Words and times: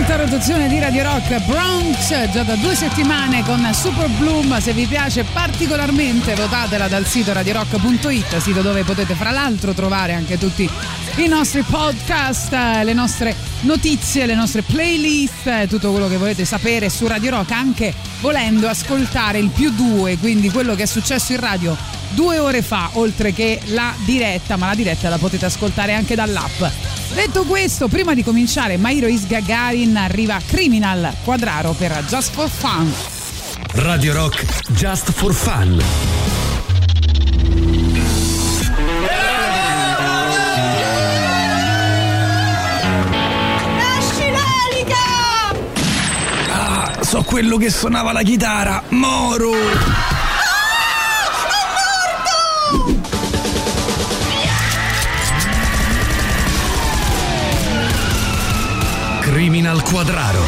Nell'alta 0.00 0.24
rotazione 0.24 0.66
di 0.68 0.78
Radio 0.78 1.02
Rock 1.02 1.44
Bronx, 1.44 2.30
già 2.30 2.42
da 2.42 2.54
due 2.54 2.74
settimane 2.74 3.44
con 3.44 3.68
Super 3.74 4.08
Bloom. 4.08 4.58
Se 4.58 4.72
vi 4.72 4.86
piace 4.86 5.24
particolarmente, 5.24 6.34
votatela 6.34 6.88
dal 6.88 7.04
sito 7.04 7.34
radiorock.it, 7.34 8.38
sito 8.38 8.62
dove 8.62 8.82
potete 8.82 9.14
fra 9.14 9.30
l'altro 9.30 9.74
trovare 9.74 10.14
anche 10.14 10.38
tutti 10.38 10.66
i 11.16 11.26
nostri 11.28 11.60
podcast, 11.60 12.50
le 12.50 12.94
nostre 12.94 13.36
notizie, 13.60 14.24
le 14.24 14.34
nostre 14.34 14.62
playlist, 14.62 15.66
tutto 15.66 15.90
quello 15.90 16.08
che 16.08 16.16
volete 16.16 16.46
sapere 16.46 16.88
su 16.88 17.06
Radio 17.06 17.32
Rock, 17.32 17.50
anche 17.50 17.92
volendo 18.20 18.68
ascoltare 18.68 19.38
il 19.38 19.50
più 19.50 19.70
due, 19.70 20.16
quindi 20.16 20.50
quello 20.50 20.74
che 20.74 20.84
è 20.84 20.86
successo 20.86 21.32
in 21.32 21.40
radio 21.40 21.76
due 22.10 22.38
ore 22.38 22.62
fa, 22.62 22.90
oltre 22.94 23.32
che 23.32 23.60
la 23.66 23.94
diretta, 24.04 24.56
ma 24.56 24.66
la 24.66 24.74
diretta 24.74 25.08
la 25.08 25.18
potete 25.18 25.46
ascoltare 25.46 25.94
anche 25.94 26.14
dall'app. 26.14 26.62
Detto 27.14 27.44
questo, 27.44 27.88
prima 27.88 28.14
di 28.14 28.22
cominciare, 28.22 28.76
Mairo 28.76 29.06
Is 29.06 29.26
Gagarin 29.26 29.96
arriva 29.96 30.38
Criminal 30.46 31.12
Quadraro 31.24 31.72
per 31.72 32.04
Just 32.06 32.30
for 32.32 32.48
Fun. 32.48 32.92
Radio 33.72 34.12
Rock 34.12 34.44
Just 34.70 35.10
for 35.12 35.32
Fun. 35.34 35.82
Ah, 46.52 46.98
so 47.02 47.22
quello 47.22 47.56
che 47.56 47.70
suonava 47.70 48.12
la 48.12 48.22
chitarra, 48.22 48.82
Moro! 48.88 50.19
Criminal 59.40 59.82
Quadraro. 59.82 60.44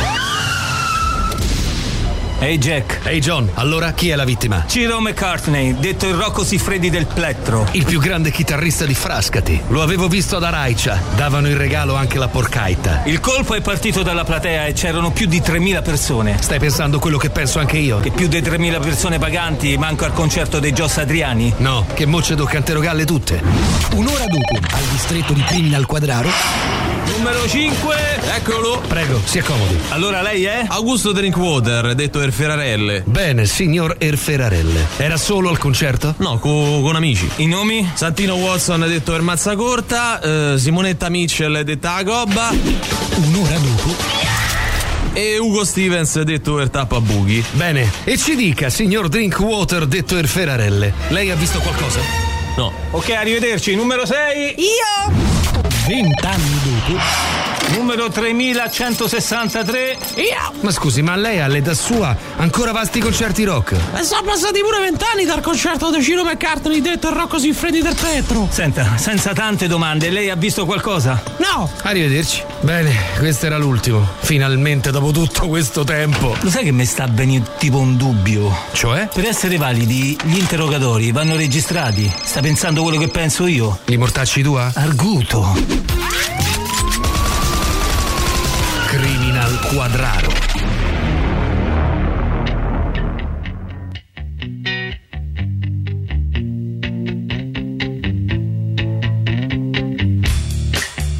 Ehi 2.41 2.59
Jack, 2.59 3.07
Ehi 3.07 3.21
John, 3.21 3.49
allora 3.55 3.93
chi 3.93 4.11
è 4.11 4.17
la 4.17 4.25
vittima? 4.25 4.67
Ciro 4.69 5.01
McCartney, 5.01 5.79
detto 5.79 6.07
il 6.07 6.13
Rocco 6.13 6.45
Siffredi 6.45 6.91
del 6.91 7.07
plettro. 7.07 7.67
Il 7.73 7.87
più 7.87 7.99
grande 7.99 8.31
chitarrista 8.31 8.85
di 8.85 8.93
Frascati. 8.93 9.63
Lo 9.69 9.81
avevo 9.81 10.09
visto 10.09 10.37
ad 10.37 10.45
Araicia. 10.45 11.01
Davano 11.17 11.49
in 11.49 11.57
regalo 11.57 11.95
anche 11.95 12.19
la 12.19 12.29
porcaita. 12.29 13.05
Il 13.07 13.21
colpo 13.21 13.55
è 13.55 13.63
partito 13.63 14.03
dalla 14.03 14.25
platea 14.25 14.67
e 14.67 14.75
c'erano 14.75 15.11
più 15.11 15.25
di 15.25 15.41
3.000 15.41 15.83
persone. 15.83 16.37
Stai 16.39 16.59
pensando 16.59 16.99
quello 16.99 17.17
che 17.17 17.31
penso 17.31 17.61
anche 17.61 17.79
io? 17.79 17.99
Che 17.99 18.11
più 18.11 18.29
di 18.29 18.43
3.000 18.43 18.79
persone 18.79 19.19
paganti 19.19 19.79
manco 19.79 20.05
al 20.05 20.13
concerto 20.13 20.59
dei 20.61 20.75
Gios 20.75 20.99
Adriani? 20.99 21.51
No, 21.57 21.87
che 21.95 22.05
mocce 22.05 22.35
do 22.35 22.45
canterogalle 22.45 23.07
tutte. 23.07 23.41
Un'ora 23.95 24.27
dopo, 24.27 24.59
al 24.71 24.85
distretto 24.91 25.33
di 25.33 25.43
Criminal 25.45 25.87
Quadraro, 25.87 26.29
Numero 27.17 27.47
5, 27.47 27.97
eccolo. 28.35 28.83
Prego, 28.89 29.21
si 29.25 29.39
accomodi. 29.39 29.79
Allora 29.91 30.23
lei 30.23 30.45
è? 30.45 30.65
Augusto 30.67 31.13
Drinkwater, 31.13 31.95
detto 31.95 32.21
Erferarelle. 32.21 33.03
Bene, 33.07 33.47
signor 33.47 33.97
Erferarelle. 33.99 34.87
Era 34.97 35.17
solo 35.17 35.49
al 35.51 35.59
concerto? 35.59 36.15
No, 36.19 36.39
co- 36.39 36.81
con 36.83 36.97
amici. 36.97 37.29
I 37.37 37.47
nomi? 37.47 37.89
Santino 37.95 38.35
Watson, 38.37 38.81
detto 38.89 39.15
Ermazzacorta. 39.15 40.21
Eh, 40.21 40.59
Simonetta 40.59 41.09
Mitchell, 41.11 41.61
detta 41.61 41.95
la 41.97 42.03
Gobba. 42.03 42.49
un'ora 42.51 43.57
dopo, 43.57 43.95
E 45.13 45.39
Ugo 45.39 45.65
Stevens, 45.65 46.21
detto 46.23 46.59
Ertappa 46.61 47.01
Bughi. 47.01 47.45
Bene, 47.53 47.91
e 48.05 48.17
ci 48.17 48.35
dica, 48.35 48.71
signor 48.71 49.09
Drinkwater, 49.09 49.87
detto 49.87 50.17
Erferarelle. 50.17 50.93
Lei 51.09 51.31
ha 51.31 51.37
visto 51.37 51.59
qualcosa? 51.61 52.01
No. 52.57 52.73
Ok, 52.91 53.11
arrivederci. 53.11 53.75
Numero 53.77 54.07
6, 54.07 54.55
Io! 54.59 55.32
Vent'anni 55.87 56.61
dopo, 56.63 56.99
numero 57.77 58.09
3163. 58.09 59.99
Ma 60.61 60.71
scusi, 60.71 61.03
ma 61.03 61.17
lei 61.17 61.41
all'età 61.41 61.75
sua 61.75 62.17
ancora 62.37 62.73
va 62.73 62.81
a 62.81 62.85
sti 62.85 63.01
concerti 63.01 63.45
rock? 63.45 63.73
E 63.95 64.03
sono 64.05 64.23
passati 64.23 64.61
pure 64.61 64.79
vent'anni 64.81 65.25
dal 65.25 65.41
concerto 65.41 65.91
di 65.91 66.03
Ciro 66.03 66.23
McCartney 66.25 66.81
detto 66.81 67.09
il 67.09 67.15
Rocco 67.15 67.39
Siffredi 67.39 67.81
del 67.81 67.97
Petro. 68.01 68.49
Senta, 68.51 68.97
senza 68.97 69.33
tante 69.33 69.67
domande, 69.67 70.11
lei 70.11 70.31
ha 70.31 70.37
visto 70.37 70.65
qualcosa? 70.65 71.21
No, 71.39 71.71
Arrivederci. 71.83 72.43
Bene, 72.61 72.95
questo 73.19 73.47
era 73.47 73.57
l'ultimo. 73.59 74.07
Finalmente, 74.21 74.91
dopo 74.91 75.11
tutto 75.11 75.49
questo 75.49 75.83
tempo. 75.85 76.37
Lo 76.41 76.51
sai 76.51 76.65
che 76.65 76.73
mi 76.73 76.85
sta 76.85 77.07
venendo 77.11 77.51
tipo 77.59 77.79
un 77.79 77.97
dubbio? 77.97 78.55
Cioè? 78.73 79.09
Per 79.13 79.25
essere 79.27 79.57
validi, 79.57 80.17
gli 80.25 80.39
interrogatori 80.39 81.11
vanno 81.11 81.35
registrati. 81.37 82.11
Sta 82.23 82.41
pensando 82.41 82.83
quello 82.83 82.99
che 82.99 83.09
penso 83.09 83.47
io? 83.47 83.79
Li 83.87 83.97
mortacci 83.97 84.43
tua? 84.43 84.71
Arguto. 84.75 85.72
Criminal 88.91 89.53
Quadraro. 89.69 90.33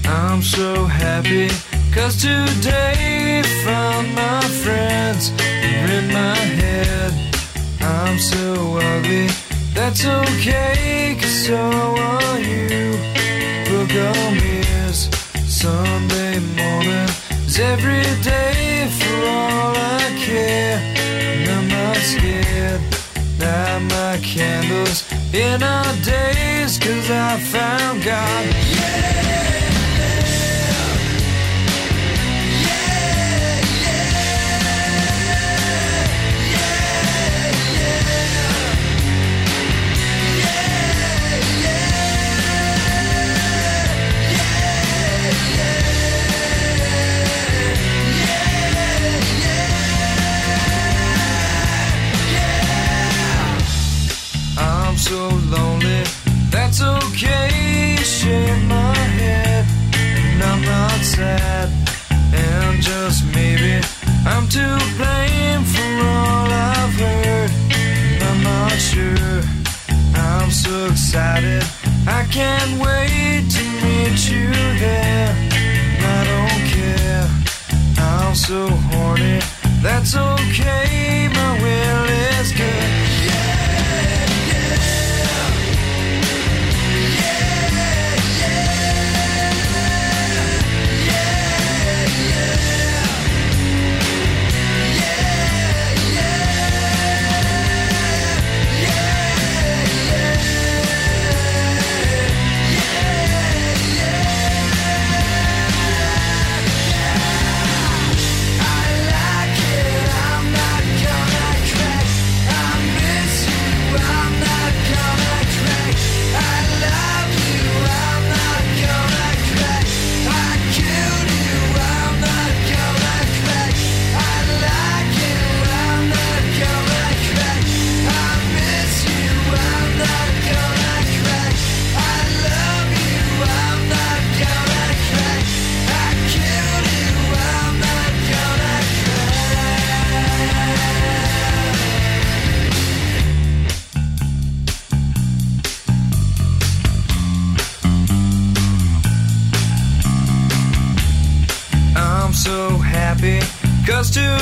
I'm 0.05 0.43
so 0.43 0.85
happy 0.87 1.49
cause 1.95 2.17
today 2.21 3.43
found 3.65 4.15
my 4.15 4.41
friends 4.63 5.31
are 5.31 5.91
in 5.99 6.07
my 6.13 6.37
head. 6.61 7.13
I'm 7.81 8.19
so 8.19 8.79
ugly, 8.79 9.29
that's 9.75 10.05
okay 10.05 11.17
cause 11.21 11.47
so 11.47 11.57
are 11.57 12.39
you. 12.41 13.12
Book 13.93 14.17
on 14.17 14.95
Sunday 15.47 16.39
morning 16.57 17.09
is 17.47 17.59
every 17.59 18.03
day 18.23 18.89
for 18.99 19.17
all 19.17 19.75
I 19.77 20.17
care. 20.17 20.79
And 20.79 21.51
I'm 21.51 21.69
not 21.69 21.97
scared, 21.97 22.81
light 23.39 23.81
my 23.91 24.19
candles 24.23 25.05
in 25.35 25.63
our 25.63 25.95
days 25.97 26.79
cause 26.79 27.11
I 27.11 27.39
found 27.39 28.03
God. 28.03 28.47
I'm 28.47 29.62
to 64.53 64.59
blame 64.99 65.65
for 65.65 65.93
all 66.05 66.47
I've 66.47 66.93
heard. 66.93 67.51
I'm 68.21 68.43
not 68.43 68.73
sure. 68.73 69.41
I'm 70.15 70.51
so 70.51 70.89
excited. 70.91 71.65
I 72.07 72.27
can't 72.31 72.73
wait 72.79 73.49
to 73.49 73.65
meet 73.83 74.19
you 74.31 74.51
there. 74.79 75.33
I 76.01 76.19
don't 76.33 76.65
care. 76.77 77.29
I'm 77.97 78.35
so 78.35 78.69
horny. 78.69 79.41
That's 79.81 80.15
okay. 80.15 81.12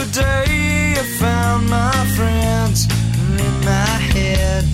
Today 0.05 0.95
I 0.97 1.05
found 1.19 1.69
my 1.69 1.99
friends 2.17 2.87
in 3.45 3.55
my 3.65 3.95
head. 4.15 4.65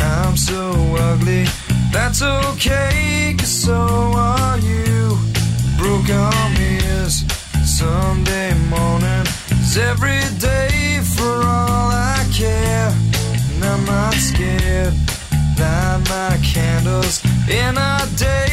I'm 0.00 0.36
so 0.36 0.72
ugly, 1.10 1.44
that's 1.92 2.22
okay, 2.22 3.34
cause 3.38 3.54
so 3.66 3.78
are 4.16 4.58
you. 4.58 5.18
Broken 5.78 6.52
is 7.02 7.24
Sunday 7.78 8.54
morning, 8.68 9.26
is 9.50 9.78
every 9.78 10.22
day 10.38 11.00
for 11.14 11.34
all 11.54 11.88
I 11.90 12.26
care. 12.32 12.90
And 13.50 13.64
I'm 13.64 13.84
not 13.84 14.14
scared, 14.14 14.94
light 15.58 16.02
my 16.08 16.38
candles 16.42 17.24
in 17.48 17.76
a 17.76 18.06
days, 18.16 18.45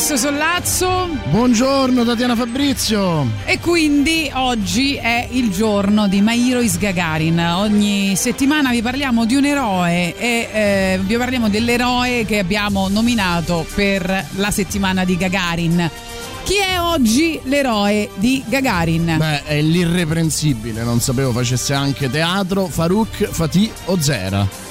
Boris 0.00 0.14
Sollazzo. 0.14 1.08
Buongiorno 1.28 2.06
Tatiana 2.06 2.34
Fabrizio. 2.34 3.26
E 3.44 3.58
quindi 3.58 4.30
oggi 4.32 4.94
è 4.94 5.28
il 5.30 5.50
giorno 5.50 6.08
di 6.08 6.22
My 6.22 6.48
Hero 6.48 6.60
is 6.60 6.78
Gagarin. 6.78 7.38
Ogni 7.38 8.16
settimana 8.16 8.70
vi 8.70 8.80
parliamo 8.80 9.26
di 9.26 9.34
un 9.34 9.44
eroe 9.44 10.16
e 10.16 10.48
eh, 10.50 11.00
vi 11.02 11.16
parliamo 11.18 11.50
dell'eroe 11.50 12.24
che 12.24 12.38
abbiamo 12.38 12.88
nominato 12.88 13.66
per 13.74 14.26
la 14.36 14.50
settimana 14.50 15.04
di 15.04 15.18
Gagarin. 15.18 15.90
Chi 16.44 16.56
è 16.56 16.80
oggi 16.80 17.38
l'eroe 17.44 18.08
di 18.14 18.42
Gagarin? 18.46 19.16
Beh, 19.18 19.44
è 19.44 19.60
l'irreprensibile, 19.60 20.82
non 20.82 21.00
sapevo 21.00 21.30
facesse 21.32 21.74
anche 21.74 22.08
teatro, 22.08 22.68
Farouk 22.68 23.28
Fatih 23.30 23.70
Ozer. 23.84 24.69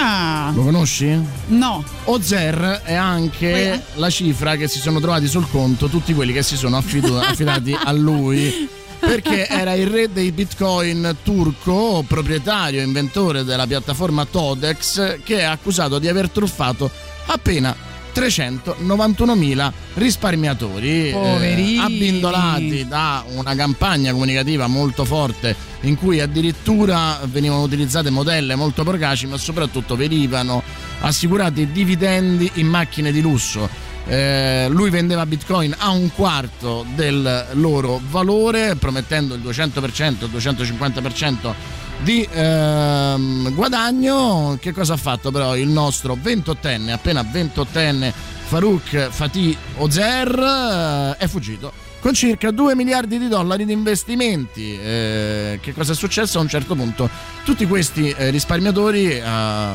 Ah, 0.00 0.52
Lo 0.54 0.62
conosci? 0.62 1.18
no. 1.48 1.82
Ozer 2.04 2.82
è 2.84 2.94
anche 2.94 3.50
Beh. 3.50 4.00
la 4.00 4.08
cifra 4.10 4.54
che 4.56 4.68
si 4.68 4.78
sono 4.78 5.00
trovati 5.00 5.26
sul 5.26 5.48
conto 5.50 5.88
tutti 5.88 6.14
quelli 6.14 6.32
che 6.32 6.42
si 6.44 6.56
sono 6.56 6.76
affidu- 6.76 7.18
affidati 7.22 7.76
a 7.76 7.90
lui. 7.92 8.68
Perché 9.00 9.46
era 9.48 9.74
il 9.74 9.86
re 9.86 10.12
dei 10.12 10.32
bitcoin 10.32 11.16
turco, 11.22 12.04
proprietario 12.06 12.80
e 12.80 12.84
inventore 12.84 13.44
della 13.44 13.66
piattaforma 13.66 14.24
Todex, 14.24 15.20
che 15.22 15.38
è 15.38 15.44
accusato 15.44 15.98
di 15.98 16.08
aver 16.08 16.28
truffato 16.30 16.90
appena 17.26 17.74
391.000 18.18 19.72
risparmiatori 19.94 21.10
eh, 21.10 21.78
abbindolati 21.80 22.84
da 22.88 23.24
una 23.36 23.54
campagna 23.54 24.10
comunicativa 24.10 24.66
molto 24.66 25.04
forte 25.04 25.54
in 25.82 25.96
cui 25.96 26.18
addirittura 26.18 27.20
venivano 27.26 27.62
utilizzate 27.62 28.10
modelle 28.10 28.56
molto 28.56 28.82
procaci 28.82 29.26
ma 29.28 29.36
soprattutto 29.36 29.94
venivano 29.94 30.64
assicurati 31.00 31.70
dividendi 31.70 32.50
in 32.54 32.66
macchine 32.66 33.12
di 33.12 33.20
lusso. 33.20 33.86
Eh, 34.08 34.66
lui 34.70 34.90
vendeva 34.90 35.24
bitcoin 35.24 35.72
a 35.78 35.90
un 35.90 36.10
quarto 36.12 36.84
del 36.96 37.46
loro 37.52 38.00
valore 38.08 38.74
promettendo 38.74 39.34
il 39.34 39.42
200% 39.42 40.24
il 40.24 40.30
250% 40.34 41.54
di 42.02 42.26
ehm, 42.30 43.54
guadagno. 43.54 44.56
Che 44.60 44.72
cosa 44.72 44.94
ha 44.94 44.96
fatto 44.96 45.30
però 45.30 45.56
il 45.56 45.68
nostro 45.68 46.16
28enne, 46.16 46.90
appena 46.90 47.22
28enne 47.22 48.12
Farouk 48.46 49.08
Fatih 49.10 49.56
Ozer? 49.76 51.14
eh, 51.18 51.24
è 51.24 51.26
fuggito 51.28 51.86
con 52.00 52.14
circa 52.14 52.52
2 52.52 52.76
miliardi 52.76 53.18
di 53.18 53.28
dollari 53.28 53.64
di 53.64 53.72
investimenti. 53.72 54.78
Eh, 54.78 55.58
che 55.60 55.74
cosa 55.74 55.92
è 55.92 55.94
successo? 55.94 56.38
A 56.38 56.42
un 56.42 56.48
certo 56.48 56.74
punto 56.74 57.08
tutti 57.44 57.66
questi 57.66 58.10
eh, 58.10 58.30
risparmiatori, 58.30 59.10
eh, 59.10 59.70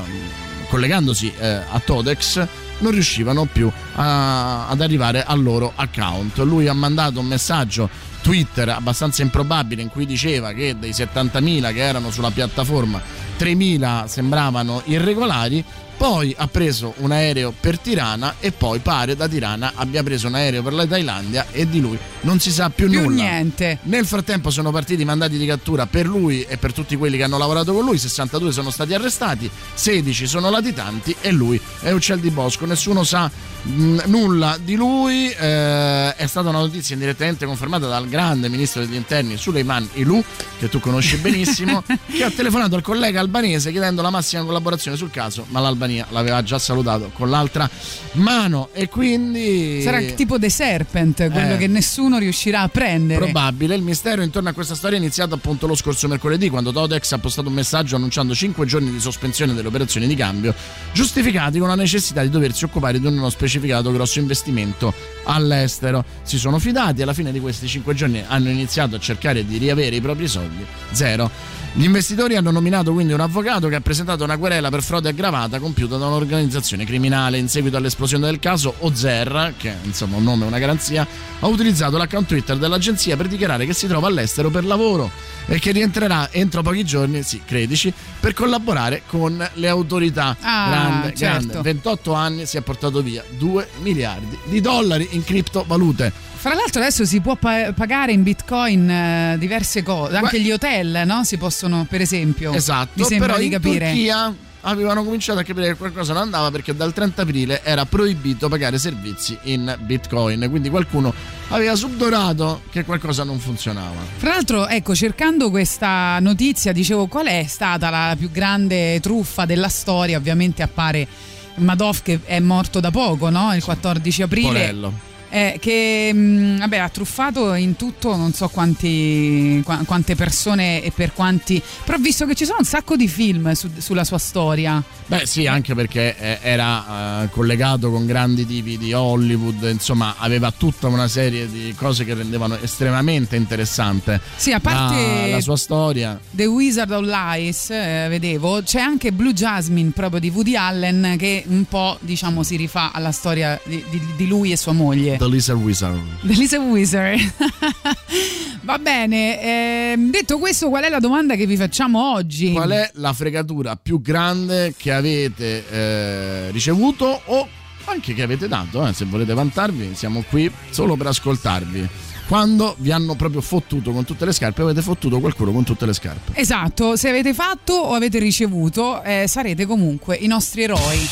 collegandosi 0.70 1.31
a 1.40 1.80
Todex, 1.80 2.48
non 2.80 2.92
riuscivano 2.92 3.46
più 3.46 3.72
a- 3.96 4.68
ad 4.68 4.82
arrivare 4.82 5.24
al 5.24 5.42
loro 5.44 5.72
account. 5.75 6.38
Lui 6.39 6.68
ha 6.68 6.74
mandato 6.74 7.20
un 7.20 7.27
messaggio 7.27 7.89
Twitter 8.24 8.70
abbastanza 8.70 9.22
improbabile 9.22 9.82
in 9.82 9.89
cui 9.89 10.06
diceva 10.06 10.53
che 10.53 10.77
dei 10.80 10.92
70.000 10.92 11.74
che 11.74 11.80
erano 11.82 12.10
sulla 12.10 12.32
piattaforma 12.32 13.01
3.000 13.38 14.06
sembravano 14.06 14.82
irregolari 14.86 15.63
poi 15.96 16.34
ha 16.38 16.48
preso 16.48 16.94
un 16.98 17.12
aereo 17.12 17.54
per 17.58 17.80
Tirana 17.80 18.36
e 18.40 18.52
poi 18.52 18.80
pare 18.80 19.16
da 19.16 19.28
Tirana 19.28 19.74
abbia 19.76 20.04
preso 20.04 20.28
un 20.28 20.36
aereo 20.36 20.62
per 20.62 20.74
la 20.74 20.86
Thailandia 20.86 21.48
e 21.52 21.68
di 21.70 21.80
lui 21.80 21.98
non 22.22 22.40
si 22.40 22.52
sa 22.52 22.70
più, 22.70 22.90
Più 22.90 23.02
nulla. 23.02 23.24
niente. 23.24 23.80
Nel 23.84 24.06
frattempo 24.06 24.50
sono 24.50 24.72
partiti 24.72 25.02
i 25.02 25.06
mandati 25.06 25.38
di 25.38 25.46
cattura 25.46 25.86
per 25.86 26.06
lui 26.08 26.44
e 26.44 26.58
per 26.58 26.74
tutti 26.74 26.96
quelli 26.96 27.18
che 27.18 27.24
hanno 27.24 27.38
lavorato 27.38 27.74
con 27.74 27.84
lui, 27.86 27.98
62 27.98 28.52
sono 28.52 28.70
stati 28.70 28.94
arrestati, 28.94 29.50
16 29.74 30.28
sono 30.28 30.50
latitanti 30.50 31.16
e 31.22 31.32
lui 31.32 31.60
è 31.82 31.92
uccel 31.92 32.20
di 32.20 32.30
bosco, 32.30 32.66
nessuno 32.66 33.04
sa 33.04 33.30
mh, 33.64 34.02
nulla 34.06 34.58
di 34.62 34.76
lui, 34.76 35.30
eh, 35.30 36.16
è 36.16 36.26
stata 36.28 36.50
una 36.50 36.60
notizia 36.60 36.94
indirettamente 36.96 37.46
confermata 37.46 37.88
dal 37.88 38.08
grande 38.08 38.48
ministro 38.50 38.82
degli 38.86 38.96
interni 38.96 39.38
Suleiman 39.38 39.88
Ilou, 39.94 40.24
che 40.60 40.70
tu 40.70 40.80
conosci 40.80 41.18
benissimo, 41.18 41.84
che 42.10 42.24
ha 42.24 42.32
telefonato 42.32 42.76
al 42.76 42.82
collega 42.82 43.20
albanese 43.20 43.72
chiedendo 43.72 44.02
la 44.02 44.10
massima 44.10 44.44
collaborazione 44.44 44.96
sul 44.98 45.12
caso, 45.12 45.46
ma 45.50 45.60
l'Albania 45.84 46.06
l'aveva 46.10 46.42
già 46.44 46.58
salutato 46.60 47.12
con 47.13 47.30
l'altra 47.30 47.70
mano 48.13 48.70
e 48.74 48.88
quindi... 48.90 49.82
Sarà 49.82 50.02
tipo 50.02 50.40
The 50.40 50.50
Serpent, 50.50 51.30
quello 51.32 51.54
Eh. 51.54 51.58
che 51.58 51.68
nessuno 51.68 52.18
riuscirà 52.18 52.62
a 52.62 52.68
prendere. 52.70 53.20
Probabile, 53.20 53.75
il 53.75 53.82
mistero 53.82 54.22
intorno 54.22 54.50
a 54.50 54.54
questa 54.54 54.75
storia 54.75 54.98
è 54.98 55.02
iniziato 55.02 55.36
appunto 55.36 55.68
lo 55.68 55.75
scorso 55.75 56.08
mercoledì 56.08 56.50
quando 56.50 56.72
Todex 56.72 57.12
ha 57.12 57.18
postato 57.18 57.48
un 57.50 57.54
messaggio 57.54 57.96
annunciando 57.96 58.34
5 58.34 58.66
giorni 58.66 58.92
di 58.92 59.00
sospensione 59.00 59.54
delle 59.54 59.68
operazioni 59.68 60.08
di 60.08 60.16
cambio, 60.16 60.54
giustificati 60.94 61.60
con 61.60 61.68
la 61.68 61.75
necessità 61.75 62.22
di 62.22 62.30
doversi 62.30 62.63
occupare 62.63 63.00
di 63.00 63.06
uno 63.06 63.30
specificato 63.30 63.92
grosso 63.92 64.20
investimento 64.20 64.94
all'estero. 65.25 66.04
Si 66.24 66.38
sono 66.38 66.60
fidati 66.60 67.02
alla 67.02 67.13
fine 67.13 67.32
di 67.32 67.40
questi 67.40 67.68
5 67.68 67.94
giorni 67.94 68.24
hanno 68.25 68.50
iniziato 68.50 68.96
a 68.96 69.00
cercare 69.00 69.46
di 69.46 69.58
riavere 69.58 69.96
i 69.96 70.02
propri 70.02 70.28
soldi. 70.28 70.66
Zero. 70.92 71.62
Gli 71.75 71.86
investitori 71.86 72.36
hanno 72.36 72.51
nominato 72.51 72.94
quindi 72.94 73.13
un 73.13 73.20
avvocato 73.20 73.68
che 73.68 73.74
ha 73.74 73.82
presentato 73.82 74.24
una 74.24 74.38
querela 74.38 74.70
per 74.70 74.84
frode 74.84 75.10
aggravata 75.10 75.58
compiuta 75.58 75.98
da 75.98 76.06
un'organizzazione 76.06 76.86
criminale. 76.86 77.39
In 77.39 77.50
seguito 77.50 77.77
all'esplosione 77.77 78.27
del 78.27 78.38
caso, 78.38 78.75
Ozer, 78.82 79.56
che 79.58 79.72
è 79.72 79.75
insomma 79.82 80.18
un 80.18 80.24
nome 80.24 80.44
e 80.44 80.48
una 80.50 80.60
garanzia, 80.60 81.06
ha 81.39 81.48
utilizzato 81.48 81.98
l'account 81.98 82.27
Twitter 82.27 82.58
dell'agenzia 82.58 83.18
per 83.18 83.27
dichiarare 83.27 83.65
che 83.65 83.74
si 83.74 83.88
trova 83.88 84.06
all'estero 84.06 84.51
per 84.51 84.65
lavoro 84.65 85.10
e 85.48 85.58
che 85.58 85.72
rientrerà 85.72 86.32
entro 86.32 86.62
pochi 86.62 86.86
giorni, 86.86 87.24
sì, 87.24 87.42
credici, 87.44 87.92
per 88.20 88.36
collaborare 88.36 89.01
con 89.08 89.44
le 89.53 89.68
autorità. 89.68 90.38
Ah, 90.42 90.68
grande, 90.70 91.15
certo. 91.15 91.48
grande. 91.48 91.62
28 91.63 92.13
anni 92.13 92.46
si 92.46 92.58
è 92.58 92.62
portato 92.62 93.01
via 93.01 93.24
2 93.36 93.70
miliardi 93.82 94.38
di 94.46 94.62
dollari 94.62 95.08
in 95.13 95.24
criptovalute. 95.24 96.33
Fra 96.44 96.56
l'altro 96.56 96.82
adesso 96.82 97.06
si 97.06 97.22
può 97.22 97.38
pa- 97.38 97.72
pagare 97.72 98.12
in 98.12 98.22
bitcoin 98.22 98.90
eh, 98.90 99.38
diverse 99.40 99.82
cose, 99.82 100.18
anche 100.18 100.40
Beh. 100.40 100.44
gli 100.44 100.52
hotel, 100.52 101.04
no? 101.06 101.24
Si 101.24 101.38
possono, 101.38 101.86
per 101.90 102.02
esempio. 102.02 102.52
Esatto, 102.52 102.90
Mi 102.96 103.06
sembra 103.06 103.28
però 103.28 103.40
di 103.40 103.46
in 103.46 103.52
capire. 103.52 103.86
Turchia 103.92 104.36
avevano 104.60 105.06
cominciato 105.06 105.40
a 105.40 105.44
capire 105.44 105.68
che 105.68 105.76
qualcosa 105.76 106.12
non 106.12 106.24
andava 106.24 106.52
perché 106.52 106.76
dal 106.76 106.92
30 106.92 107.22
aprile 107.22 107.64
era 107.64 107.86
proibito 107.86 108.50
pagare 108.50 108.78
servizi 108.78 109.38
in 109.44 109.74
bitcoin, 109.84 110.48
quindi 110.50 110.70
qualcuno 110.70 111.14
aveva 111.48 111.76
subdorato 111.76 112.64
che 112.70 112.84
qualcosa 112.84 113.24
non 113.24 113.40
funzionava. 113.40 114.02
Fra 114.18 114.32
l'altro, 114.32 114.68
ecco, 114.68 114.94
cercando 114.94 115.50
questa 115.50 116.20
notizia, 116.20 116.74
dicevo 116.74 117.08
qual 117.08 117.28
è 117.28 117.46
stata 117.48 117.90
la 117.90 118.16
più 118.20 118.30
grande 118.30 119.00
truffa 119.00 119.46
della 119.46 119.70
storia, 119.70 120.18
ovviamente 120.18 120.62
appare 120.62 121.08
Madoff 121.56 122.02
che 122.02 122.20
è 122.26 122.42
morto 122.42 122.82
da 122.82 122.92
poco, 122.92 123.30
no? 123.30 123.56
Il 123.56 123.64
14 123.64 124.24
aprile. 124.24 124.48
Porello. 124.50 125.12
Eh, 125.34 125.58
che 125.60 126.13
mh, 126.13 126.60
vabbè, 126.60 126.78
ha 126.78 126.90
truffato 126.90 127.56
in 127.56 127.75
tutto 127.75 128.16
non 128.16 128.34
so 128.34 128.50
quanti, 128.50 129.62
qua- 129.66 129.82
quante 129.84 130.13
persone 130.13 130.84
e 130.84 130.92
per 130.92 131.12
quanti. 131.13 131.60
Però 131.84 131.98
visto 131.98 132.28
che 132.28 132.36
ci 132.36 132.46
sono 132.46 132.58
un 132.60 132.66
sacco 132.66 132.96
di 132.96 133.08
film 133.08 133.52
su- 133.54 133.72
sulla 133.80 134.04
sua 134.04 134.20
storia. 134.20 134.82
Beh 135.05 135.25
sì, 135.25 135.48
anche 135.48 135.75
perché 135.75 136.15
eh, 136.17 136.39
era 136.41 137.24
eh, 137.24 137.29
collegato 137.29 137.91
con 137.91 138.05
grandi 138.05 138.45
tipi 138.45 138.77
di 138.77 138.93
Hollywood, 138.93 139.63
insomma 139.63 140.15
aveva 140.17 140.51
tutta 140.51 140.88
una 140.88 141.07
serie 141.07 141.50
di 141.50 141.74
cose 141.77 142.05
che 142.05 142.13
rendevano 142.13 142.57
estremamente 142.62 143.36
interessante 143.36 144.19
Sì, 144.36 144.51
a 144.51 144.60
parte 144.60 144.95
la, 144.95 145.27
la 145.36 145.41
sua 145.41 145.57
storia. 145.57 146.19
The 146.31 146.45
Wizard 146.45 146.91
of 146.91 147.05
Lies, 147.05 147.69
eh, 147.69 148.07
vedevo, 148.10 148.62
c'è 148.63 148.79
anche 148.79 149.12
Blue 149.12 149.33
Jasmine 149.33 149.91
proprio 149.91 150.19
di 150.19 150.29
Woody 150.29 150.55
Allen 150.55 151.15
che 151.17 151.43
un 151.48 151.65
po' 151.65 151.98
diciamo 152.01 152.43
si 152.43 152.55
rifà 152.55 152.91
alla 152.91 153.12
storia 153.12 153.60
di, 153.63 153.83
di- 153.89 154.01
di 154.15 154.27
lui 154.27 154.51
e 154.51 154.57
sua 154.57 154.74
moglie. 154.74 155.17
The 155.17 155.27
Lizard 155.27 155.60
Wizard. 155.60 156.00
The 156.22 156.33
Lisa 156.33 156.60
Wizard. 156.60 157.19
Va 158.63 158.77
bene, 158.79 159.91
ehm, 159.91 160.10
detto 160.10 160.38
questo, 160.39 160.69
qual 160.69 160.86
è 160.86 160.89
la 160.89 161.00
domanda 161.00 161.36
che 161.36 161.45
vi 161.45 161.57
facciamo 161.57 162.13
oggi? 162.13 162.53
Qual 162.53 162.69
è 162.69 162.89
la 162.93 163.12
fregatura 163.12 163.75
più 163.75 164.01
grande 164.01 164.74
che 164.77 164.93
avete 164.94 165.70
eh, 165.70 166.52
ricevuto 166.52 167.22
o 167.26 167.48
anche 167.86 168.14
che 168.14 168.22
avete 168.22 168.48
dato? 168.48 168.86
eh, 168.88 168.94
se 168.94 169.06
volete 169.06 169.34
vantarvi, 169.34 169.92
siamo 169.94 170.24
qui 170.30 170.52
solo 170.70 170.96
per 170.96 171.08
ascoltarvi. 171.08 171.90
Quando 172.28 172.76
vi 172.80 172.92
hanno 172.92 173.16
proprio 173.16 173.42
fottuto 173.42 173.92
con 173.92 174.06
tutte 174.06 174.26
le 174.26 174.32
scarpe, 174.32 174.62
avete 174.62 174.82
fottuto 174.82 175.20
qualcuno 175.20 175.52
con 175.52 175.64
tutte 175.64 175.86
le 175.86 175.94
scarpe. 175.94 176.40
Esatto, 176.40 176.96
se 176.96 177.10
avete 177.10 177.34
fatto 177.34 177.74
o 177.74 177.94
avete 177.94 178.18
ricevuto, 178.20 179.04
eh, 179.04 179.26
sarete 179.28 179.66
comunque 179.66 180.16
i 180.16 180.28
nostri 180.28 180.64
eroi. 180.64 181.10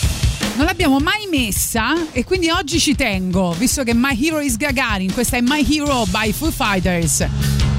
Non 0.55 0.65
l'abbiamo 0.65 0.99
mai 0.99 1.27
messa 1.29 2.11
e 2.11 2.23
quindi 2.23 2.49
oggi 2.49 2.79
ci 2.79 2.95
tengo, 2.95 3.51
visto 3.51 3.83
che 3.83 3.93
My 3.93 4.17
Hero 4.19 4.39
is 4.39 4.57
Gagarin, 4.57 5.13
questa 5.13 5.37
è 5.37 5.41
My 5.41 5.65
Hero 5.69 6.05
by 6.07 6.31
Foo 6.31 6.51
Fighters. 6.51 7.70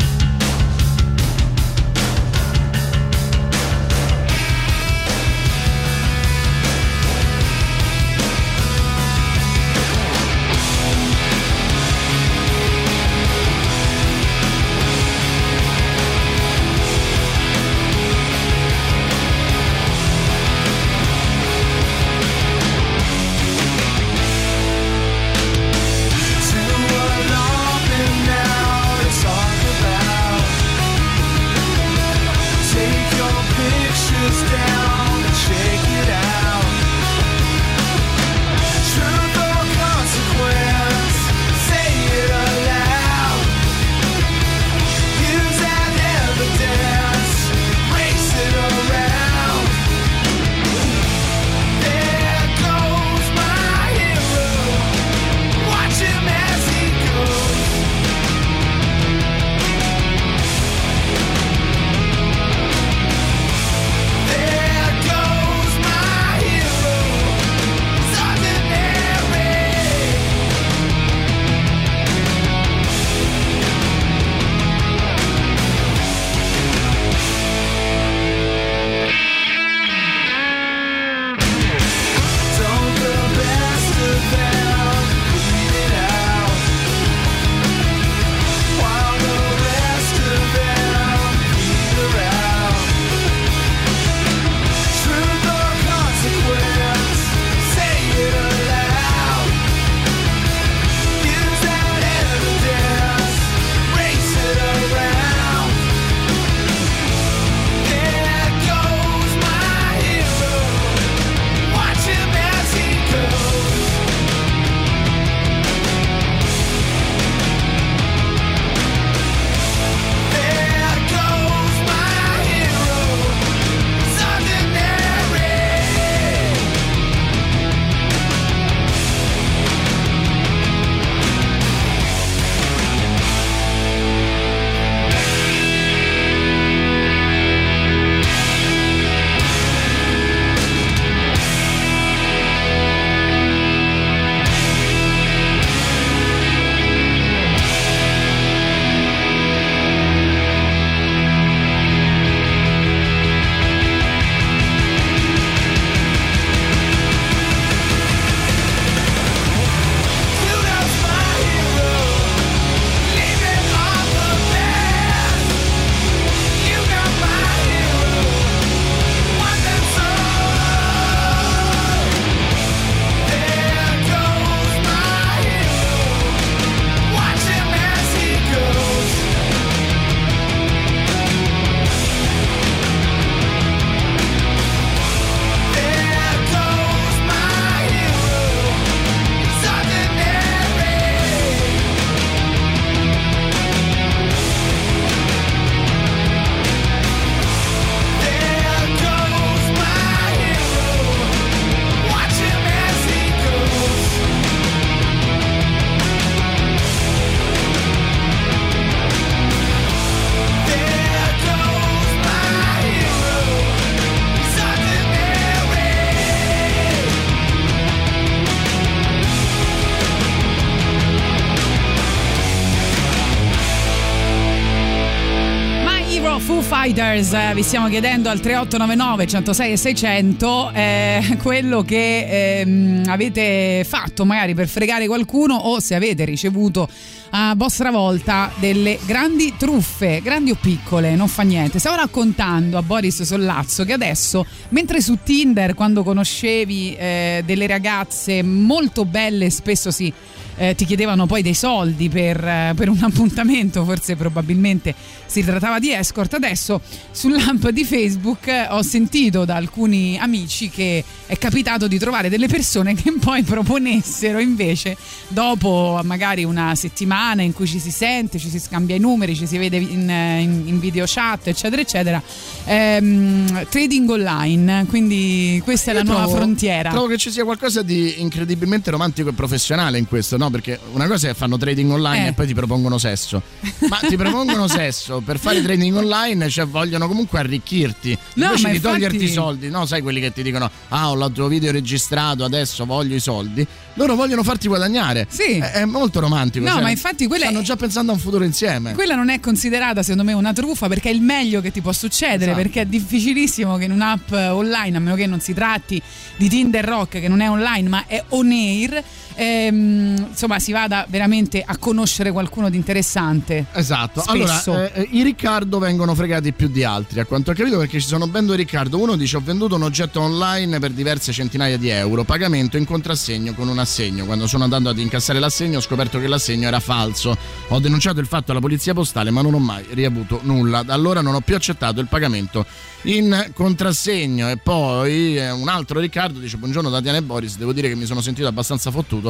Fighters, 226.82 227.32
eh, 227.32 227.52
vi 227.54 227.62
stiamo 227.62 227.86
chiedendo 227.86 228.28
al 228.28 228.40
3899 228.40 229.26
106 229.28 229.70
e 229.70 229.76
600 229.76 230.70
eh, 230.72 231.38
quello 231.40 231.82
che 231.82 232.58
ehm, 232.58 233.04
avete 233.06 233.86
fatto 233.88 234.24
magari 234.24 234.54
per 234.54 234.66
fregare 234.66 235.06
qualcuno 235.06 235.54
o 235.54 235.78
se 235.78 235.94
avete 235.94 236.24
ricevuto 236.24 236.88
a 237.30 237.54
vostra 237.56 237.92
volta 237.92 238.50
delle 238.56 238.98
grandi 239.06 239.54
truffe, 239.56 240.20
grandi 240.24 240.50
o 240.50 240.56
piccole, 240.60 241.14
non 241.14 241.28
fa 241.28 241.44
niente. 241.44 241.78
Stavo 241.78 241.94
raccontando 241.94 242.76
a 242.76 242.82
Boris 242.82 243.22
Sollazzo 243.22 243.84
che 243.84 243.92
adesso, 243.92 244.44
mentre 244.70 245.00
su 245.00 245.18
Tinder 245.22 245.74
quando 245.74 246.02
conoscevi 246.02 246.96
eh, 246.96 247.42
delle 247.46 247.68
ragazze 247.68 248.42
molto 248.42 249.04
belle, 249.04 249.50
spesso 249.50 249.92
si 249.92 250.12
eh, 250.56 250.74
ti 250.74 250.84
chiedevano 250.84 251.26
poi 251.26 251.42
dei 251.42 251.54
soldi 251.54 252.08
per, 252.08 252.42
eh, 252.44 252.72
per, 252.74 252.88
un 252.88 252.98
appuntamento, 253.02 253.84
forse 253.84 254.16
probabilmente 254.16 254.94
si 255.26 255.44
trattava 255.44 255.78
di 255.78 255.92
escort. 255.92 256.34
Adesso 256.34 256.80
sull'app 257.10 257.68
di 257.68 257.84
Facebook 257.84 258.46
eh, 258.46 258.66
ho 258.70 258.82
sentito 258.82 259.44
da 259.44 259.56
alcuni 259.56 260.18
amici 260.18 260.68
che 260.68 261.02
è 261.26 261.38
capitato 261.38 261.88
di 261.88 261.98
trovare 261.98 262.28
delle 262.28 262.48
persone 262.48 262.94
che 262.94 263.12
poi 263.20 263.42
proponessero 263.42 264.38
invece, 264.38 264.96
dopo 265.28 266.00
magari 266.04 266.44
una 266.44 266.74
settimana 266.74 267.42
in 267.42 267.52
cui 267.52 267.66
ci 267.66 267.78
si 267.78 267.90
sente, 267.90 268.38
ci 268.38 268.48
si 268.48 268.58
scambia 268.58 268.96
i 268.96 268.98
numeri, 268.98 269.34
ci 269.34 269.46
si 269.46 269.58
vede 269.58 269.76
in, 269.76 270.08
in, 270.08 270.62
in 270.66 270.80
video 270.80 271.04
chat, 271.06 271.48
eccetera, 271.48 271.80
eccetera, 271.80 272.22
ehm, 272.64 273.66
trading 273.68 274.08
online. 274.08 274.86
Quindi 274.88 275.60
questa 275.64 275.90
è 275.90 275.94
Io 275.94 276.00
la 276.00 276.04
trovo, 276.04 276.20
nuova 276.20 276.36
frontiera. 276.36 276.90
Trovo 276.90 277.06
che 277.06 277.18
ci 277.18 277.30
sia 277.30 277.44
qualcosa 277.44 277.82
di 277.82 278.20
incredibilmente 278.20 278.90
romantico 278.90 279.30
e 279.30 279.32
professionale 279.32 279.98
in 279.98 280.06
questo, 280.06 280.36
no? 280.42 280.50
Perché 280.50 280.78
una 280.92 281.06
cosa 281.06 281.28
è 281.28 281.30
che 281.30 281.36
fanno 281.36 281.56
trading 281.56 281.90
online 281.90 282.26
Eh. 282.26 282.28
e 282.28 282.32
poi 282.32 282.46
ti 282.46 282.54
propongono 282.54 282.98
sesso. 282.98 283.42
Ma 283.88 283.98
ti 284.06 284.16
propongono 284.16 284.66
sesso 284.68 285.20
per 285.20 285.38
fare 285.38 285.62
trading 285.62 285.96
online, 285.96 286.48
cioè 286.48 286.66
vogliono 286.66 287.06
comunque 287.08 287.38
arricchirti. 287.38 288.16
No, 288.34 288.46
Invece 288.46 288.68
di 288.70 288.76
infatti- 288.76 288.92
toglierti 288.94 289.24
i 289.24 289.28
soldi, 289.30 289.70
no? 289.70 289.86
Sai 289.86 290.02
quelli 290.02 290.20
che 290.20 290.32
ti 290.32 290.42
dicono: 290.42 290.70
Ah, 290.88 291.10
ho 291.10 291.26
il 291.26 291.32
tuo 291.32 291.46
video 291.48 291.70
registrato, 291.72 292.44
adesso 292.44 292.84
voglio 292.84 293.14
i 293.14 293.20
soldi. 293.20 293.66
Loro 293.94 294.14
vogliono 294.14 294.42
farti 294.42 294.68
guadagnare. 294.68 295.26
Sì. 295.30 295.58
È, 295.58 295.70
è 295.72 295.84
molto 295.84 296.18
romantico. 296.20 296.64
No, 296.64 296.72
cioè, 296.72 296.82
ma 296.82 296.90
infatti 296.90 297.26
quella 297.26 297.44
stanno 297.46 297.60
è- 297.60 297.64
già 297.64 297.76
pensando 297.76 298.12
a 298.12 298.14
un 298.14 298.20
futuro 298.20 298.44
insieme. 298.44 298.94
Quella 298.94 299.14
non 299.14 299.28
è 299.28 299.38
considerata 299.40 300.02
secondo 300.02 300.24
me 300.24 300.32
una 300.32 300.52
truffa 300.52 300.88
perché 300.88 301.10
è 301.10 301.12
il 301.12 301.20
meglio 301.20 301.60
che 301.60 301.70
ti 301.70 301.80
può 301.80 301.92
succedere 301.92 302.50
Esatto. 302.52 302.62
perché 302.62 302.80
è 302.82 302.86
difficilissimo 302.86 303.76
che 303.76 303.84
in 303.84 303.92
un'app 303.92 304.32
online, 304.32 304.96
a 304.96 305.00
meno 305.00 305.14
che 305.14 305.26
non 305.26 305.40
si 305.40 305.52
tratti 305.54 306.00
di 306.36 306.48
Tinder 306.48 306.84
Rock 306.84 307.20
che 307.20 307.28
non 307.28 307.40
è 307.40 307.48
online 307.50 307.88
ma 307.88 308.04
è 308.06 308.22
on 308.30 308.50
air, 308.50 309.02
ehm, 309.34 310.28
insomma 310.30 310.58
si 310.58 310.72
vada 310.72 311.06
veramente 311.08 311.62
a 311.64 311.76
conoscere 311.76 312.32
qualcuno 312.32 312.70
di 312.70 312.76
interessante. 312.76 313.66
Esatto, 313.72 314.20
Spesso. 314.20 314.72
allora 314.72 314.92
eh, 314.92 315.08
i 315.10 315.22
Riccardo 315.22 315.78
vengono 315.78 316.14
fregati 316.14 316.52
più 316.52 316.68
di 316.68 316.84
altri, 316.84 317.20
a 317.20 317.24
quanto 317.24 317.50
ho 317.50 317.54
capito, 317.54 317.78
perché 317.78 318.00
ci 318.00 318.06
sono 318.06 318.26
ben 318.26 318.46
due 318.46 318.56
Riccardo. 318.56 318.98
Uno 318.98 319.16
dice: 319.16 319.36
Ho 319.36 319.42
venduto 319.42 319.74
un 319.74 319.82
oggetto 319.82 320.20
online 320.20 320.78
per 320.78 320.90
diverse 320.92 321.32
centinaia 321.32 321.76
di 321.76 321.88
euro, 321.88 322.24
pagamento 322.24 322.76
in 322.76 322.84
contrassegno 322.84 323.54
con 323.54 323.68
un 323.68 323.78
assegno. 323.78 324.24
Quando 324.24 324.46
sono 324.46 324.64
andato 324.64 324.88
ad 324.88 324.98
incassare 324.98 325.38
l'assegno, 325.38 325.78
ho 325.78 325.82
scoperto 325.82 326.18
che 326.18 326.26
l'assegno 326.26 326.66
era 326.66 326.80
falso. 326.80 327.36
Ho 327.68 327.78
denunciato 327.78 328.20
il 328.20 328.26
fatto 328.26 328.50
alla 328.50 328.60
polizia 328.60 328.94
postale, 328.94 329.30
ma 329.30 329.42
non 329.42 329.54
ho 329.54 329.58
mai 329.58 329.84
riavuto 329.90 330.40
nulla. 330.42 330.82
Da 330.82 330.94
allora 330.94 331.20
non 331.20 331.34
ho 331.34 331.40
più 331.40 331.54
accettato 331.54 332.00
il 332.00 332.06
pagamento 332.08 332.64
in 333.02 333.50
contrassegno. 333.54 334.50
E 334.50 334.56
poi 334.56 335.36
eh, 335.36 335.50
un 335.50 335.68
altro 335.68 336.00
Riccardo 336.00 336.38
dice: 336.38 336.56
Buongiorno 336.56 336.90
Tatiana 336.90 337.18
e 337.18 337.22
Boris, 337.22 337.56
devo 337.56 337.72
dire 337.72 337.88
che 337.88 337.94
mi 337.94 338.06
sono 338.06 338.20
sentito 338.20 338.46
abbastanza 338.46 338.90
fottuto 338.90 339.21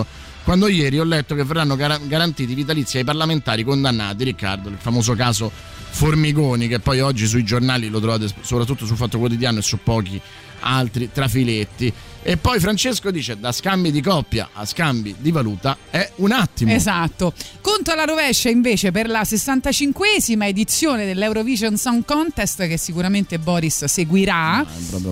quando 0.45 0.69
ieri 0.69 0.99
ho 0.99 1.05
letto 1.05 1.35
che 1.35 1.45
verranno 1.45 1.77
gar- 1.77 2.07
garantiti 2.07 2.55
vitalizi 2.55 2.99
ai 2.99 3.05
parlamentari 3.05 3.63
condannati. 3.63 4.25
Riccardo, 4.25 4.69
il 4.69 4.77
famoso 4.79 5.15
caso 5.15 5.51
Formigoni, 5.91 6.69
che 6.69 6.81
poi 6.81 7.01
oggi 7.01 7.27
sui 7.27 7.45
giornali 7.45 7.89
lo 7.89 8.01
trovate 8.01 8.27
soprattutto 8.41 8.87
sul 8.87 8.97
Fatto 8.97 9.19
Quotidiano 9.19 9.59
e 9.59 9.63
su 9.63 9.79
pochi 9.83 10.21
altri 10.61 11.11
trafiletti. 11.13 11.93
E 12.25 12.37
poi 12.37 12.61
Francesco 12.61 13.11
dice: 13.11 13.39
da 13.39 13.51
scambi 13.51 13.91
di 13.91 14.01
coppia 14.01 14.51
a 14.53 14.65
scambi 14.65 15.17
di 15.19 15.33
valuta 15.33 15.77
è 15.91 16.09
un 16.17 16.31
attimo. 16.31 16.73
Esatto. 16.73 17.33
Conto 17.61 17.91
alla 17.91 18.05
rovescia 18.05 18.49
invece 18.49 18.93
per 18.93 19.09
la 19.09 19.23
65esima 19.23 20.45
edizione 20.45 21.05
dell'Eurovision 21.05 21.77
Song 21.77 22.05
Contest 22.05 22.67
che 22.69 22.77
sicuramente 22.77 23.41
Boris 23.41 23.85
seguirà. 23.87 24.59
Ah, 24.59 24.67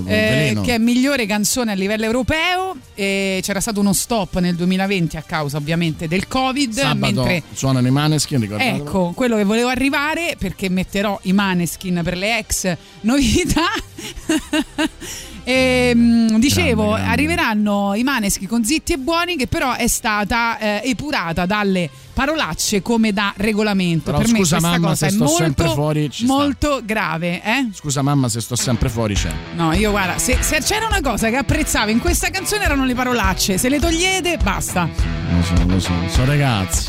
è 0.04 0.54
eh, 0.56 0.60
che 0.62 0.74
è 0.74 0.78
migliore 0.78 1.26
canzone 1.26 1.72
a 1.72 1.74
livello 1.74 2.04
europeo. 2.04 2.76
E 2.94 3.40
c'era 3.42 3.60
stato 3.60 3.80
uno 3.80 3.92
stop 3.92 4.38
nel 4.38 4.54
2020 4.54 5.16
a 5.16 5.22
causa 5.22 5.56
ovviamente 5.56 6.06
del 6.06 6.28
Covid. 6.28 6.72
Sabato 6.72 7.22
mentre 7.22 7.42
suonano 7.52 7.88
i 7.88 7.90
Maneskin, 7.90 8.40
ricordatelo. 8.40 8.84
Ecco, 8.84 9.12
quello 9.16 9.36
che 9.36 9.44
volevo 9.44 9.68
arrivare 9.68 10.36
perché 10.38 10.68
metterò 10.68 11.18
i 11.22 11.32
maneskin 11.32 12.02
per 12.04 12.16
le 12.16 12.38
ex 12.38 12.76
novità. 13.00 13.68
E, 15.44 15.92
mm, 15.94 16.36
dicevo. 16.36 16.94
Arriveranno 17.04 17.94
i 17.94 18.02
maneschi 18.02 18.46
con 18.46 18.64
zitti 18.64 18.92
e 18.92 18.98
buoni, 18.98 19.36
che 19.36 19.46
però 19.46 19.74
è 19.74 19.86
stata 19.86 20.58
eh, 20.58 20.80
epurata 20.84 21.46
dalle 21.46 21.88
parolacce 22.12 22.82
come 22.82 23.12
da 23.12 23.32
regolamento. 23.36 24.10
Però 24.10 24.18
per 24.18 24.28
me 24.28 24.38
scusa, 24.38 24.56
questa 24.58 24.68
mamma, 24.68 24.88
cosa 24.88 24.96
se 24.96 25.06
è 25.06 25.10
sto 25.10 25.28
sempre 25.28 25.64
molto, 25.64 25.80
fuori, 25.80 26.10
ci 26.10 26.24
sta. 26.24 26.32
molto 26.32 26.80
grave. 26.84 27.42
Eh? 27.42 27.68
Scusa 27.72 28.02
mamma 28.02 28.28
se 28.28 28.40
sto 28.40 28.56
sempre 28.56 28.88
fuori 28.88 29.14
c'è. 29.14 29.30
No, 29.54 29.72
io 29.72 29.90
guarda, 29.90 30.18
se, 30.18 30.38
se 30.40 30.60
c'era 30.60 30.86
una 30.86 31.00
cosa 31.00 31.30
che 31.30 31.36
apprezzavo 31.36 31.90
in 31.90 32.00
questa 32.00 32.30
canzone 32.30 32.64
erano 32.64 32.84
le 32.84 32.94
parolacce. 32.94 33.58
Se 33.58 33.68
le 33.68 33.78
togliete, 33.78 34.38
basta. 34.42 34.88
Lo 34.88 35.42
so, 35.42 35.54
lo 35.66 35.80
so, 35.80 35.92
sono 36.08 36.26
ragazzi. 36.26 36.88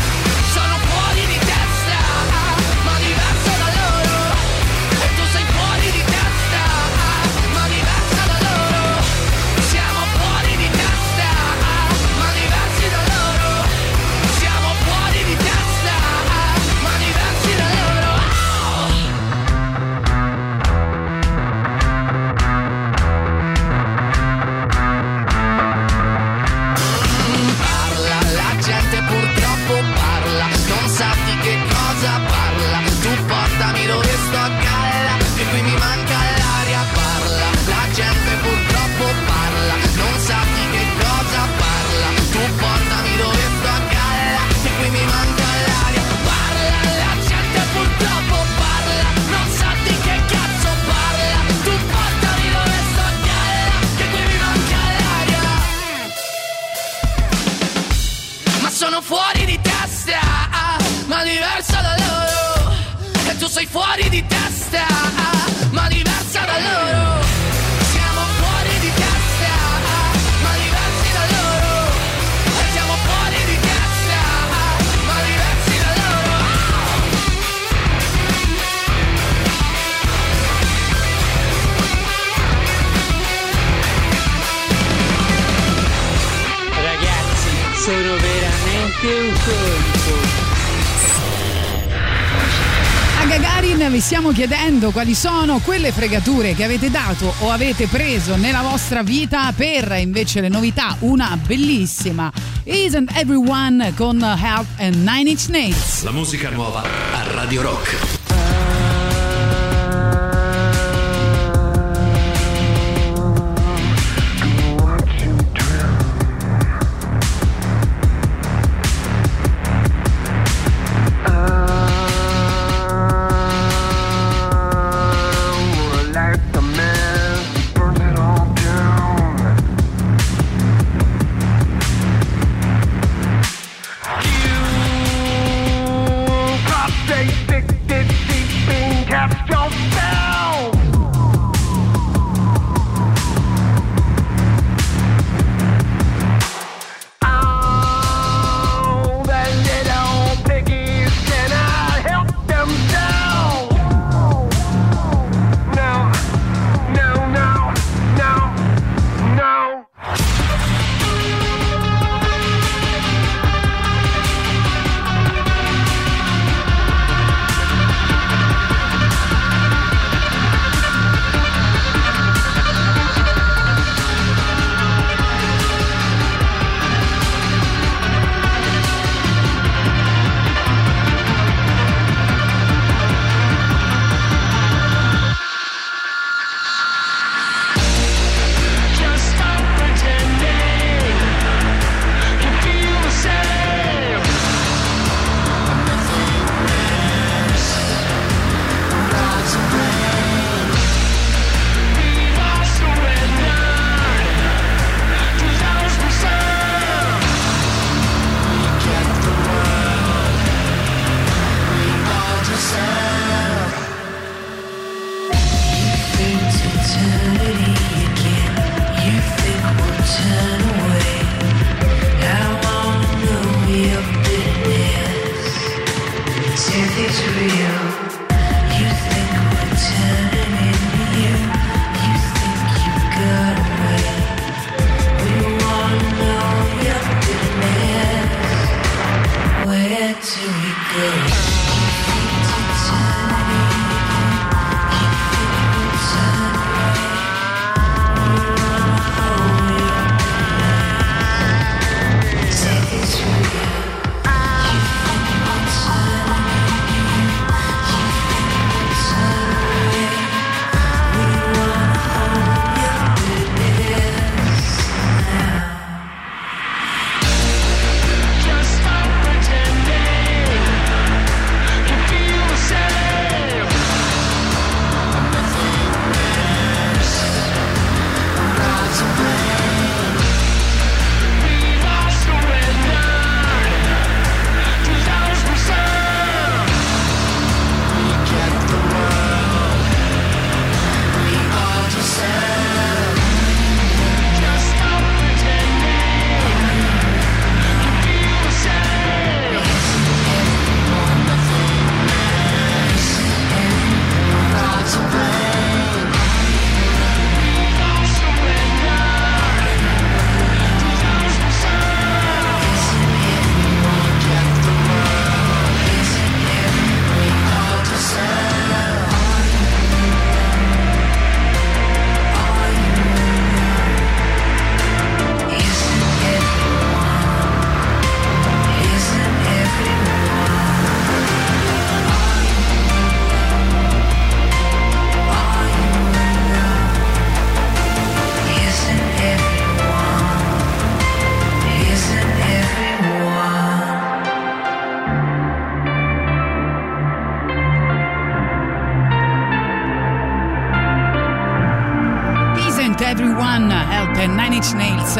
chiedendo 94.33 94.91
quali 94.91 95.13
sono 95.13 95.59
quelle 95.59 95.91
fregature 95.91 96.53
che 96.53 96.63
avete 96.63 96.89
dato 96.89 97.33
o 97.39 97.51
avete 97.51 97.87
preso 97.87 98.35
nella 98.35 98.61
vostra 98.61 99.03
vita 99.03 99.51
per 99.55 99.95
invece 99.99 100.41
le 100.41 100.49
novità. 100.49 100.95
Una 100.99 101.37
bellissima 101.43 102.31
Isn't 102.63 103.11
Everyone 103.15 103.93
con 103.95 104.21
Help 104.21 104.67
and 104.77 104.95
Nine 104.95 105.29
Inch 105.29 105.47
Nails. 105.49 106.03
La 106.03 106.11
musica 106.11 106.49
nuova 106.49 106.81
a 106.81 107.33
Radio 107.33 107.61
Rock. 107.61 108.20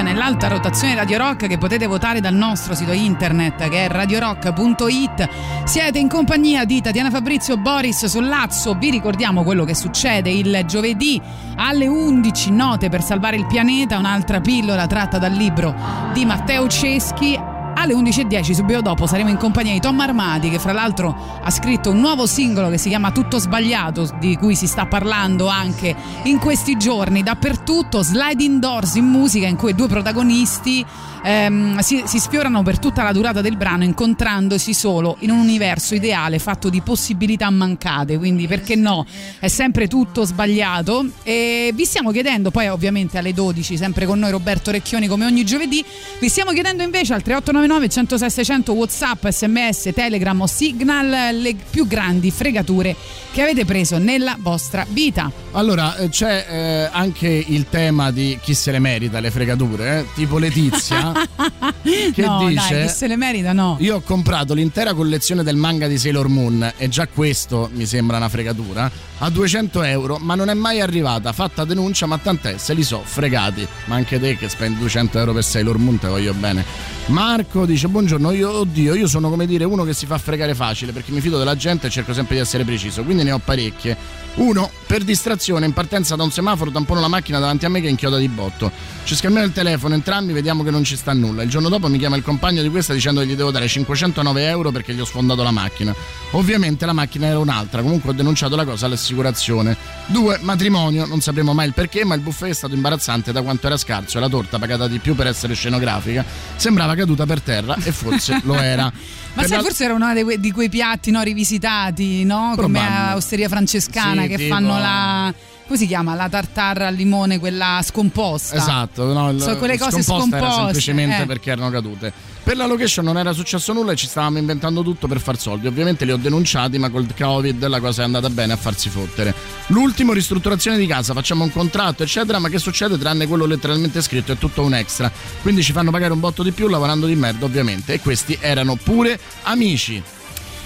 Nell'alta 0.02 0.48
rotazione 0.48 0.94
Radio 0.94 1.18
Rock 1.18 1.48
che 1.48 1.58
potete 1.58 1.88
votare 1.88 2.20
dal 2.20 2.36
nostro 2.36 2.76
sito 2.76 2.92
internet 2.92 3.68
che 3.70 3.86
è 3.86 3.88
radiorock.it. 3.88 5.30
Siete 5.64 5.98
in 5.98 6.08
compagnia 6.08 6.66
di 6.66 6.82
Tatiana 6.82 7.10
Fabrizio 7.10 7.58
Boris 7.58 8.06
Sollazzo. 8.06 8.76
Vi 8.76 8.92
ricordiamo 8.92 9.44
quello 9.44 9.64
che 9.66 9.74
succede 9.74 10.30
il 10.30 10.64
giovedì 10.68 11.20
alle 11.56 11.88
11 11.88 12.52
note 12.52 12.90
per 12.90 13.02
salvare 13.02 13.38
il 13.38 13.48
pianeta, 13.48 13.98
un'altra 13.98 14.40
pillola 14.40 14.86
tratta 14.86 15.18
dal 15.18 15.34
libro 15.34 15.74
di 16.14 16.24
Matteo 16.26 16.68
Ceschi 16.68 17.51
Alle 17.82 17.96
11.10 17.96 18.54
subito 18.54 18.80
dopo 18.80 19.08
saremo 19.08 19.32
in 19.32 19.38
compagnia 19.38 19.74
di 19.74 19.80
Tom 19.80 20.00
Armati 20.00 20.52
che 20.52 20.60
fra 20.60 20.72
l'altro 20.72 21.40
ha 21.42 21.50
scritto 21.50 21.90
un 21.90 22.00
nuovo 22.00 22.28
singolo 22.28 22.70
che 22.70 22.78
si 22.78 22.90
chiama 22.90 23.12
Tutto 23.12 23.40
Sbagliato 23.40 24.08
di 24.20 24.38
cui 24.38 24.54
si 24.54 24.68
sta 24.68 24.86
parlando 24.86 25.48
anche 25.48 25.96
in 26.26 26.38
questi 26.38 26.78
giorni. 26.78 27.24
Dappertutto, 27.24 28.04
Sliding 28.04 28.60
Doors 28.60 28.94
in 28.94 29.06
musica 29.06 29.48
in 29.48 29.56
cui 29.56 29.74
due 29.74 29.88
protagonisti 29.88 30.86
ehm, 31.24 31.80
si, 31.80 32.04
si, 32.06 32.20
sfiorano 32.20 32.62
per 32.62 32.78
tutta 32.78 33.02
la 33.02 33.12
durata 33.12 33.42
del 33.42 33.58
brano 33.58 33.84
incontrandosi 33.84 34.76
solo 34.76 35.18
in 35.22 35.32
un 35.32 35.40
universo 35.40 35.96
ideale 35.96 36.38
fatto 36.38 36.70
di 36.70 36.82
possibilità 36.82 37.50
mancate, 37.50 38.20
quindi 38.20 38.46
perché 38.46 38.76
no? 38.76 39.08
È 39.40 39.48
sempre 39.48 39.88
tutto 39.88 40.24
sbagliato. 40.24 41.04
E 41.24 41.72
vi 41.74 41.86
stiamo 41.86 42.12
chiedendo 42.12 42.52
poi 42.52 42.68
ovviamente 42.68 43.18
alle 43.18 43.34
12 43.34 43.76
sempre 43.76 44.06
con 44.06 44.20
noi 44.20 44.30
Roberto 44.30 44.70
Recchioni 44.70 45.08
come 45.08 45.26
ogni 45.26 45.44
giovedì, 45.44 45.84
vi 46.20 46.30
stiamo 46.30 46.52
chiedendo 46.52 46.84
invece 46.84 47.16
al 47.16 47.24
3899 47.24 47.71
106 47.80 48.30
600 48.30 48.74
Whatsapp, 48.74 49.28
SMS, 49.28 49.92
Telegram 49.94 50.40
o 50.42 50.48
Signal 50.48 51.36
le 51.36 51.56
più 51.70 51.88
grandi 51.88 52.32
fregature 52.32 52.96
che 53.32 53.42
avete 53.42 53.66
preso 53.66 53.98
nella 53.98 54.36
vostra 54.40 54.86
vita. 54.90 55.32
Allora, 55.52 55.96
eh, 55.96 56.10
c'è 56.10 56.46
eh, 56.50 56.90
anche 56.92 57.28
il 57.28 57.68
tema 57.70 58.12
di 58.12 58.38
chi 58.42 58.54
se 58.54 58.72
le 58.72 58.80
merita 58.80 59.20
le 59.20 59.32
fregature, 59.32 60.00
eh? 60.00 60.06
tipo 60.14 60.38
Letizia 60.38 61.14
che 62.14 62.26
no, 62.26 62.48
dice 62.48 62.74
dai, 62.74 62.88
chi 62.88 62.94
se 62.94 63.08
le 63.08 63.16
merita 63.16 63.54
no. 63.54 63.78
Io 63.80 63.98
ho 63.98 64.02
comprato 64.02 64.54
l'intera 64.54 64.94
collezione 64.94 65.44
del 65.44 65.56
manga 65.56 65.88
di 65.88 65.98
Sailor 65.98 66.28
Moon 66.28 66.74
e 66.78 66.90
già 66.90 67.08
questo 67.08 67.70
mi 67.74 67.86
sembra 67.86 68.18
una 68.18 68.30
fregatura 68.30 68.92
a 69.24 69.30
200 69.30 69.84
euro, 69.84 70.18
ma 70.18 70.36
non 70.36 70.50
è 70.50 70.54
mai 70.54 70.82
arrivata. 70.82 71.32
Fatta 71.32 71.64
denuncia, 71.64 72.06
ma 72.08 72.18
tant'è, 72.18 72.58
se 72.58 72.74
li 72.74 72.84
so, 72.84 73.02
fregati. 73.04 73.68
Ma 73.86 73.96
anche 73.96 74.20
te 74.20 74.36
che 74.36 74.50
spendi 74.50 74.80
200 74.80 75.20
euro 75.20 75.34
per 75.34 75.44
Sailor 75.44 75.78
Moon, 75.78 76.00
te 76.00 76.08
voglio 76.08 76.34
bene. 76.34 76.66
Marco 77.08 77.66
dice: 77.66 77.88
Buongiorno, 77.88 78.32
io, 78.32 78.52
oddio, 78.60 78.96
io 78.96 79.08
sono 79.08 79.30
come 79.30 79.46
dire 79.46 79.64
uno 79.64 79.84
che 79.84 79.94
si 79.94 80.06
fa 80.06 80.18
fregare 80.18 80.56
facile 80.56 80.92
perché 80.92 81.12
mi 81.12 81.22
fido 81.22 81.38
della 81.38 81.56
gente 81.56 81.88
e 81.88 81.90
cerco 81.90 82.14
sempre 82.14 82.36
di 82.36 82.42
essere 82.42 82.64
preciso, 82.64 83.04
quindi 83.04 83.24
ne 83.24 83.32
ho 83.32 83.40
parecchie. 83.44 83.96
Uno, 84.36 84.72
per 84.88 85.04
distrazione, 85.04 85.66
in 85.66 85.74
partenza 85.74 86.16
da 86.16 86.24
un 86.24 86.32
semaforo, 86.32 86.72
tampono 86.72 87.02
la 87.02 87.10
macchina 87.10 87.38
davanti 87.40 87.66
a 87.66 87.70
me 87.70 87.82
che 87.82 87.90
inchioda 87.90 88.18
di 88.18 88.30
botto. 88.30 88.72
Ci 89.04 89.16
scambiamo 89.16 89.46
il 89.46 89.52
telefono, 89.52 89.94
entrambi 89.94 90.32
vediamo 90.32 90.64
che 90.64 90.72
non 90.72 90.84
ci 90.84 90.96
sta 90.96 91.12
nulla. 91.12 91.44
Il 91.44 91.50
giorno 91.50 91.68
dopo 91.68 91.90
mi 91.90 91.98
chiama 91.98 92.16
il 92.16 92.24
compagno 92.24 92.62
di 92.62 92.70
questa 92.70 92.94
dicendo 92.94 93.20
che 93.20 93.28
gli 93.28 93.36
devo 93.36 93.52
dare 93.52 93.68
509 93.68 94.48
euro 94.48 94.72
perché 94.72 94.94
gli 94.94 95.00
ho 95.02 95.06
sfondato 95.06 95.44
la 95.44 95.52
macchina. 95.52 95.94
Ovviamente 96.32 96.86
la 96.86 96.94
macchina 96.94 97.28
era 97.28 97.40
un'altra, 97.40 97.82
comunque 97.82 98.12
ho 98.12 98.14
denunciato 98.14 98.56
la 98.56 98.64
cosa 98.64 98.86
all'assicurazione. 98.86 99.76
Due, 100.06 100.40
matrimonio, 100.42 101.06
non 101.06 101.20
sapremo 101.20 101.54
mai 101.54 101.68
il 101.68 101.74
perché, 101.74 102.06
ma 102.06 102.16
il 102.16 102.22
buffet 102.22 102.50
è 102.50 102.54
stato 102.54 102.74
imbarazzante 102.74 103.32
da 103.34 103.42
quanto 103.42 103.68
era 103.68 103.78
scarso 103.78 104.18
e 104.18 104.22
la 104.22 104.30
torta 104.30 104.60
pagata 104.60 104.88
di 104.88 105.00
più 105.00 105.14
per 105.14 105.28
essere 105.28 105.54
scenografica 105.54 106.24
sembrava 106.56 106.96
caduta 106.96 107.26
per 107.26 107.42
terra 107.42 107.76
e 107.84 107.92
forse 107.92 108.40
lo 108.44 108.56
era. 108.56 108.92
Ma 109.34 109.44
sai, 109.44 109.58
la- 109.58 109.64
forse 109.64 109.84
era 109.86 109.94
uno 109.94 110.14
di 110.38 110.52
quei, 110.52 110.70
piatti 110.70 111.10
no, 111.12 111.22
rivisitati, 111.22 112.24
no? 112.26 112.54
come 112.58 112.80
a 112.80 113.16
Osteria 113.16 113.48
Francescana 113.48 114.24
Sì, 114.24 114.28
che 114.28 114.36
tipo- 114.38 114.54
fanno 114.54 114.78
la. 114.78 115.34
Come 115.72 115.84
si 115.84 115.88
chiama? 115.88 116.16
La 116.16 116.28
tartare 116.28 116.86
al 116.86 116.96
limone, 116.96 117.40
quella 117.40 117.80
scomposta. 117.82 118.58
Esatto, 118.58 119.06
no, 119.06 119.40
Sono 119.40 119.56
quelle 119.56 119.78
cose 119.78 120.04
scomposta 120.04 120.36
era 120.36 120.46
scomposte, 120.52 120.64
semplicemente 120.64 121.22
eh. 121.22 121.26
perché 121.26 121.52
erano 121.52 121.70
cadute. 121.70 122.12
Per 122.44 122.58
la 122.58 122.66
location 122.66 123.06
non 123.06 123.18
era 123.18 123.32
successo 123.32 123.72
nulla 123.72 123.94
e 123.94 123.96
ci 123.96 124.06
stavamo 124.06 124.38
inventando 124.38 124.84
tutto 124.84 125.08
per 125.08 125.22
far 125.22 125.40
soldi. 125.40 125.68
Ovviamente 125.68 126.04
li 126.04 126.12
ho 126.12 126.18
denunciati, 126.18 126.78
ma 126.78 126.90
col 126.90 127.08
Covid 127.18 127.66
la 127.68 127.80
cosa 127.80 128.02
è 128.02 128.06
andata 128.06 128.30
bene 128.30 128.52
a 128.52 128.58
farsi 128.58 128.90
fottere. 128.90 129.34
L'ultimo, 129.68 130.12
ristrutturazione 130.12 130.76
di 130.76 130.86
casa, 130.88 131.14
facciamo 131.14 131.46
un 131.46 131.52
contratto, 131.54 132.04
eccetera, 132.04 132.38
ma 132.40 132.50
che 132.50 132.60
succede 132.60 132.98
tranne 132.98 133.26
quello 133.26 133.46
letteralmente 133.46 134.02
scritto? 134.02 134.34
È 134.34 134.38
tutto 134.38 134.64
un 134.64 134.74
extra. 134.74 135.10
Quindi 135.42 135.64
ci 135.64 135.72
fanno 135.72 135.90
pagare 135.90 136.12
un 136.12 136.20
botto 136.20 136.44
di 136.44 136.52
più 136.52 136.68
lavorando 136.68 137.06
di 137.06 137.16
merda, 137.16 137.46
ovviamente. 137.46 137.94
E 137.94 138.02
questi 138.02 138.38
erano 138.42 138.76
pure 138.76 139.18
amici. 139.44 140.04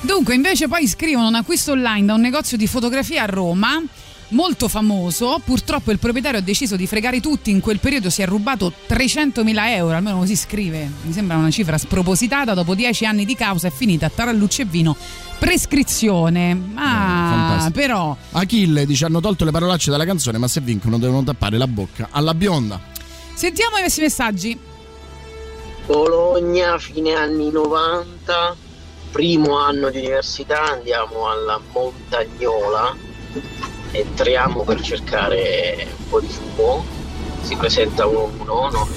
Dunque, 0.01 0.33
invece, 0.33 0.67
poi 0.67 0.87
scrivono 0.87 1.27
un 1.27 1.35
acquisto 1.35 1.73
online 1.73 2.07
da 2.07 2.15
un 2.15 2.21
negozio 2.21 2.57
di 2.57 2.65
fotografia 2.65 3.21
a 3.21 3.27
Roma. 3.27 3.83
Molto 4.29 4.67
famoso, 4.67 5.39
purtroppo 5.43 5.91
il 5.91 5.99
proprietario 5.99 6.39
ha 6.39 6.41
deciso 6.41 6.75
di 6.75 6.87
fregare 6.87 7.19
tutti. 7.19 7.51
In 7.51 7.59
quel 7.59 7.79
periodo 7.79 8.09
si 8.09 8.21
è 8.21 8.25
rubato 8.25 8.73
300.000 8.87 9.67
euro, 9.69 9.95
almeno 9.95 10.17
così 10.17 10.35
scrive. 10.35 10.89
Mi 11.03 11.13
sembra 11.13 11.37
una 11.37 11.51
cifra 11.51 11.77
spropositata. 11.77 12.53
Dopo 12.53 12.73
dieci 12.73 13.05
anni 13.05 13.25
di 13.25 13.35
causa 13.35 13.67
è 13.67 13.71
finita 13.71 14.07
a 14.07 14.11
tarallucce 14.13 14.63
e 14.63 14.65
vino. 14.65 14.95
Prescrizione. 15.37 16.51
Ah, 16.73 17.29
fantastico. 17.29 17.79
però. 17.79 18.17
Achille 18.31 18.85
dice 18.85 19.05
hanno 19.05 19.19
tolto 19.19 19.45
le 19.45 19.51
parolacce 19.51 19.91
dalla 19.91 20.05
canzone, 20.05 20.37
ma 20.39 20.47
se 20.47 20.61
vincono 20.61 20.97
devono 20.97 21.23
tappare 21.23 21.57
la 21.57 21.67
bocca 21.67 22.07
alla 22.11 22.33
bionda. 22.33 22.79
Sentiamo 23.35 23.77
i 23.77 23.81
questi 23.81 24.01
messaggi. 24.01 24.59
Bologna, 25.85 26.79
fine 26.79 27.13
anni 27.13 27.51
90, 27.51 28.55
primo 29.11 29.59
anno 29.59 29.91
di 29.91 29.99
università, 29.99 30.71
andiamo 30.71 31.29
alla 31.29 31.61
Montagnola, 31.71 32.95
entriamo 33.99 34.63
per 34.63 34.81
cercare 34.81 35.87
un 35.97 36.09
po' 36.09 36.19
di 36.19 36.27
fumo, 36.27 36.85
si 37.41 37.55
presenta 37.55 38.05
uno 38.05 38.69
no, 38.71 38.87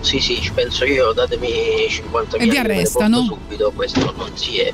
sì 0.00 0.20
sì, 0.20 0.40
ci 0.40 0.52
penso 0.52 0.84
io, 0.84 1.12
datemi 1.12 1.86
50 1.88 2.36
E 2.38 2.46
vi 2.46 2.56
arrestano? 2.56 3.22
subito, 3.22 3.72
questo 3.74 4.12
non 4.16 4.36
si 4.36 4.58
è 4.58 4.72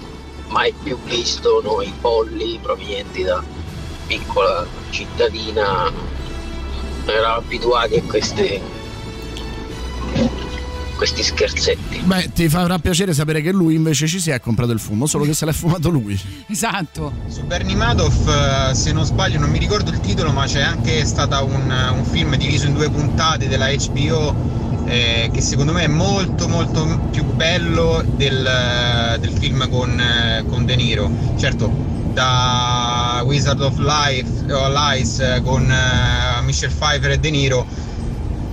mai 0.49 0.73
più 0.83 0.99
visto, 1.05 1.61
noi 1.63 1.93
polli 2.01 2.59
provenienti 2.63 3.23
da 3.23 3.43
piccola 4.07 4.67
cittadina, 4.91 5.91
eravamo 7.07 7.39
abituati 7.39 7.97
a 7.97 8.03
queste 8.03 8.61
questi 10.97 11.23
scherzetti. 11.23 12.01
Beh, 12.05 12.33
ti 12.33 12.49
farà 12.49 12.79
piacere 12.79 13.15
sapere 13.15 13.41
che 13.41 13.53
lui 13.53 13.75
invece 13.75 14.07
ci 14.07 14.19
si 14.19 14.31
è 14.31 14.41
comprato 14.41 14.73
il 14.73 14.81
fumo, 14.81 15.07
solo 15.07 15.25
che 15.25 15.35
se 15.35 15.45
l'è 15.45 15.53
fumato 15.53 15.89
lui. 15.89 16.19
Esatto. 16.49 17.13
Su 17.29 17.45
Bernie 17.45 17.77
Madoff, 17.77 18.27
eh, 18.29 18.75
se 18.75 18.93
non 18.93 19.05
sbaglio, 19.05 19.39
non 19.39 19.51
mi 19.51 19.59
ricordo 19.59 19.91
il 19.91 20.01
titolo, 20.01 20.33
ma 20.33 20.47
c'è 20.47 20.63
anche 20.63 21.05
stato 21.05 21.45
un, 21.45 21.93
un 21.95 22.05
film 22.05 22.35
diviso 22.37 22.67
in 22.67 22.73
due 22.73 22.89
puntate 22.89 23.47
della 23.47 23.69
HBO 23.69 24.35
eh, 24.87 25.31
che 25.33 25.41
secondo 25.41 25.73
me 25.73 25.85
è 25.85 25.89
molto 25.89 26.49
molto 26.49 27.09
più 27.11 27.25
bello 27.25 28.03
del, 28.15 28.47
eh, 28.47 29.19
del 29.19 29.33
film 29.33 29.69
con, 29.69 30.01
eh, 30.01 30.45
con 30.49 30.65
De 30.65 30.77
Niro. 30.77 31.11
Certo, 31.37 31.71
da 32.13 33.23
Wizard 33.25 33.61
of 33.61 33.77
Life 33.79 34.53
o 34.53 34.69
Lies 34.71 35.41
con 35.45 35.71
eh, 35.71 36.43
Michelle 36.43 36.73
Pfeiffer 36.73 37.11
e 37.11 37.19
De 37.19 37.31
Niro 37.31 37.67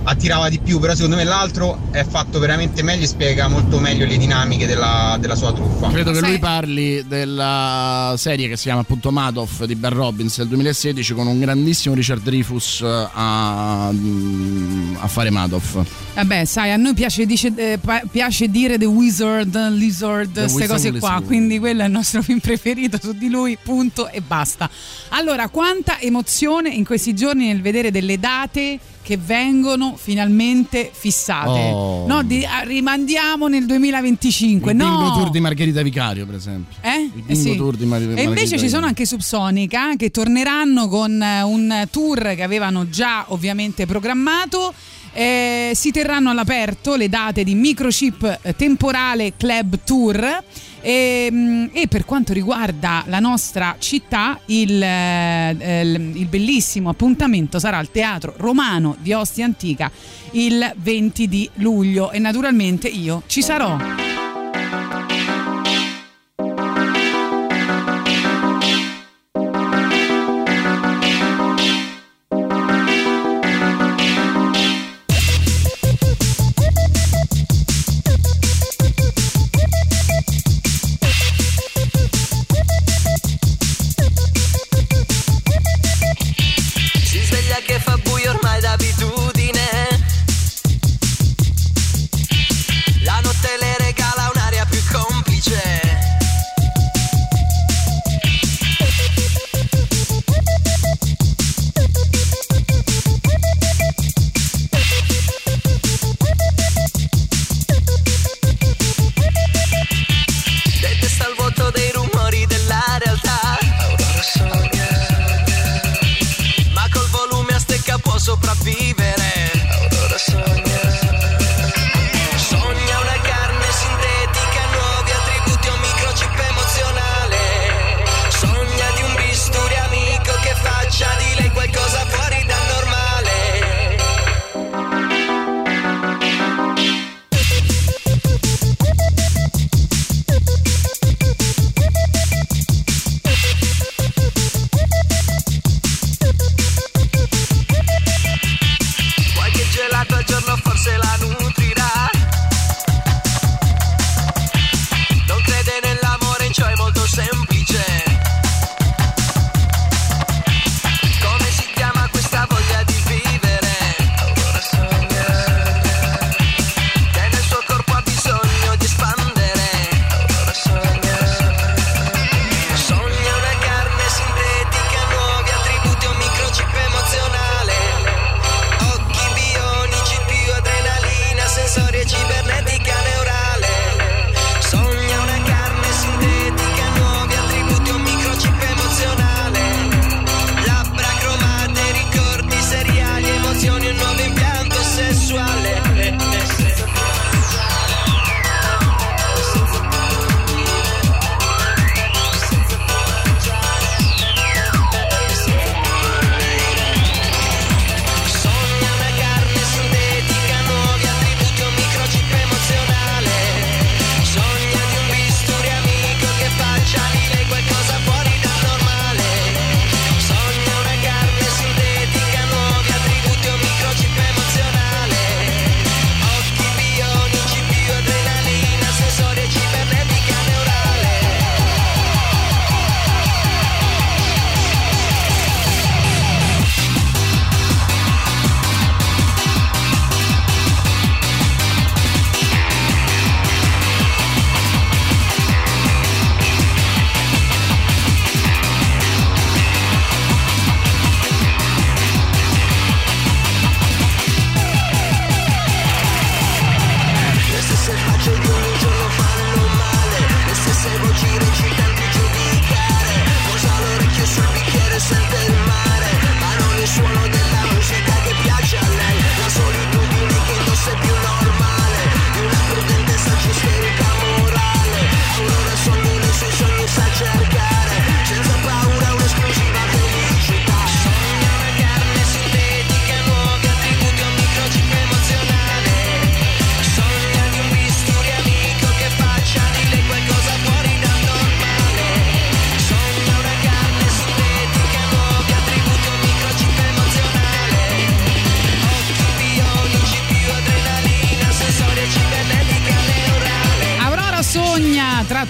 attirava 0.04 0.48
di 0.48 0.58
più, 0.58 0.78
però 0.78 0.94
secondo 0.94 1.16
me 1.16 1.24
l'altro 1.24 1.88
è 1.90 2.04
fatto 2.04 2.38
veramente 2.38 2.82
meglio 2.82 3.04
e 3.04 3.06
spiega 3.06 3.48
molto 3.48 3.78
meglio 3.78 4.06
le 4.06 4.16
dinamiche 4.16 4.66
della, 4.66 5.16
della 5.20 5.34
sua 5.34 5.52
truffa. 5.52 5.88
Credo 5.88 6.12
che 6.12 6.20
lui 6.20 6.38
parli 6.38 7.04
della 7.06 8.14
serie 8.16 8.48
che 8.48 8.56
si 8.56 8.64
chiama 8.64 8.80
appunto 8.80 9.10
Madoff 9.10 9.64
di 9.64 9.74
Ben 9.74 9.92
Robbins 9.92 10.38
del 10.38 10.48
2016 10.48 11.14
con 11.14 11.26
un 11.26 11.38
grandissimo 11.38 11.94
Richard 11.94 12.22
Dreyfus 12.22 12.80
eh, 12.82 13.08
a, 13.12 13.90
mm, 13.92 14.96
a 15.00 15.06
fare 15.08 15.30
Madoff. 15.30 15.82
Vabbè, 16.14 16.44
sai, 16.44 16.70
a 16.70 16.76
noi 16.76 16.94
piace, 16.94 17.26
dice- 17.26 17.52
eh, 17.56 17.78
piace 18.10 18.48
dire 18.48 18.78
The 18.78 18.84
Wizard, 18.84 19.70
Lizard, 19.70 20.32
queste 20.32 20.66
cose 20.66 20.90
qua, 20.90 21.08
Lizard. 21.08 21.26
quindi 21.26 21.58
quello 21.58 21.82
è 21.82 21.86
il 21.86 21.92
nostro 21.92 22.22
film 22.22 22.38
preferito 22.38 22.98
su 23.00 23.12
di 23.12 23.28
lui, 23.28 23.56
punto 23.60 24.08
e 24.08 24.20
basta. 24.20 24.68
Allora, 25.10 25.48
quanta 25.48 26.00
emozione 26.00 26.68
in 26.70 26.84
questi 26.84 27.14
giorni 27.14 27.46
nel 27.46 27.62
vedere 27.62 27.90
delle 27.90 28.18
date 28.18 28.78
che 29.04 29.18
vengono 29.18 29.94
finalmente 29.98 30.90
fissate. 30.90 31.60
Oh. 31.72 32.06
No, 32.06 32.22
di- 32.22 32.42
ah, 32.44 32.60
rimandiamo 32.60 33.48
nel 33.48 33.66
2025. 33.66 34.70
Il 34.72 34.76
no. 34.78 34.84
bingo 34.88 35.12
tour 35.12 35.30
di 35.30 35.40
Margherita 35.40 35.82
Vicario, 35.82 36.24
per 36.24 36.36
esempio. 36.36 36.78
Eh? 36.80 37.10
Il 37.14 37.22
Eh 37.26 37.34
bingo 37.34 37.50
sì. 37.50 37.56
tour 37.56 37.76
di 37.76 37.84
Mar- 37.84 38.00
E 38.00 38.06
Margherita 38.06 38.30
invece 38.30 38.58
ci 38.58 38.68
sono 38.70 38.86
anche 38.86 39.04
Subsonica 39.04 39.94
che 39.96 40.10
torneranno 40.10 40.88
con 40.88 41.20
eh, 41.22 41.42
un 41.42 41.86
tour 41.90 42.34
che 42.34 42.42
avevano 42.42 42.88
già 42.88 43.26
ovviamente 43.28 43.84
programmato. 43.84 44.72
Eh, 45.12 45.72
si 45.74 45.90
terranno 45.92 46.30
all'aperto 46.30 46.96
le 46.96 47.08
date 47.08 47.44
di 47.44 47.54
Microchip 47.54 48.38
eh, 48.42 48.56
Temporale 48.56 49.34
Club 49.36 49.78
Tour. 49.84 50.42
E, 50.86 51.28
mm, 51.32 51.66
e 51.72 51.88
per 51.88 52.04
quanto 52.04 52.34
riguarda 52.34 53.04
la 53.06 53.18
nostra 53.18 53.76
città, 53.78 54.38
il, 54.46 54.82
eh, 54.82 55.50
il- 55.82 56.12
il 56.16 56.26
bellissimo 56.26 56.90
appuntamento 56.90 57.58
sarà 57.58 57.78
al 57.78 57.90
Teatro 57.90 58.34
Romano 58.36 58.94
di 58.98 59.14
Ostia 59.14 59.46
Antica 59.46 59.90
il 60.32 60.74
20 60.76 61.26
di 61.26 61.48
luglio 61.54 62.10
e 62.10 62.18
naturalmente 62.18 62.88
io 62.88 63.22
ci 63.26 63.40
sarò. 63.40 63.78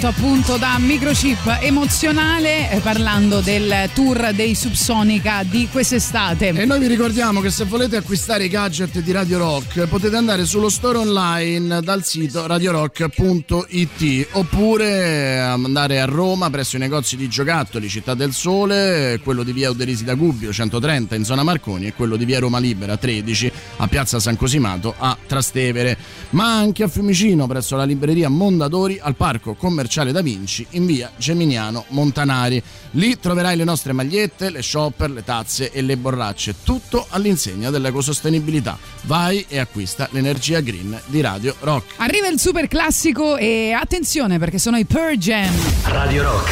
Tratto 0.05 0.21
appunto 0.21 0.57
da 0.59 0.77
microchip 0.79 1.61
emozionale, 1.63 2.71
eh, 2.71 2.81
parlando 2.81 3.41
del 3.41 3.89
tour 3.95 4.35
dei 4.35 4.55
Subsonica 4.55 5.43
di 5.45 5.67
quest'estate. 5.73 6.49
E 6.49 6.67
noi 6.67 6.79
vi 6.79 6.89
ricordiamo 6.89 7.41
che 7.41 7.49
se 7.49 7.65
volete 7.65 7.97
acquistare 7.97 8.45
i 8.45 8.49
gadget 8.49 8.99
di 8.99 9.13
Radio 9.13 9.39
Rock 9.39 9.87
potete 9.87 10.15
andare 10.17 10.45
sullo 10.45 10.69
store 10.69 10.99
online 10.99 11.81
dal 11.81 12.05
sito 12.05 12.47
radiorock.it 12.47 14.29
oppure 14.33 15.39
andare 15.41 16.03
a 16.03 16.05
Roma 16.05 16.51
presso 16.51 16.77
i 16.77 16.81
negozi 16.81 17.17
di 17.17 17.27
giocattoli 17.27 17.89
Città 17.89 18.13
del 18.13 18.35
Sole, 18.35 19.21
quello 19.25 19.43
di 19.43 19.53
via 19.53 19.71
Uderisi 19.71 20.05
da 20.05 20.15
Gubbio 20.15 20.53
130 20.53 21.15
in 21.15 21.25
zona 21.25 21.43
Marconi 21.43 21.87
e 21.87 21.95
quello 21.95 22.17
di 22.17 22.27
via 22.27 22.41
Roma 22.41 22.59
Libera 22.59 22.99
13 22.99 23.51
a 23.79 23.89
piazza 23.89 24.21
San 24.21 24.37
Cosimato 24.37 24.95
a 24.99 25.17
Trastevere, 25.27 25.94
ma 26.35 26.57
anche 26.57 26.83
a 26.83 26.89
Fiumicino 26.89 27.47
presso 27.47 27.77
la 27.77 27.85
libreria 27.85 28.29
Mondadori 28.29 28.99
al 29.01 29.15
parco 29.15 29.55
commerciale 29.55 30.13
Da 30.13 30.21
Vinci 30.21 30.67
in 30.71 30.85
via 30.85 31.11
Geminiano 31.17 31.85
Montanari. 31.89 32.63
Lì 32.93 33.19
troverai 33.19 33.57
le 33.57 33.65
nostre 33.65 33.93
magliette, 33.93 34.51
le 34.51 34.63
shopper, 34.63 35.11
le 35.11 35.25
tazze 35.25 35.71
e 35.71 35.81
le 35.81 35.97
borracce, 35.97 36.57
tutto 36.63 37.07
all'insegna 37.09 37.71
dell'ecosostenibilità. 37.71 38.77
Vai 39.03 39.45
e 39.49 39.59
acquista 39.59 40.09
l'energia 40.11 40.61
green 40.61 41.01
di 41.07 41.21
Radio 41.21 41.55
Rock. 41.61 41.95
Arriva 41.97 42.27
il 42.29 42.39
super 42.39 42.69
classico 42.69 43.37
e 43.37 43.73
attenzione 43.73 44.39
perché 44.39 44.59
sono 44.59 44.77
i 44.77 44.85
Pearl 44.85 45.17
Jam. 45.17 45.55
Radio 45.85 46.25
Rock, 46.25 46.51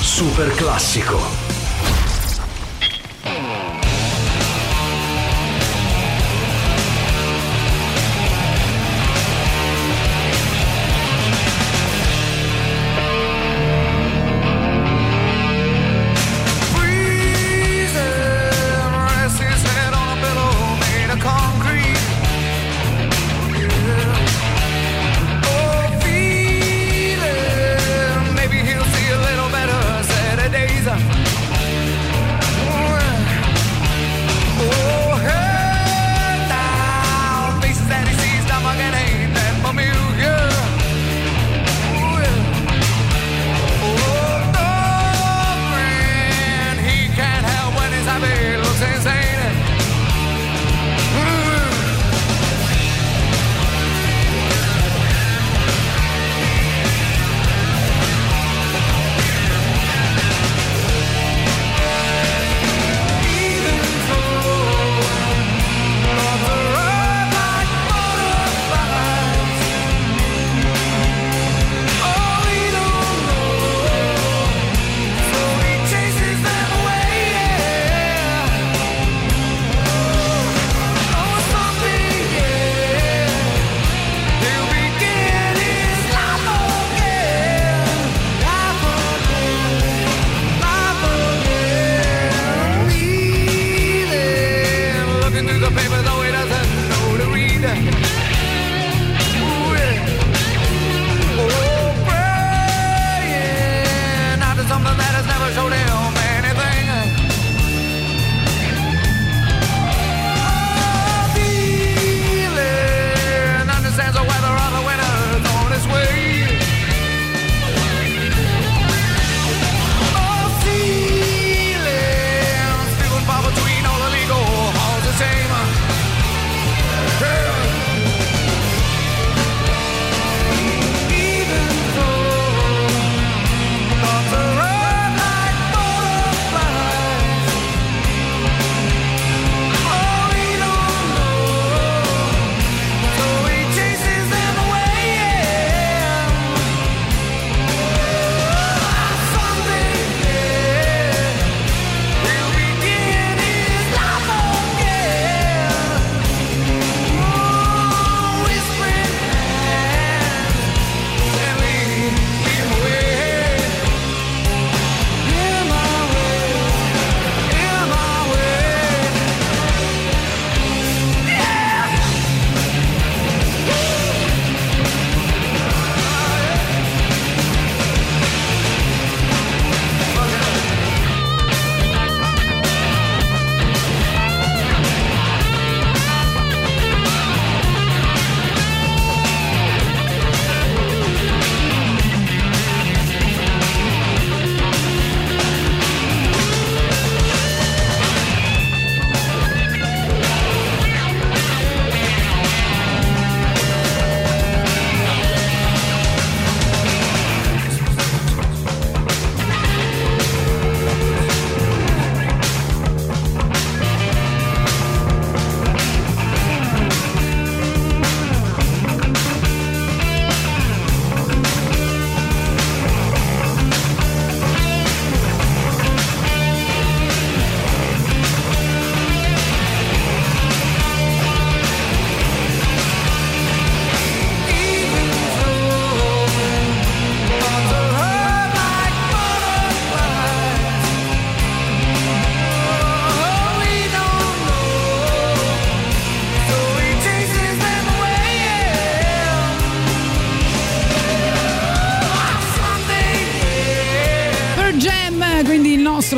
super 0.00 0.54
classico. 0.54 1.41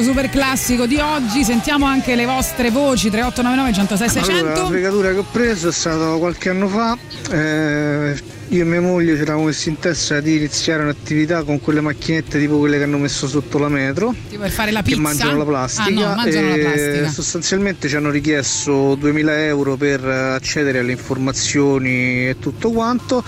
Super 0.04 0.28
classico 0.28 0.86
di 0.86 0.98
oggi. 0.98 1.42
Sentiamo 1.44 1.86
anche 1.86 2.14
le 2.14 2.26
vostre 2.26 2.70
voci 2.70 3.10
3899 3.10 3.72
106 3.72 4.08
600. 4.08 4.38
Allora, 4.46 4.60
la 4.62 4.66
fregatura 4.68 5.10
che 5.12 5.18
ho 5.18 5.26
preso 5.30 5.68
è 5.68 5.72
stata 5.72 6.16
qualche 6.16 6.50
anno 6.50 6.68
fa. 6.68 6.96
eh, 7.30 8.32
io 8.50 8.60
e 8.60 8.64
mia 8.66 8.80
moglie 8.80 9.16
ci 9.16 9.22
eravamo 9.22 9.46
messi 9.46 9.70
in 9.70 9.78
testa 9.78 10.20
di 10.20 10.36
iniziare 10.36 10.82
un'attività 10.82 11.42
con 11.44 11.60
quelle 11.60 11.80
macchinette 11.80 12.38
tipo 12.38 12.58
quelle 12.58 12.76
che 12.76 12.84
hanno 12.84 12.98
messo 12.98 13.26
sotto 13.26 13.58
la 13.58 13.68
metro. 13.68 14.14
Tipo 14.28 14.42
per 14.42 14.50
fare 14.50 14.70
la 14.70 14.82
Che 14.82 14.90
pizza. 14.90 15.00
mangiano 15.00 15.38
la 15.38 15.44
plastica, 15.44 15.88
Ah, 15.88 16.08
no, 16.10 16.14
mangiano 16.14 16.48
la 16.50 16.56
plastica. 16.56 17.08
sostanzialmente 17.10 17.88
ci 17.88 17.96
hanno 17.96 18.10
richiesto 18.10 18.94
2000 18.96 19.44
euro 19.46 19.76
per 19.76 20.04
accedere 20.04 20.80
alle 20.80 20.92
informazioni 20.92 22.28
e 22.28 22.36
tutto 22.38 22.70
quanto. 22.70 23.24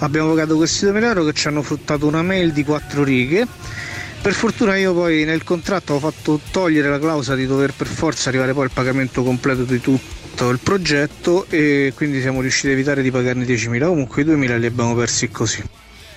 Abbiamo 0.00 0.28
pagato 0.28 0.56
questi 0.56 0.84
2000 0.84 1.06
euro 1.08 1.24
che 1.24 1.32
ci 1.32 1.48
hanno 1.48 1.62
fruttato 1.62 2.06
una 2.06 2.22
mail 2.22 2.52
di 2.52 2.62
quattro 2.62 3.02
righe. 3.02 3.46
Per 4.22 4.34
fortuna 4.34 4.76
io 4.76 4.92
poi 4.92 5.24
nel 5.24 5.44
contratto 5.44 5.94
ho 5.94 5.98
fatto 5.98 6.38
togliere 6.50 6.90
la 6.90 6.98
clausola 6.98 7.36
di 7.36 7.46
dover 7.46 7.72
per 7.72 7.86
forza 7.86 8.28
arrivare 8.28 8.52
poi 8.52 8.64
al 8.64 8.70
pagamento 8.70 9.22
completo 9.22 9.64
di 9.64 9.80
tutto 9.80 10.50
il 10.50 10.58
progetto 10.58 11.46
e 11.48 11.94
quindi 11.96 12.20
siamo 12.20 12.42
riusciti 12.42 12.68
a 12.68 12.72
evitare 12.72 13.00
di 13.00 13.10
pagarne 13.10 13.46
10.000. 13.46 13.86
Comunque 13.86 14.20
i 14.20 14.26
2.000 14.26 14.58
li 14.58 14.66
abbiamo 14.66 14.94
persi 14.94 15.30
così. 15.30 15.62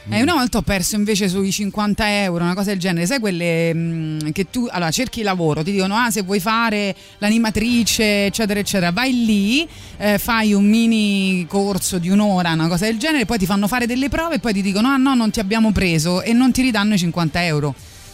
E 0.10 0.22
una 0.22 0.34
volta 0.34 0.58
ho 0.58 0.62
perso 0.62 0.98
invece 0.98 1.30
sui 1.30 1.50
50 1.50 2.24
euro, 2.24 2.44
una 2.44 2.56
cosa 2.56 2.72
del 2.72 2.80
genere. 2.80 3.06
Sai 3.06 3.20
quelle 3.20 3.74
mh, 3.74 4.32
che 4.34 4.50
tu 4.50 4.68
allora 4.70 4.92
cerchi 4.92 5.22
lavoro, 5.22 5.64
ti 5.64 5.72
dicono: 5.72 5.96
Ah, 5.96 6.12
se 6.12 6.24
vuoi 6.24 6.42
fare 6.42 6.94
l'animatrice, 7.20 8.26
eccetera, 8.26 8.60
eccetera, 8.60 8.92
vai 8.92 9.24
lì, 9.26 9.66
eh, 9.98 10.18
fai 10.18 10.52
un 10.52 10.66
mini 10.66 11.46
corso 11.48 12.00
di 12.00 12.10
un'ora, 12.10 12.52
una 12.52 12.68
cosa 12.68 12.84
del 12.84 12.98
genere, 12.98 13.26
poi 13.26 13.38
ti 13.38 13.46
fanno 13.46 13.70
fare 13.70 13.86
delle 13.88 14.10
prove 14.10 14.36
e 14.36 14.40
poi 14.40 14.52
ti 14.52 14.62
dicono: 14.62 14.90
Ah, 14.90 14.98
no, 14.98 15.16
non 15.16 15.32
ti 15.32 15.40
abbiamo 15.40 15.72
preso 15.72 16.22
e 16.22 16.34
non 16.34 16.52
ti 16.52 16.62
ridanno 16.64 16.96
i 16.96 16.98
50 16.98 17.46
euro. 17.46 17.74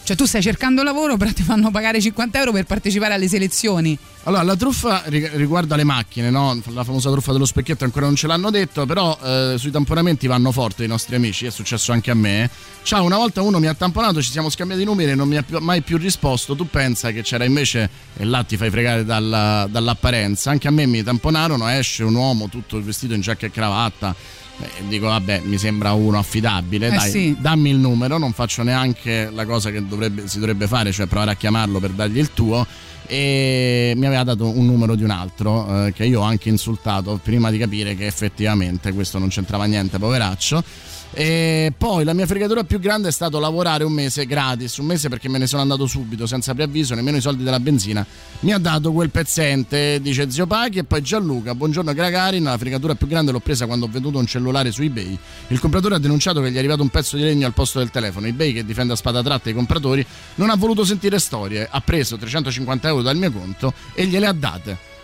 Cioè, 0.09 0.17
tu 0.17 0.25
stai 0.25 0.41
cercando 0.41 0.81
lavoro, 0.81 1.17
però 1.17 1.31
ti 1.31 1.43
fanno 1.43 1.69
pagare 1.69 2.01
50 2.01 2.39
euro 2.39 2.51
per 2.51 2.65
partecipare 2.65 3.13
alle 3.13 3.27
selezioni. 3.27 3.95
Allora, 4.23 4.41
la 4.41 4.55
truffa 4.55 5.03
ri- 5.05 5.29
riguarda 5.33 5.75
le 5.75 5.83
macchine, 5.83 6.31
no? 6.31 6.59
La 6.69 6.83
famosa 6.83 7.11
truffa 7.11 7.31
dello 7.31 7.45
specchietto 7.45 7.83
ancora 7.83 8.07
non 8.07 8.15
ce 8.15 8.25
l'hanno 8.25 8.49
detto, 8.49 8.87
però 8.87 9.15
eh, 9.21 9.53
sui 9.59 9.69
tamponamenti 9.69 10.25
vanno 10.25 10.51
forte 10.51 10.83
i 10.83 10.87
nostri 10.87 11.15
amici, 11.15 11.45
è 11.45 11.51
successo 11.51 11.91
anche 11.91 12.09
a 12.09 12.15
me. 12.15 12.49
Ciao, 12.81 13.03
una 13.03 13.17
volta 13.17 13.43
uno 13.43 13.59
mi 13.59 13.67
ha 13.67 13.75
tamponato, 13.75 14.19
ci 14.23 14.31
siamo 14.31 14.49
scambiati 14.49 14.81
i 14.81 14.85
numeri 14.85 15.11
e 15.11 15.15
non 15.15 15.27
mi 15.27 15.37
ha 15.37 15.43
più- 15.43 15.59
mai 15.59 15.81
più 15.83 15.97
risposto. 15.97 16.55
Tu 16.55 16.67
pensa 16.67 17.11
che 17.11 17.21
c'era 17.21 17.43
invece, 17.43 17.87
e 18.17 18.25
là 18.25 18.43
ti 18.43 18.57
fai 18.57 18.71
fregare 18.71 19.05
dalla- 19.05 19.67
dall'apparenza, 19.69 20.49
anche 20.49 20.67
a 20.67 20.71
me 20.71 20.87
mi 20.87 21.03
tamponarono, 21.03 21.67
esce 21.69 22.03
un 22.03 22.15
uomo 22.15 22.49
tutto 22.49 22.81
vestito 22.83 23.13
in 23.13 23.21
giacca 23.21 23.45
e 23.45 23.51
cravatta. 23.51 24.15
E 24.61 24.87
dico, 24.87 25.07
vabbè, 25.07 25.41
mi 25.45 25.57
sembra 25.57 25.93
uno 25.93 26.17
affidabile, 26.17 26.87
Eh 26.87 26.91
dai, 26.91 27.09
sì. 27.11 27.35
dammi 27.39 27.69
il 27.69 27.77
numero, 27.77 28.17
non 28.17 28.33
faccio 28.33 28.61
neanche 28.63 29.29
la 29.33 29.45
cosa 29.45 29.71
che 29.71 29.85
dovrebbe- 29.87 30.27
si 30.27 30.39
dovrebbe 30.39 30.67
fare, 30.67 30.91
cioè 30.91 31.05
provare 31.05 31.31
a 31.31 31.35
chiamarlo 31.35 31.79
per 31.79 31.91
dargli 31.91 32.17
il 32.17 32.33
tuo. 32.33 32.65
E 33.11 33.93
mi 33.95 34.05
aveva 34.05 34.23
dato 34.23 34.47
un 34.55 34.65
numero 34.67 34.93
di 34.93 35.01
un 35.03 35.09
altro 35.09 35.87
eh, 35.87 35.93
che 35.93 36.05
io 36.05 36.19
ho 36.19 36.23
anche 36.23 36.49
insultato 36.49 37.19
prima 37.23 37.49
di 37.49 37.57
capire 37.57 37.95
che 37.95 38.05
effettivamente 38.05 38.93
questo 38.93 39.17
non 39.17 39.29
c'entrava 39.29 39.65
niente, 39.65 39.97
poveraccio. 39.97 40.63
E 41.11 41.73
poi 41.75 42.03
la 42.03 42.13
mia 42.13 42.27
fregatura 42.27 42.63
più 42.63 42.79
grande 42.79 43.07
è 43.07 43.11
stato 43.11 43.39
lavorare 43.39 43.83
un 43.83 43.91
mese 43.91 44.25
gratis, 44.25 44.77
un 44.77 44.85
mese 44.85 45.09
perché 45.09 45.27
me 45.27 45.39
ne 45.39 45.47
sono 45.47 45.61
andato 45.61 45.87
subito, 45.87 46.27
senza 46.27 46.53
preavviso, 46.53 46.93
nemmeno 46.93 47.17
i 47.17 47.21
soldi 47.21 47.43
della 47.43 47.59
benzina. 47.59 48.05
Mi 48.41 48.53
ha 48.53 48.59
dato 48.59 48.91
quel 48.91 49.09
pezzente, 49.09 49.99
dice 50.01 50.29
zio 50.29 50.45
Paghi 50.45 50.79
e 50.79 50.83
poi 50.83 51.01
Gianluca. 51.01 51.55
Buongiorno 51.55 51.93
Gragarin, 51.93 52.43
la 52.43 52.57
fregatura 52.57 52.93
più 52.93 53.07
grande 53.07 53.31
l'ho 53.31 53.39
presa 53.39 53.65
quando 53.65 53.85
ho 53.85 53.89
venduto 53.89 54.19
un 54.19 54.27
cellulare 54.27 54.71
su 54.71 54.83
eBay. 54.83 55.17
Il 55.47 55.59
compratore 55.59 55.95
ha 55.95 55.99
denunciato 55.99 56.41
che 56.41 56.51
gli 56.51 56.55
è 56.55 56.59
arrivato 56.59 56.83
un 56.83 56.89
pezzo 56.89 57.15
di 57.15 57.23
legno 57.23 57.47
al 57.47 57.53
posto 57.53 57.79
del 57.79 57.89
telefono. 57.89 58.27
eBay, 58.27 58.53
che 58.53 58.63
difende 58.63 58.93
a 58.93 58.95
spada 58.95 59.23
tratta 59.23 59.49
i 59.49 59.53
compratori, 59.53 60.05
non 60.35 60.51
ha 60.51 60.55
voluto 60.55 60.85
sentire 60.85 61.17
storie. 61.17 61.67
Ha 61.69 61.81
preso 61.81 62.17
350 62.17 62.87
euro 62.87 63.01
dal 63.01 63.17
mio 63.17 63.31
conto 63.31 63.73
e 63.93 64.05
gliele 64.05 64.27
ha 64.27 64.33
date. 64.33 64.97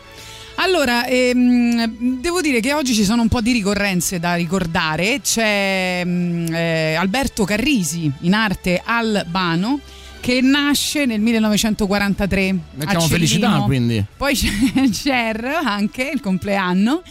Allora, 0.55 1.05
ehm, 1.05 2.19
devo 2.21 2.41
dire 2.41 2.59
che 2.59 2.73
oggi 2.73 2.93
ci 2.93 3.03
sono 3.03 3.21
un 3.21 3.27
po' 3.27 3.41
di 3.41 3.51
ricorrenze 3.51 4.19
da 4.19 4.35
ricordare. 4.35 5.19
C'è 5.21 6.01
mm, 6.05 6.53
eh, 6.53 6.95
Alberto 6.95 7.43
Carrisi, 7.43 8.11
in 8.21 8.33
arte 8.33 8.81
Albano, 8.83 9.79
che 10.19 10.41
nasce 10.41 11.05
nel 11.05 11.19
1943. 11.19 12.49
a 12.49 12.55
Mettiamo 12.75 13.07
felicità 13.07 13.61
quindi. 13.65 14.03
Poi 14.15 14.33
c'è 14.33 14.49
Cher 14.89 15.59
anche, 15.63 16.09
il 16.13 16.21
compleanno. 16.21 17.03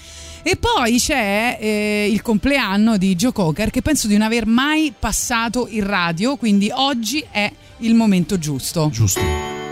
E 0.46 0.56
poi 0.56 0.98
c'è 0.98 1.56
eh, 1.58 2.08
il 2.10 2.20
compleanno 2.20 2.98
di 2.98 3.14
Joe 3.14 3.32
Cocker 3.32 3.70
che 3.70 3.80
penso 3.80 4.08
di 4.08 4.14
non 4.14 4.26
aver 4.26 4.46
mai 4.46 4.92
passato 4.98 5.68
in 5.70 5.86
radio, 5.86 6.36
quindi 6.36 6.70
oggi 6.70 7.24
è 7.30 7.50
il 7.78 7.94
momento 7.94 8.38
giusto. 8.38 8.90
Giusto. 8.92 9.63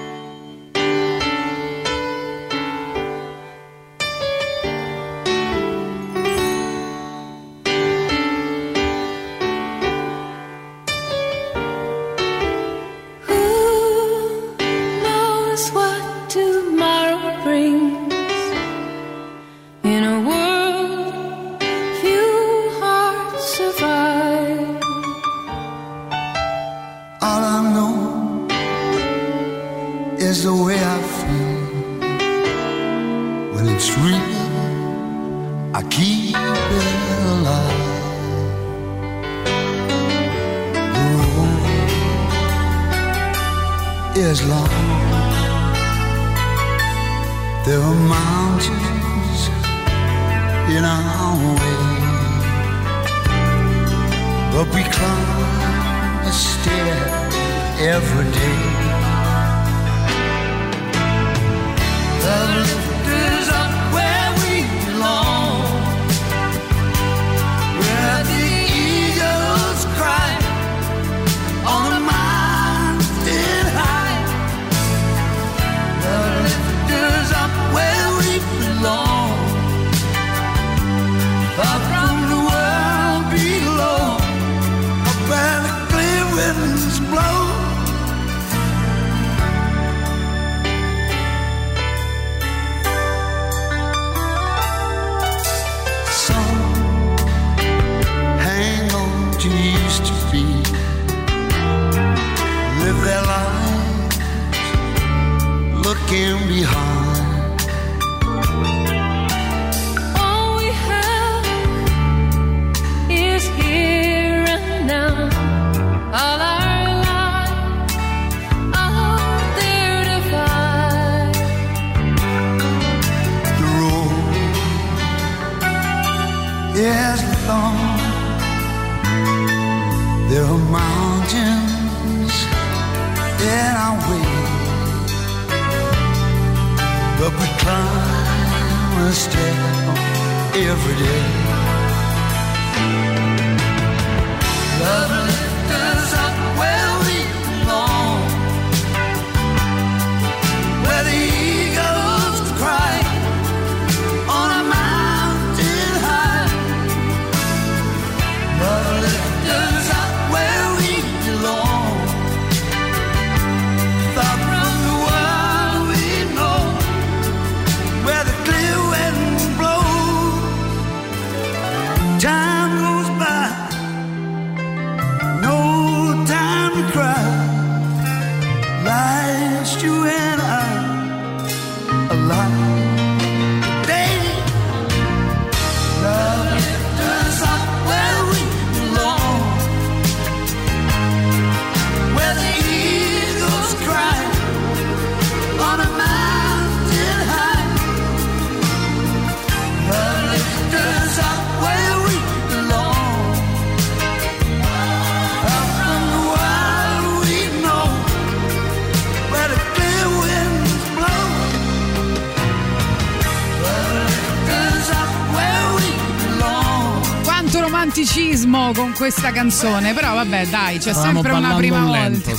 Questa 219.02 219.32
canzone, 219.32 219.94
però 219.94 220.14
vabbè 220.14 220.46
dai, 220.46 220.78
c'è 220.78 220.92
Stavamo 220.92 221.22
sempre 221.22 221.32
una 221.32 221.56
prima 221.56 221.78
un 221.78 221.86
volta. 221.86 222.00
lento, 222.02 222.36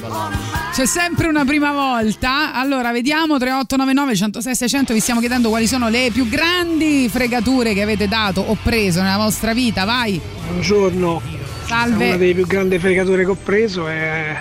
ballando. 0.00 0.36
C'è 0.72 0.86
sempre 0.86 1.26
una 1.26 1.44
prima 1.44 1.72
volta. 1.72 2.54
Allora, 2.54 2.90
vediamo 2.90 3.36
3899 3.36 4.16
106 4.16 4.54
600. 4.54 4.94
Vi 4.94 5.00
stiamo 5.00 5.20
chiedendo 5.20 5.50
quali 5.50 5.66
sono 5.66 5.90
le 5.90 6.08
più 6.14 6.26
grandi 6.26 7.10
fregature 7.10 7.74
che 7.74 7.82
avete 7.82 8.08
dato 8.08 8.40
o 8.40 8.56
preso 8.62 9.02
nella 9.02 9.18
vostra 9.18 9.52
vita. 9.52 9.84
Vai. 9.84 10.18
Buongiorno. 10.48 11.20
Salve. 11.66 12.06
Una 12.06 12.16
delle 12.16 12.32
più 12.32 12.46
grandi 12.46 12.78
fregature 12.78 13.22
che 13.22 13.30
ho 13.30 13.36
preso 13.36 13.86
è 13.86 14.40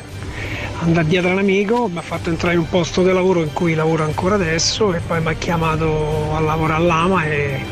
andare 0.80 1.08
dietro 1.08 1.32
un 1.32 1.40
amico, 1.40 1.90
mi 1.92 1.98
ha 1.98 2.02
fatto 2.02 2.30
entrare 2.30 2.54
in 2.54 2.62
un 2.62 2.70
posto 2.70 3.04
di 3.04 3.12
lavoro 3.12 3.42
in 3.42 3.52
cui 3.52 3.74
lavoro 3.74 4.06
ancora 4.06 4.36
adesso 4.36 4.94
e 4.94 5.02
poi 5.06 5.20
mi 5.20 5.28
ha 5.28 5.34
chiamato 5.34 6.34
a 6.34 6.40
lavorare 6.40 6.82
all'AMA 6.82 7.26
e 7.26 7.66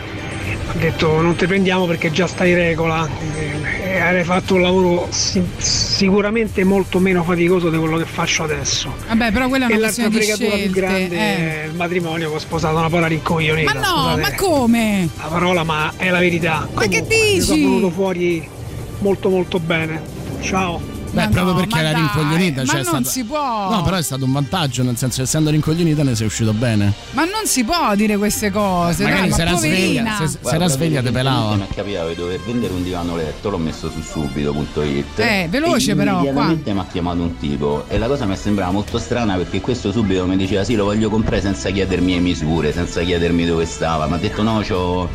ha 0.67 0.73
detto 0.73 1.21
non 1.21 1.37
ti 1.37 1.47
prendiamo 1.47 1.85
perché 1.85 2.11
già 2.11 2.27
stai 2.27 2.49
in 2.49 2.57
regola 2.57 3.07
e 3.37 3.62
avrei 4.07 4.23
fatto 4.23 4.55
un 4.55 4.61
lavoro 4.61 5.07
si- 5.11 5.41
sicuramente 5.57 6.63
molto 6.63 6.99
meno 6.99 7.23
faticoso 7.23 7.69
di 7.69 7.77
quello 7.77 7.97
che 7.97 8.05
faccio 8.05 8.43
adesso. 8.43 8.93
Vabbè, 9.07 9.31
però 9.31 9.47
quella 9.47 9.67
è 9.67 9.71
E 9.71 9.75
una 9.77 9.85
l'altra 9.85 10.07
questione 10.09 10.35
di 10.37 10.37
fregatura 10.41 10.63
più 10.63 10.71
grande 10.71 11.15
eh. 11.15 11.63
è 11.63 11.65
il 11.67 11.73
matrimonio 11.75 12.29
che 12.29 12.35
ho 12.35 12.39
sposato 12.39 12.77
una 12.77 12.89
parola 12.89 13.07
rincoglionita. 13.07 13.73
Ma 13.73 13.79
no, 13.79 13.85
scusate 13.85 14.21
ma 14.21 14.33
come? 14.35 15.09
la 15.17 15.27
parola, 15.27 15.63
ma 15.63 15.93
è 15.97 16.09
la 16.09 16.19
verità. 16.19 16.67
Ma 16.73 16.81
che 16.87 16.99
Comunque, 17.03 17.41
Sono 17.41 17.55
dici? 17.55 17.61
venuto 17.63 17.89
fuori 17.91 18.47
molto 18.99 19.29
molto 19.29 19.59
bene. 19.59 20.01
Ciao. 20.41 20.92
Beh, 21.13 21.27
proprio 21.29 21.53
perché 21.55 21.75
ma 21.75 21.79
era 21.81 21.91
dai, 21.91 22.01
rincoglionita. 22.01 22.61
ma 22.61 22.67
cioè, 22.67 22.79
è 22.79 22.83
non 22.83 22.85
stato- 22.93 23.09
si 23.09 23.23
può. 23.23 23.69
No, 23.69 23.81
però 23.83 23.97
è 23.97 24.01
stato 24.03 24.25
un 24.25 24.31
vantaggio, 24.31 24.83
nel 24.83 24.97
senso 24.97 25.17
che 25.17 25.23
essendo 25.23 25.49
rincoglionita 25.51 26.03
ne 26.03 26.15
sei 26.15 26.25
uscito 26.25 26.53
bene. 26.53 26.91
Ma 27.11 27.23
non 27.25 27.45
si 27.45 27.63
può 27.63 27.93
dire 27.95 28.17
queste 28.17 28.51
cose. 28.51 29.03
Magari 29.03 29.21
dai, 29.21 29.29
ma 29.29 29.35
se 29.35 29.41
era 29.41 29.51
poverina. 29.53 30.15
sveglia, 30.15 30.27
se- 30.27 30.39
se 30.41 30.55
era 30.55 30.67
sveglia 30.67 31.01
te 31.01 31.11
pelava. 31.11 31.55
Mi 31.55 31.67
capitava 31.73 32.09
di 32.09 32.15
dover 32.15 32.39
vendere 32.39 32.73
un 32.73 32.83
divano 32.83 33.15
letto, 33.15 33.49
l'ho 33.49 33.57
messo 33.57 33.89
su 33.91 34.01
subito.it. 34.01 35.19
Eh, 35.19 35.47
veloce 35.49 35.91
e 35.91 35.95
però, 35.95 36.13
Immediatamente 36.19 36.73
mi 36.73 36.79
ha 36.79 36.85
chiamato 36.91 37.21
un 37.21 37.37
tipo 37.37 37.85
e 37.87 37.97
la 37.97 38.07
cosa 38.07 38.25
mi 38.25 38.35
sembrava 38.35 38.71
molto 38.71 38.97
strana 38.97 39.35
perché 39.35 39.61
questo 39.61 39.91
subito 39.91 40.25
mi 40.25 40.35
diceva 40.37 40.63
sì 40.63 40.75
lo 40.75 40.85
voglio 40.85 41.09
comprare 41.09 41.41
senza 41.41 41.69
chiedermi 41.69 42.13
le 42.13 42.19
misure, 42.19 42.73
senza 42.73 43.01
chiedermi 43.01 43.45
dove 43.45 43.65
stava. 43.65 44.07
Mi 44.07 44.13
ha 44.15 44.17
detto 44.17 44.41
no, 44.41 44.63
ho 44.67 45.09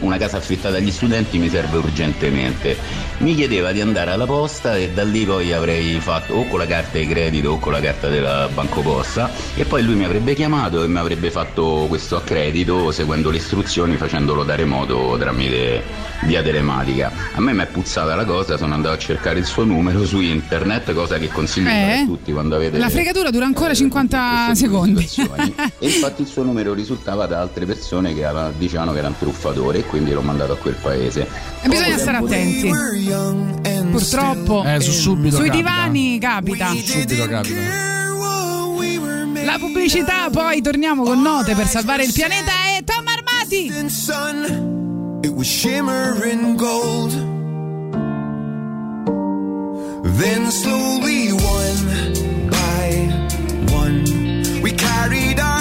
una 0.00 0.16
casa 0.18 0.36
affittata 0.36 0.76
agli 0.76 0.90
studenti, 0.90 1.38
mi 1.38 1.48
serve 1.48 1.78
urgentemente. 1.78 2.76
Mi 3.18 3.34
chiedeva 3.34 3.72
di 3.72 3.80
andare 3.80 4.10
alla 4.12 4.24
posta 4.26 4.76
e 4.76 4.92
da 5.00 5.04
lì 5.04 5.24
poi 5.24 5.52
avrei 5.54 5.98
fatto 5.98 6.34
o 6.34 6.46
con 6.46 6.58
la 6.58 6.66
carta 6.66 6.98
di 6.98 7.06
credito 7.06 7.52
o 7.52 7.58
con 7.58 7.72
la 7.72 7.80
carta 7.80 8.08
della 8.08 8.48
Banco 8.52 8.82
Posta 8.82 9.30
e 9.54 9.64
poi 9.64 9.82
lui 9.82 9.94
mi 9.94 10.04
avrebbe 10.04 10.34
chiamato 10.34 10.84
e 10.84 10.88
mi 10.88 10.98
avrebbe 10.98 11.30
fatto 11.30 11.86
questo 11.88 12.16
accredito 12.16 12.90
seguendo 12.90 13.30
le 13.30 13.38
istruzioni 13.38 13.96
facendolo 13.96 14.44
da 14.44 14.54
remoto 14.56 15.16
tramite 15.18 15.82
via 16.24 16.42
telematica. 16.42 17.10
A 17.32 17.40
me 17.40 17.54
mi 17.54 17.62
è 17.62 17.66
puzzata 17.66 18.14
la 18.14 18.26
cosa, 18.26 18.58
sono 18.58 18.74
andato 18.74 18.94
a 18.94 18.98
cercare 18.98 19.38
il 19.38 19.46
suo 19.46 19.64
numero 19.64 20.04
su 20.04 20.20
internet, 20.20 20.92
cosa 20.92 21.16
che 21.16 21.28
consiglio 21.28 21.70
Eh? 21.70 22.00
a 22.00 22.04
tutti 22.04 22.30
quando 22.30 22.56
avete 22.56 22.76
La 22.76 22.90
fregatura 22.90 23.30
dura 23.30 23.46
ancora 23.46 23.72
50 23.72 24.54
secondi. 24.54 25.08
e 25.78 25.86
infatti 25.86 26.20
il 26.20 26.28
suo 26.28 26.42
numero 26.42 26.74
risultava 26.74 27.24
da 27.24 27.40
altre 27.40 27.64
persone 27.64 28.12
che 28.14 28.26
avevano- 28.26 28.52
dicevano 28.58 28.92
che 28.92 28.98
era 28.98 29.08
un 29.08 29.16
truffatore 29.18 29.78
e 29.78 29.84
quindi 29.84 30.12
l'ho 30.12 30.20
mandato 30.20 30.52
a 30.52 30.56
quel 30.56 30.74
paese. 30.74 31.26
E 31.62 31.68
bisogna 31.68 31.96
stare 31.96 32.18
attenti. 32.18 32.70
Purtroppo. 33.90 34.62
Eh, 34.64 34.80
su 34.90 35.00
subito 35.02 35.36
Sui 35.36 35.46
capita. 35.48 35.56
divani 35.56 36.18
capita. 36.18 36.68
Subito 36.74 37.26
capita. 37.26 37.88
La 39.44 39.58
pubblicità, 39.58 40.28
poi 40.30 40.60
torniamo 40.60 41.02
con 41.02 41.20
note 41.22 41.54
per 41.54 41.66
salvare 41.66 42.04
il 42.04 42.12
pianeta 42.12 42.52
e 42.76 42.84
Tom 42.84 43.04
Armati. 43.06 43.66
it 45.22 45.30
was 45.34 45.46
shimmering 45.46 46.56
gold. 46.56 47.12
Then 50.18 50.50
slowly, 50.50 51.32
one 51.32 52.50
by 52.50 52.90
one, 53.72 54.60
we 54.62 54.72
carried 54.72 55.40
our 55.40 55.59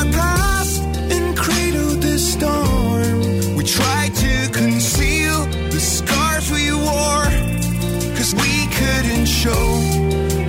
show 9.39 9.51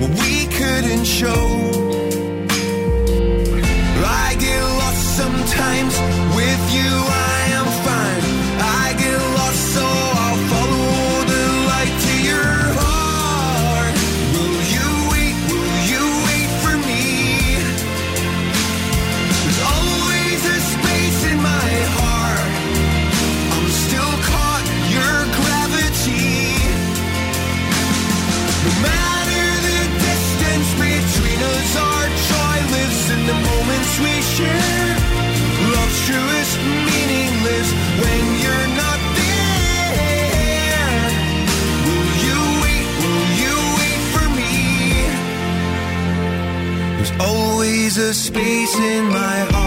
what 0.01 0.09
we 0.19 0.47
couldn't 0.47 1.05
show. 1.05 1.60
Space 48.09 48.75
in 48.79 49.05
my 49.05 49.37
heart 49.51 49.60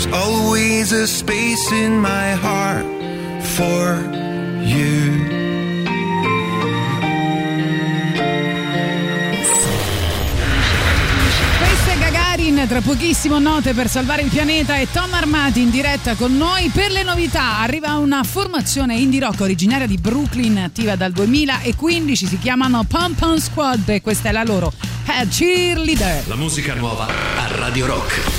is 0.00 0.92
a 0.92 1.06
space 1.06 1.72
in 1.72 2.00
my 2.00 2.32
heart 2.32 2.86
for 3.42 3.98
you. 4.62 5.26
Questa 11.58 11.92
è 11.92 11.98
Gagarin, 11.98 12.64
tra 12.68 12.80
pochissimo 12.80 13.40
note 13.40 13.74
per 13.74 13.88
salvare 13.88 14.22
il 14.22 14.30
pianeta 14.30 14.76
e 14.76 14.86
Tom 14.92 15.12
Armati 15.12 15.62
in 15.62 15.70
diretta 15.70 16.14
con 16.14 16.36
noi 16.36 16.68
per 16.68 16.92
le 16.92 17.02
novità. 17.02 17.58
Arriva 17.58 17.96
una 17.96 18.22
formazione 18.22 18.94
indie 18.94 19.20
rock 19.20 19.40
originaria 19.40 19.88
di 19.88 19.96
Brooklyn, 19.96 20.58
attiva 20.58 20.94
dal 20.94 21.10
2015, 21.10 22.26
si 22.26 22.38
chiamano 22.38 22.84
Pom 22.84 23.14
Pom 23.14 23.36
Squad 23.38 23.88
e 23.88 24.00
questa 24.00 24.28
è 24.28 24.32
la 24.32 24.44
loro 24.44 24.72
Head 25.06 25.28
Cheerleader. 25.28 26.28
La 26.28 26.36
musica 26.36 26.74
nuova 26.74 27.06
a 27.06 27.56
Radio 27.56 27.86
Rock. 27.86 28.37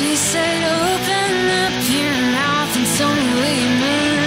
You 0.00 0.16
said 0.16 0.62
open 0.64 1.32
up 1.62 1.74
your 1.92 2.16
mouth 2.32 2.76
and 2.78 2.86
tell 2.96 3.14
me 3.14 3.26
what 3.38 3.54
you 3.62 3.70
mean. 3.84 4.19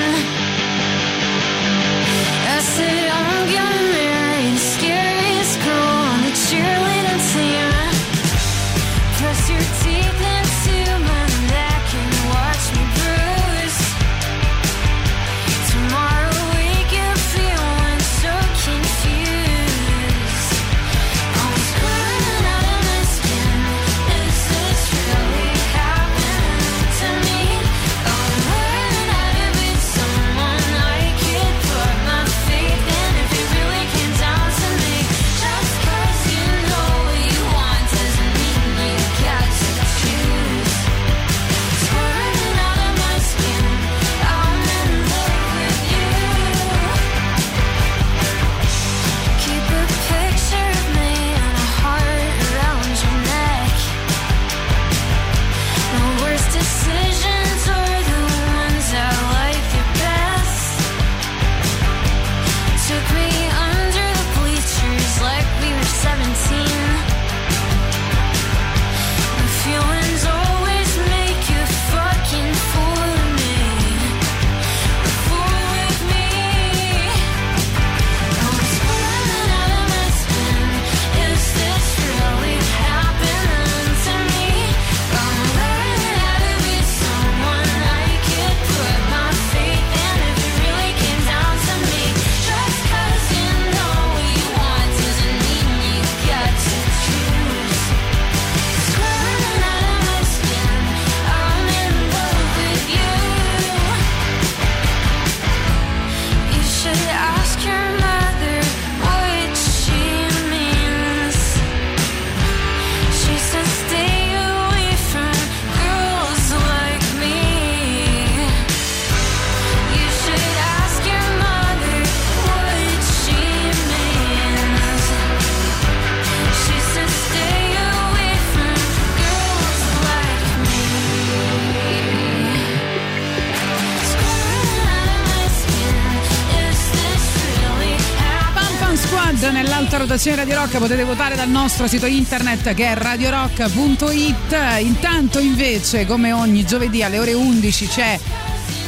Rotazione 140.04 140.36
Radio 140.36 140.56
Rock 140.56 140.78
potete 140.80 141.06
votare 141.06 141.36
dal 141.36 141.48
nostro 141.48 141.88
sito 141.88 142.06
internet 142.06 142.74
che 142.74 142.88
è 142.88 142.94
radiorock.it 142.94 144.56
intanto 144.80 145.40
invece 145.40 146.06
come 146.06 146.34
ogni 146.34 146.66
giovedì 146.66 147.02
alle 147.04 147.20
ore 147.20 147.32
11 147.32 147.88
c'è 147.88 148.20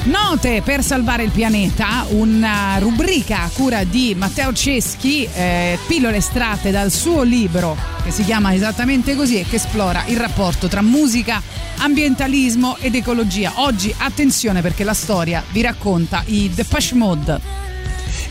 Note 0.03 0.61
per 0.61 0.83
salvare 0.83 1.23
il 1.23 1.31
pianeta, 1.31 2.05
una 2.09 2.77
rubrica 2.79 3.43
a 3.43 3.49
cura 3.49 3.85
di 3.85 4.13
Matteo 4.13 4.51
Ceschi, 4.51 5.27
eh, 5.33 5.79
pillole 5.87 6.17
estratte 6.17 6.69
dal 6.69 6.91
suo 6.91 7.23
libro 7.23 7.77
che 8.03 8.11
si 8.11 8.23
chiama 8.25 8.53
esattamente 8.53 9.15
così 9.15 9.39
e 9.39 9.45
che 9.45 9.55
esplora 9.55 10.03
il 10.07 10.17
rapporto 10.17 10.67
tra 10.67 10.81
musica, 10.81 11.41
ambientalismo 11.77 12.77
ed 12.81 12.93
ecologia. 12.93 13.53
Oggi 13.55 13.93
attenzione 13.97 14.61
perché 14.61 14.83
la 14.83 14.93
storia 14.93 15.41
vi 15.51 15.61
racconta 15.61 16.23
i 16.25 16.51
Depeche 16.53 16.93
Mode. 16.93 17.73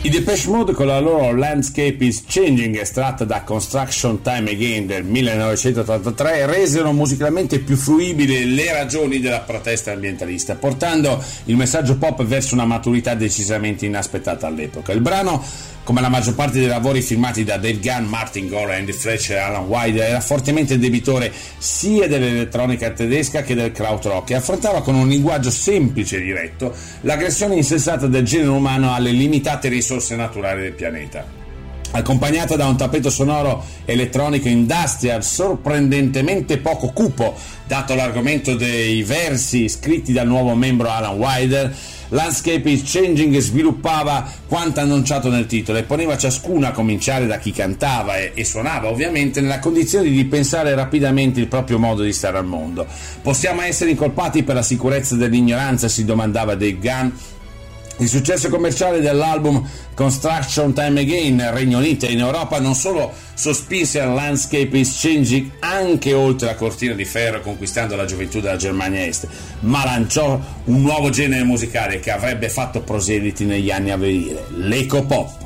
I 0.05 0.09
Depeche 0.09 0.49
Mode 0.51 0.73
con 0.73 0.85
la 0.85 0.99
loro 0.99 1.35
Landscape 1.35 1.97
is 2.05 2.25
Changing 2.27 2.77
estratta 2.77 3.25
da 3.25 3.41
Construction 3.41 4.21
Time 4.21 4.51
Again 4.51 4.85
del 4.85 5.03
1983 5.03 6.45
resero 6.45 6.91
musicalmente 6.91 7.57
più 7.57 7.75
fruibili 7.75 8.53
le 8.53 8.71
ragioni 8.71 9.19
della 9.19 9.39
protesta 9.39 9.93
ambientalista, 9.93 10.53
portando 10.53 11.19
il 11.45 11.55
messaggio 11.55 11.97
pop 11.97 12.23
verso 12.23 12.53
una 12.53 12.65
maturità 12.65 13.15
decisamente 13.15 13.87
inaspettata 13.87 14.45
all'epoca. 14.45 14.91
Il 14.91 15.01
brano 15.01 15.43
come 15.85 16.01
la 16.01 16.09
maggior 16.09 16.33
parte 16.33 16.57
dei 16.57 16.67
lavori 16.67 17.01
firmati 17.01 17.43
da 17.43 17.57
Dave 17.57 17.79
Gunn, 17.79 18.05
Martin 18.05 18.49
Gore, 18.49 18.75
Andy 18.75 18.91
Fletcher 18.91 19.37
e 19.37 19.39
Alan 19.39 19.65
Wilder, 19.65 20.09
era 20.09 20.19
fortemente 20.19 20.79
debitore 20.79 21.31
sia 21.59 22.07
dell'elettronica 22.07 22.89
tedesca 22.89 23.43
che 23.43 23.53
del 23.53 23.71
krautrock 23.71 24.31
e 24.31 24.35
affrontava 24.35 24.81
con 24.81 24.95
un 24.95 25.07
linguaggio 25.07 25.51
semplice 25.51 26.17
e 26.17 26.21
diretto 26.21 26.73
l'aggressione 27.01 27.55
insensata 27.55 28.07
del 28.07 28.25
genere 28.25 28.49
umano 28.49 28.95
alle 28.95 29.11
limitate 29.11 29.69
risorse 29.69 30.15
naturali 30.15 30.63
del 30.63 30.73
pianeta 30.73 31.43
accompagnata 31.91 32.55
da 32.55 32.67
un 32.67 32.75
tappeto 32.75 33.09
sonoro 33.09 33.63
elettronico 33.85 34.47
industrial 34.47 35.23
sorprendentemente 35.23 36.57
poco 36.57 36.87
cupo, 36.89 37.35
dato 37.65 37.95
l'argomento 37.95 38.55
dei 38.55 39.01
versi 39.03 39.69
scritti 39.69 40.11
dal 40.11 40.27
nuovo 40.27 40.55
membro 40.55 40.89
Alan 40.89 41.17
Wilder. 41.17 41.75
Landscape 42.09 42.69
is 42.69 42.83
Changing 42.83 43.37
sviluppava 43.37 44.29
quanto 44.47 44.79
annunciato 44.79 45.29
nel 45.29 45.45
titolo 45.45 45.77
e 45.77 45.83
poneva 45.83 46.17
ciascuno, 46.17 46.67
a 46.67 46.71
cominciare 46.71 47.25
da 47.25 47.37
chi 47.37 47.51
cantava 47.51 48.17
e, 48.17 48.31
e 48.33 48.45
suonava 48.45 48.89
ovviamente, 48.89 49.41
nella 49.41 49.59
condizione 49.59 50.09
di 50.09 50.25
pensare 50.25 50.75
rapidamente 50.75 51.39
il 51.39 51.47
proprio 51.47 51.79
modo 51.79 52.03
di 52.03 52.13
stare 52.13 52.37
al 52.37 52.45
mondo. 52.45 52.85
Possiamo 53.21 53.61
essere 53.61 53.91
incolpati 53.91 54.43
per 54.43 54.55
la 54.55 54.61
sicurezza 54.61 55.15
dell'ignoranza, 55.15 55.87
si 55.87 56.05
domandava 56.05 56.53
Dave 56.53 56.77
Gunn, 56.77 57.09
il 57.97 58.09
successo 58.09 58.49
commerciale 58.49 58.99
dell'album 58.99 59.67
Construction 59.93 60.73
Time 60.73 60.99
Again 60.99 61.35
nel 61.35 61.51
Regno 61.51 61.77
Unito 61.77 62.05
e 62.05 62.11
in 62.11 62.19
Europa 62.19 62.59
non 62.59 62.75
solo 62.75 63.13
sospinse 63.33 64.01
al 64.01 64.13
Landscape 64.13 64.77
is 64.77 64.99
Changing 64.99 65.51
anche 65.59 66.13
oltre 66.13 66.47
la 66.47 66.55
cortina 66.55 66.93
di 66.93 67.05
ferro 67.05 67.41
conquistando 67.41 67.95
la 67.95 68.05
gioventù 68.05 68.41
della 68.41 68.57
Germania 68.57 69.05
Est, 69.05 69.27
ma 69.61 69.85
lanciò 69.85 70.39
un 70.65 70.81
nuovo 70.81 71.09
genere 71.09 71.43
musicale 71.43 71.99
che 71.99 72.11
avrebbe 72.11 72.49
fatto 72.49 72.81
proseliti 72.81 73.45
negli 73.45 73.71
anni 73.71 73.91
a 73.91 73.97
venire, 73.97 74.45
l'eco 74.55 75.03
pop. 75.03 75.43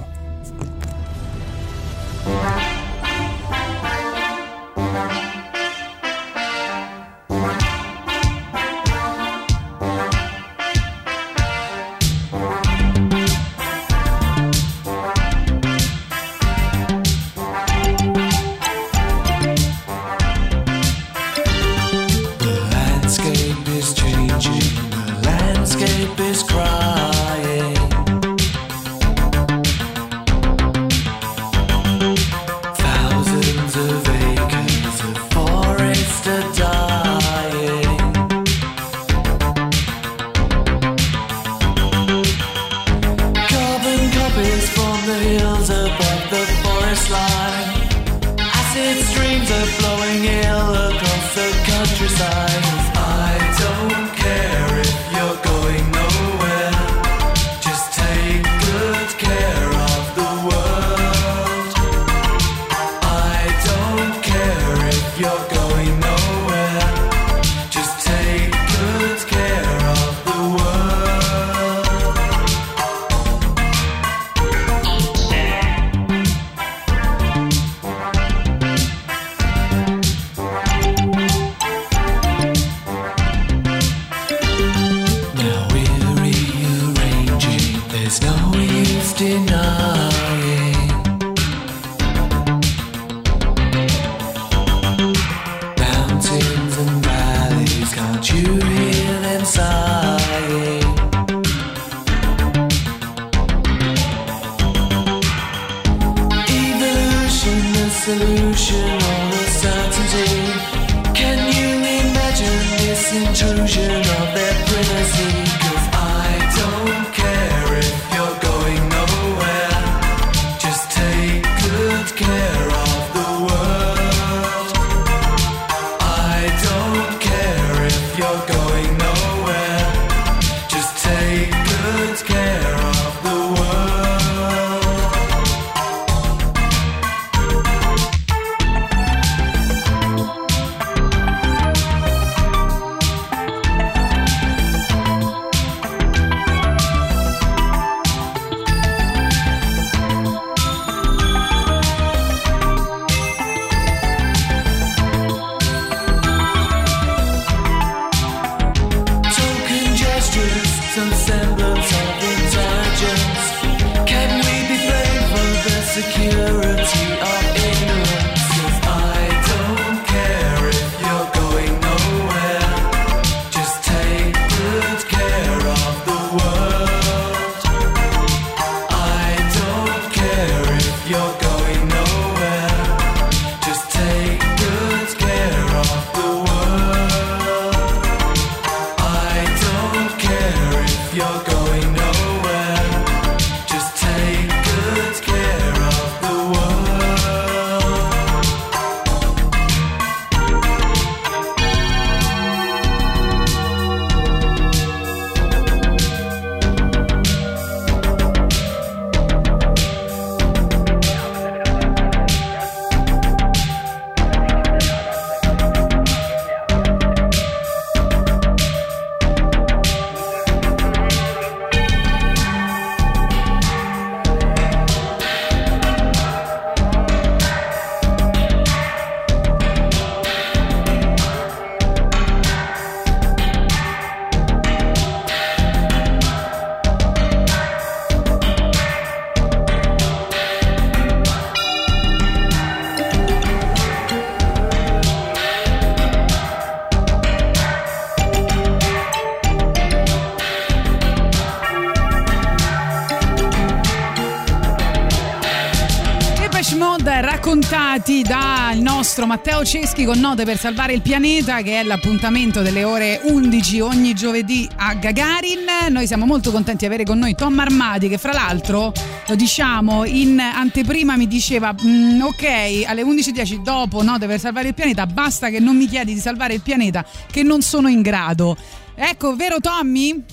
Nostro 259.20 259.26
Matteo 259.26 259.66
Ceschi 259.66 260.06
con 260.06 260.18
Note 260.20 260.46
per 260.46 260.58
salvare 260.58 260.94
il 260.94 261.02
pianeta 261.02 261.62
che 261.62 261.80
è 261.80 261.84
l'appuntamento 261.84 262.62
delle 262.62 262.84
ore 262.86 263.20
11 263.24 263.82
ogni 263.82 264.14
giovedì 264.14 264.70
a 264.78 264.94
Gagarin. 264.94 265.66
Noi 265.90 266.08
siamo 266.08 266.26
molto 266.26 266.52
contenti 266.52 266.80
di 266.80 266.86
avere 266.86 267.04
con 267.04 267.18
noi 267.18 267.36
Tom 267.36 267.58
Armadi 267.60 268.08
che 268.08 268.18
fra 268.18 268.32
l'altro 268.32 268.94
lo 269.28 269.36
diciamo 269.36 270.06
in 270.06 270.40
anteprima 270.40 271.18
mi 271.18 271.28
diceva 271.28 271.74
"Mm, 271.84 272.22
ok 272.22 272.84
alle 272.86 273.04
11.10 273.04 273.62
dopo 273.62 274.02
Note 274.04 274.26
per 274.28 274.40
salvare 274.40 274.70
il 274.70 274.74
pianeta 274.74 275.06
basta 275.06 275.50
che 275.50 275.60
non 275.60 275.76
mi 275.76 275.88
chiedi 275.88 276.14
di 276.14 276.20
salvare 276.20 276.54
il 276.54 276.62
pianeta 276.62 277.04
che 277.30 277.44
non 277.44 277.62
sono 277.62 277.90
in 277.90 278.02
grado. 278.02 278.56
Ecco, 278.96 279.36
vero 279.36 279.60
Tommy? 279.60 280.24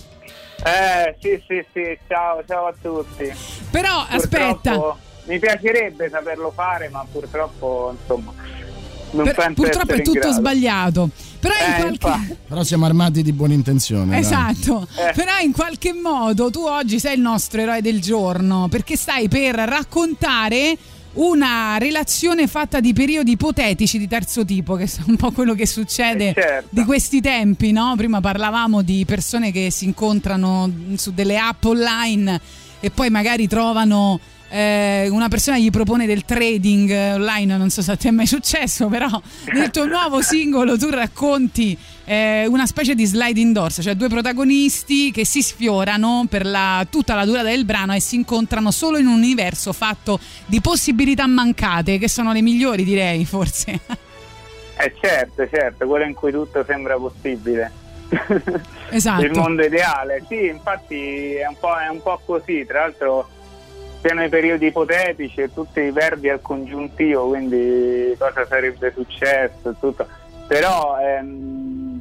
Eh, 0.64 1.16
sì, 1.20 1.42
sì, 1.48 1.64
sì, 1.72 1.98
ciao, 2.06 2.44
ciao 2.46 2.66
a 2.66 2.74
tutti. 2.80 3.32
Però 3.70 4.06
aspetta. 4.08 4.70
Purtroppo 4.70 4.98
Mi 5.26 5.40
piacerebbe 5.40 6.08
saperlo 6.08 6.52
fare, 6.52 6.88
ma 6.88 7.04
purtroppo, 7.10 7.92
insomma, 7.98 8.32
Per- 9.22 9.52
purtroppo 9.54 9.92
è 9.92 10.02
tutto 10.02 10.18
grado. 10.20 10.34
sbagliato. 10.34 11.10
Però 11.40 11.54
in 11.54 11.72
Eh, 11.94 11.98
qualche... 11.98 12.36
Però 12.48 12.62
siamo 12.64 12.86
armati 12.86 13.22
di 13.22 13.32
buona 13.32 13.54
intenzione. 13.54 14.10
dai. 14.10 14.20
Esatto, 14.20 14.86
Eh. 14.96 15.12
però 15.14 15.38
in 15.42 15.52
qualche 15.52 15.92
modo 15.92 16.50
tu 16.50 16.60
oggi 16.64 16.98
sei 16.98 17.14
il 17.16 17.20
nostro 17.20 17.60
eroe 17.60 17.80
del 17.82 18.00
giorno 18.00 18.68
perché 18.68 18.96
stai 18.96 19.28
per 19.28 19.54
raccontare 19.56 20.76
una 21.14 21.78
relazione 21.78 22.46
fatta 22.46 22.78
di 22.78 22.92
periodi 22.92 23.32
ipotetici 23.32 23.98
di 23.98 24.06
terzo 24.06 24.44
tipo, 24.44 24.74
che 24.74 24.84
è 24.84 24.88
un 25.06 25.16
po' 25.16 25.30
quello 25.30 25.54
che 25.54 25.66
succede 25.66 26.28
Eh, 26.30 26.34
certo. 26.34 26.68
di 26.70 26.84
questi 26.84 27.20
tempi, 27.22 27.72
no? 27.72 27.94
Prima 27.96 28.20
parlavamo 28.20 28.82
di 28.82 29.04
persone 29.06 29.50
che 29.50 29.70
si 29.70 29.86
incontrano 29.86 30.70
su 30.96 31.12
delle 31.14 31.38
app 31.38 31.64
online 31.64 32.38
e 32.80 32.90
poi 32.90 33.08
magari 33.08 33.48
trovano 33.48 34.20
eh, 34.48 35.08
una 35.10 35.28
persona 35.28 35.58
gli 35.58 35.70
propone 35.70 36.06
del 36.06 36.24
trading 36.24 36.90
online, 37.14 37.56
non 37.56 37.70
so 37.70 37.82
se 37.82 37.92
a 37.92 37.96
te 37.96 38.08
è 38.08 38.10
mai 38.12 38.26
successo, 38.26 38.86
però 38.86 39.08
nel 39.52 39.70
tuo 39.70 39.86
nuovo 39.86 40.22
singolo 40.22 40.78
tu 40.78 40.88
racconti 40.88 41.76
eh, 42.04 42.46
una 42.46 42.66
specie 42.66 42.94
di 42.94 43.04
sliding 43.04 43.52
doors, 43.52 43.80
cioè 43.82 43.94
due 43.94 44.08
protagonisti 44.08 45.10
che 45.10 45.24
si 45.24 45.42
sfiorano 45.42 46.26
per 46.28 46.46
la- 46.46 46.86
tutta 46.88 47.14
la 47.14 47.24
durata 47.24 47.48
del 47.48 47.64
brano 47.64 47.94
e 47.94 48.00
si 48.00 48.14
incontrano 48.14 48.70
solo 48.70 48.98
in 48.98 49.06
un 49.06 49.14
universo 49.14 49.72
fatto 49.72 50.18
di 50.46 50.60
possibilità 50.60 51.26
mancate, 51.26 51.98
che 51.98 52.08
sono 52.08 52.32
le 52.32 52.42
migliori 52.42 52.84
direi 52.84 53.24
forse. 53.24 53.80
Eh 54.78 54.94
certo, 55.00 55.48
certo, 55.48 55.86
quello 55.86 56.04
in 56.04 56.14
cui 56.14 56.30
tutto 56.30 56.64
sembra 56.66 56.96
possibile. 56.96 57.84
Esatto. 58.88 59.24
Il 59.24 59.32
mondo 59.32 59.64
ideale, 59.64 60.24
sì, 60.28 60.46
infatti 60.46 61.34
è 61.34 61.44
un 61.44 61.56
po', 61.58 61.76
è 61.76 61.88
un 61.88 62.00
po' 62.00 62.20
così, 62.24 62.64
tra 62.64 62.82
l'altro 62.82 63.28
siano 64.00 64.24
i 64.24 64.28
periodi 64.28 64.66
ipotetici 64.66 65.40
e 65.40 65.52
tutti 65.52 65.80
i 65.80 65.90
verbi 65.90 66.28
al 66.28 66.40
congiuntivo, 66.40 67.28
quindi 67.28 68.14
cosa 68.18 68.46
sarebbe 68.46 68.92
successo 68.92 69.70
e 69.70 69.74
tutto. 69.78 70.06
Però 70.46 70.98
ehm, 71.00 72.00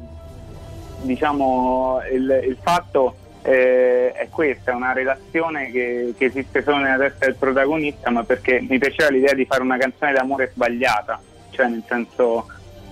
diciamo 1.02 2.00
il, 2.10 2.42
il 2.46 2.56
fatto 2.60 3.16
eh, 3.42 4.12
è 4.12 4.28
questa, 4.28 4.72
è 4.72 4.74
una 4.74 4.92
relazione 4.92 5.70
che, 5.70 6.14
che 6.16 6.24
esiste 6.26 6.62
solo 6.62 6.78
nella 6.78 6.98
testa 6.98 7.26
del 7.26 7.36
protagonista, 7.36 8.10
ma 8.10 8.24
perché 8.24 8.60
mi 8.60 8.78
piaceva 8.78 9.10
l'idea 9.10 9.34
di 9.34 9.46
fare 9.46 9.62
una 9.62 9.76
canzone 9.76 10.12
d'amore 10.12 10.50
sbagliata, 10.52 11.20
cioè 11.50 11.68
nel 11.68 11.84
senso 11.86 12.46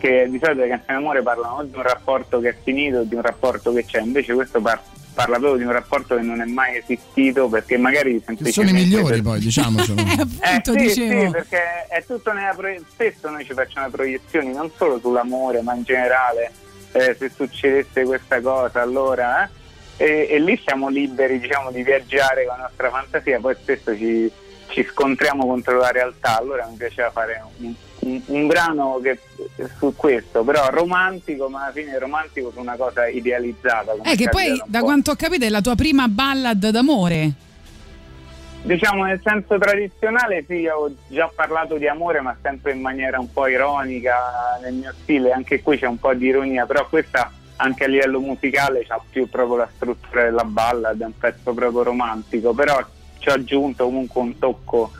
che 0.04 0.26
di 0.28 0.38
solito 0.38 0.60
le 0.60 0.68
canzoni 0.68 0.98
d'amore 0.98 1.22
parlano 1.22 1.64
di 1.64 1.74
un 1.74 1.82
rapporto 1.82 2.38
che 2.38 2.50
è 2.50 2.56
finito 2.62 2.98
o 2.98 3.02
di 3.04 3.14
un 3.14 3.22
rapporto 3.22 3.72
che 3.72 3.86
c'è, 3.86 4.00
invece 4.02 4.34
questo 4.34 4.60
par- 4.60 4.82
parla 5.14 5.38
proprio 5.38 5.56
di 5.56 5.64
un 5.64 5.72
rapporto 5.72 6.14
che 6.14 6.20
non 6.20 6.42
è 6.42 6.44
mai 6.44 6.76
esistito 6.76 7.48
perché 7.48 7.78
magari 7.78 8.18
Che 8.18 8.24
sono 8.24 8.36
i 8.36 8.44
semplicemente 8.52 8.82
migliori 8.82 9.12
per- 9.14 9.22
poi, 9.22 9.38
diciamocelo. 9.40 9.98
eh, 10.04 10.26
Appunto, 10.40 10.72
sì, 10.72 10.78
dicevo. 10.78 11.20
sì, 11.24 11.30
perché 11.30 11.86
è 11.88 12.04
tutto 12.06 12.32
nella 12.34 12.52
pro- 12.54 12.84
spesso 12.90 13.30
noi 13.30 13.44
ci 13.46 13.54
facciamo 13.54 13.88
proiezioni 13.88 14.52
non 14.52 14.70
solo 14.76 14.98
sull'amore, 14.98 15.62
ma 15.62 15.74
in 15.74 15.84
generale 15.84 16.52
eh, 16.92 17.16
se 17.18 17.30
succedesse 17.34 18.02
questa 18.04 18.42
cosa, 18.42 18.82
allora 18.82 19.48
eh, 19.96 20.04
e, 20.04 20.26
e 20.28 20.38
lì 20.38 20.60
siamo 20.62 20.90
liberi 20.90 21.38
diciamo 21.38 21.70
di 21.70 21.82
viaggiare 21.82 22.44
con 22.44 22.56
la 22.58 22.64
nostra 22.64 22.90
fantasia, 22.90 23.40
poi 23.40 23.54
spesso 23.58 23.96
ci, 23.96 24.30
ci 24.74 24.84
scontriamo 24.90 25.46
contro 25.46 25.78
la 25.78 25.92
realtà, 25.92 26.36
allora 26.36 26.66
mi 26.68 26.74
piaceva 26.76 27.10
fare 27.12 27.40
un, 27.58 27.72
un- 28.00 28.20
un 28.26 28.46
brano 28.48 28.98
che, 29.00 29.20
su 29.78 29.94
questo, 29.94 30.42
però 30.42 30.68
romantico, 30.70 31.48
ma 31.48 31.62
alla 31.62 31.72
fine 31.72 31.96
romantico 31.96 32.50
su 32.50 32.58
una 32.58 32.74
cosa 32.74 33.06
idealizzata. 33.06 33.92
Eh, 34.02 34.16
che 34.16 34.28
poi 34.28 34.60
da 34.66 34.80
po'. 34.80 34.86
quanto 34.86 35.12
ho 35.12 35.14
capito 35.14 35.44
è 35.44 35.48
la 35.48 35.60
tua 35.60 35.76
prima 35.76 36.08
ballad 36.08 36.68
d'amore. 36.70 37.32
Diciamo 38.62 39.04
nel 39.04 39.20
senso 39.22 39.58
tradizionale 39.58 40.44
sì, 40.48 40.66
ho 40.66 40.90
già 41.08 41.30
parlato 41.32 41.76
di 41.76 41.86
amore 41.86 42.20
ma 42.22 42.34
sempre 42.42 42.72
in 42.72 42.80
maniera 42.80 43.20
un 43.20 43.30
po' 43.30 43.46
ironica 43.46 44.58
nel 44.62 44.72
mio 44.72 44.92
stile, 45.02 45.32
anche 45.32 45.62
qui 45.62 45.78
c'è 45.78 45.86
un 45.86 45.98
po' 45.98 46.14
di 46.14 46.26
ironia, 46.26 46.66
però 46.66 46.88
questa 46.88 47.30
anche 47.56 47.84
a 47.84 47.86
livello 47.88 48.18
musicale 48.20 48.84
ha 48.88 49.00
più 49.08 49.28
proprio 49.28 49.58
la 49.58 49.68
struttura 49.76 50.24
della 50.24 50.44
ballad, 50.44 51.00
è 51.00 51.04
un 51.04 51.16
pezzo 51.16 51.52
proprio 51.52 51.82
romantico, 51.84 52.54
però 52.54 52.82
ci 53.24 53.30
ho 53.30 53.32
aggiunto 53.32 53.84
comunque 53.84 54.20
un 54.20 54.38
tocco 54.38 54.90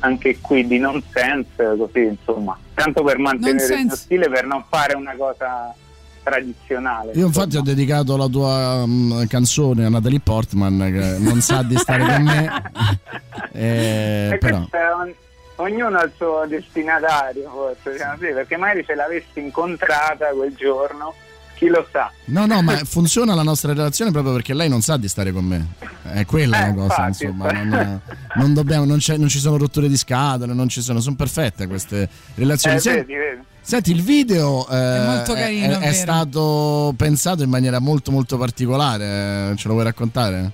anche 0.00 0.38
qui 0.40 0.66
di 0.66 0.78
nonsense, 0.78 1.74
così 1.78 2.04
insomma, 2.04 2.56
tanto 2.74 3.02
per 3.02 3.18
mantenere 3.18 3.74
il 3.74 3.84
mio 3.86 3.94
stile, 3.96 4.28
per 4.28 4.44
non 4.46 4.62
fare 4.68 4.94
una 4.96 5.14
cosa 5.16 5.74
tradizionale. 6.22 7.12
Io 7.12 7.26
infatti 7.26 7.56
ho 7.56 7.62
dedicato 7.62 8.16
la 8.18 8.26
tua 8.28 8.84
mm, 8.86 9.24
canzone 9.26 9.86
a 9.86 9.88
Natalie 9.88 10.20
Portman 10.20 10.78
che 10.92 11.16
non 11.18 11.40
sa 11.40 11.62
di 11.62 11.76
stare 11.76 12.04
con 12.04 12.22
me. 12.22 12.62
Eh, 13.52 14.30
E 14.32 14.38
però 14.38 14.58
questo 14.58 14.76
è 14.76 14.92
un- 14.94 15.12
ognuno 15.56 15.98
ha 15.98 16.04
il 16.04 16.12
suo 16.16 16.44
destinatario, 16.46 17.50
forse, 17.50 17.92
diciamo 17.92 18.16
perché 18.18 18.56
magari 18.56 18.84
se 18.86 18.94
l'avessi 18.94 19.40
incontrata 19.40 20.28
quel 20.28 20.54
giorno, 20.54 21.12
chi 21.60 21.66
lo 21.66 21.86
sa. 21.92 22.10
No, 22.26 22.46
no, 22.46 22.62
ma 22.62 22.74
funziona 22.86 23.34
la 23.34 23.42
nostra 23.42 23.74
relazione 23.74 24.10
proprio 24.10 24.32
perché 24.32 24.54
lei 24.54 24.70
non 24.70 24.80
sa 24.80 24.96
di 24.96 25.08
stare 25.08 25.30
con 25.30 25.44
me. 25.44 25.66
È 26.10 26.24
quella 26.24 26.64
Eh, 26.64 26.66
la 26.68 26.72
cosa, 26.72 27.06
infatti, 27.06 27.24
insomma. 27.24 27.50
Non, 27.52 28.00
non 28.36 28.54
dobbiamo, 28.54 28.86
non, 28.86 28.96
c'è- 28.96 29.18
non 29.18 29.28
ci 29.28 29.38
sono 29.38 29.58
rotture 29.58 29.86
di 29.86 29.98
scatole, 29.98 30.54
non 30.54 30.68
ci 30.70 30.80
sono, 30.80 31.00
sono 31.00 31.16
perfette 31.16 31.66
queste 31.66 32.08
relazioni. 32.36 32.76
Eh, 32.76 32.80
Sen- 32.80 32.94
vedi, 32.94 33.14
vedi. 33.14 33.42
Senti, 33.60 33.90
il 33.92 34.02
video 34.02 34.66
eh, 34.70 34.74
È 34.74 35.04
molto 35.04 35.34
carino, 35.34 35.78
è- 35.80 35.88
è 35.88 35.92
stato 35.92 36.94
pensato 36.96 37.42
in 37.42 37.50
maniera 37.50 37.78
molto 37.78 38.10
molto 38.10 38.38
particolare. 38.38 39.54
Ce 39.56 39.68
lo 39.68 39.74
vuoi 39.74 39.84
raccontare? 39.84 40.50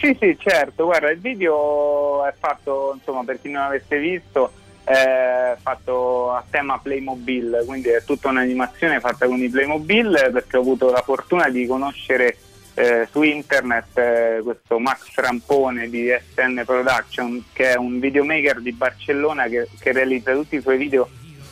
Sì, 0.00 0.16
sì, 0.20 0.36
certo, 0.40 0.84
guarda, 0.86 1.10
il 1.12 1.20
video 1.20 2.26
è 2.26 2.34
fatto, 2.38 2.92
insomma, 2.98 3.22
per 3.24 3.40
chi 3.40 3.48
non 3.50 3.62
avesse 3.62 3.98
visto, 3.98 4.50
è 4.84 5.56
fatto 5.60 6.32
a 6.32 6.44
tema 6.48 6.78
Playmobil, 6.78 7.64
quindi 7.66 7.88
è 7.88 8.04
tutta 8.04 8.28
un'animazione 8.28 9.00
fatta 9.00 9.26
con 9.26 9.42
i 9.42 9.48
Playmobil 9.48 10.30
perché 10.32 10.56
ho 10.56 10.60
avuto 10.60 10.90
la 10.90 11.02
fortuna 11.02 11.48
di 11.48 11.66
conoscere 11.66 12.36
eh, 12.74 13.08
su 13.10 13.22
internet 13.22 13.96
eh, 13.96 14.40
questo 14.42 14.78
Max 14.78 15.14
Rampone 15.14 15.88
di 15.88 16.08
SN 16.08 16.62
Production, 16.66 17.44
che 17.52 17.72
è 17.72 17.76
un 17.76 17.98
videomaker 17.98 18.60
di 18.60 18.72
Barcellona 18.72 19.46
che, 19.46 19.68
che 19.78 19.92
realizza 19.92 20.32
tutti 20.32 20.56
i 20.56 20.60
suoi 20.60 20.76
video 20.76 21.08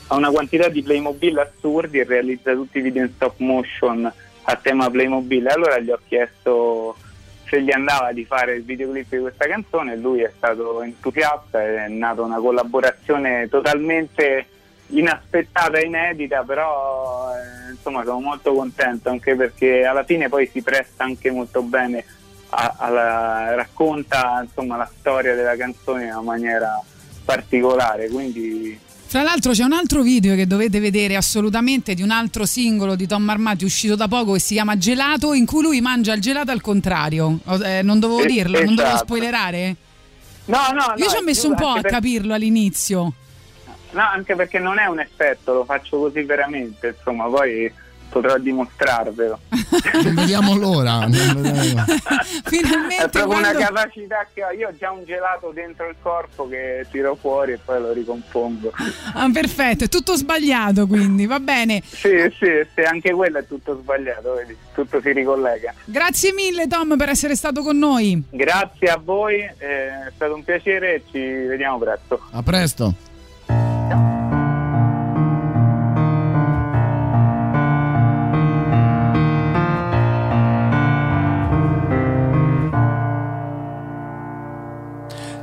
ha 0.08 0.16
una 0.16 0.30
quantità 0.30 0.68
di 0.68 0.82
Playmobil 0.82 1.38
assurdi 1.38 1.98
e 1.98 2.04
realizza 2.04 2.52
tutti 2.52 2.78
i 2.78 2.82
video 2.82 3.02
in 3.02 3.12
stop 3.14 3.38
motion 3.38 4.12
a 4.42 4.56
tema 4.56 4.90
Playmobil. 4.90 5.46
Allora 5.48 5.78
gli 5.78 5.90
ho 5.90 5.98
chiesto 6.06 6.96
se 7.52 7.60
gli 7.60 7.70
andava 7.70 8.12
di 8.12 8.24
fare 8.24 8.54
il 8.54 8.64
videoclip 8.64 9.10
di 9.10 9.18
questa 9.18 9.46
canzone 9.46 9.94
lui 9.96 10.22
è 10.22 10.32
stato 10.34 10.80
entusiasta 10.80 11.60
è 11.60 11.86
nata 11.86 12.22
una 12.22 12.38
collaborazione 12.38 13.46
totalmente 13.50 14.46
inaspettata 14.86 15.78
inedita, 15.80 16.44
però 16.44 17.30
eh, 17.30 17.72
insomma 17.72 18.04
sono 18.04 18.20
molto 18.20 18.54
contento 18.54 19.10
anche 19.10 19.36
perché 19.36 19.84
alla 19.84 20.02
fine 20.02 20.30
poi 20.30 20.46
si 20.46 20.62
presta 20.62 21.04
anche 21.04 21.30
molto 21.30 21.60
bene 21.60 22.02
a- 22.48 22.74
alla, 22.78 23.54
racconta 23.54 24.40
insomma 24.42 24.78
la 24.78 24.90
storia 24.98 25.34
della 25.34 25.56
canzone 25.56 26.04
in 26.04 26.10
una 26.10 26.22
maniera 26.22 26.82
particolare, 27.22 28.08
quindi 28.08 28.80
Tra 29.12 29.20
l'altro 29.20 29.52
c'è 29.52 29.62
un 29.62 29.72
altro 29.74 30.00
video 30.00 30.34
che 30.34 30.46
dovete 30.46 30.80
vedere 30.80 31.16
assolutamente 31.16 31.92
di 31.92 32.00
un 32.00 32.10
altro 32.10 32.46
singolo 32.46 32.94
di 32.94 33.06
Tom 33.06 33.28
Armati 33.28 33.62
uscito 33.62 33.94
da 33.94 34.08
poco 34.08 34.32
che 34.32 34.38
si 34.38 34.54
chiama 34.54 34.78
Gelato 34.78 35.34
in 35.34 35.44
cui 35.44 35.60
lui 35.60 35.82
mangia 35.82 36.14
il 36.14 36.22
gelato 36.22 36.50
al 36.50 36.62
contrario. 36.62 37.38
Eh, 37.62 37.82
non 37.82 38.00
dovevo 38.00 38.22
Eh, 38.22 38.26
dirlo, 38.26 38.56
non 38.64 38.74
dovevo 38.74 38.94
esatto. 38.94 39.04
spoilerare? 39.04 39.76
No, 40.46 40.56
no, 40.72 40.94
Io 40.96 41.04
no, 41.04 41.10
ci 41.10 41.16
ho 41.18 41.22
messo 41.22 41.46
un 41.46 41.56
po' 41.56 41.68
a 41.68 41.80
per- 41.82 41.90
capirlo 41.90 42.32
all'inizio. 42.32 43.12
No, 43.90 44.00
anche 44.00 44.34
perché 44.34 44.58
non 44.58 44.78
è 44.78 44.86
un 44.86 45.00
effetto, 45.00 45.52
lo 45.52 45.64
faccio 45.66 45.98
così 45.98 46.22
veramente, 46.22 46.94
insomma, 46.96 47.26
poi 47.26 47.70
potrò 48.12 48.36
dimostrarvelo. 48.36 49.38
Non 50.02 50.14
vediamo 50.14 50.56
l'ora. 50.56 51.06
Finalmente 52.44 53.04
È 53.04 53.08
proprio 53.08 53.26
quando- 53.26 53.48
una 53.48 53.66
capacità 53.66 54.26
che 54.32 54.44
ho. 54.44 54.50
Io 54.50 54.68
ho 54.68 54.76
già 54.76 54.90
un 54.90 55.04
gelato 55.04 55.50
dentro 55.52 55.88
il 55.88 55.96
corpo 56.00 56.48
che 56.48 56.86
tiro 56.90 57.14
fuori 57.14 57.52
e 57.52 57.58
poi 57.64 57.80
lo 57.80 57.92
ricompongo. 57.92 58.72
Ah, 59.14 59.28
perfetto, 59.32 59.84
è 59.84 59.88
tutto 59.88 60.16
sbagliato 60.16 60.86
quindi, 60.86 61.26
va 61.26 61.40
bene. 61.40 61.82
Sì, 61.84 62.10
sì, 62.38 62.66
sì, 62.74 62.80
anche 62.82 63.12
quello 63.12 63.38
è 63.38 63.46
tutto 63.46 63.78
sbagliato, 63.80 64.34
vedi, 64.34 64.56
tutto 64.74 65.00
si 65.00 65.12
ricollega. 65.12 65.72
Grazie 65.84 66.32
mille 66.32 66.66
Tom 66.66 66.96
per 66.96 67.08
essere 67.08 67.34
stato 67.34 67.62
con 67.62 67.78
noi. 67.78 68.22
Grazie 68.30 68.88
a 68.88 69.00
voi, 69.02 69.40
eh, 69.40 69.56
è 69.58 70.12
stato 70.14 70.34
un 70.34 70.44
piacere 70.44 70.94
e 70.94 71.02
ci 71.10 71.18
vediamo 71.18 71.78
presto. 71.78 72.20
A 72.32 72.42
presto. 72.42 72.94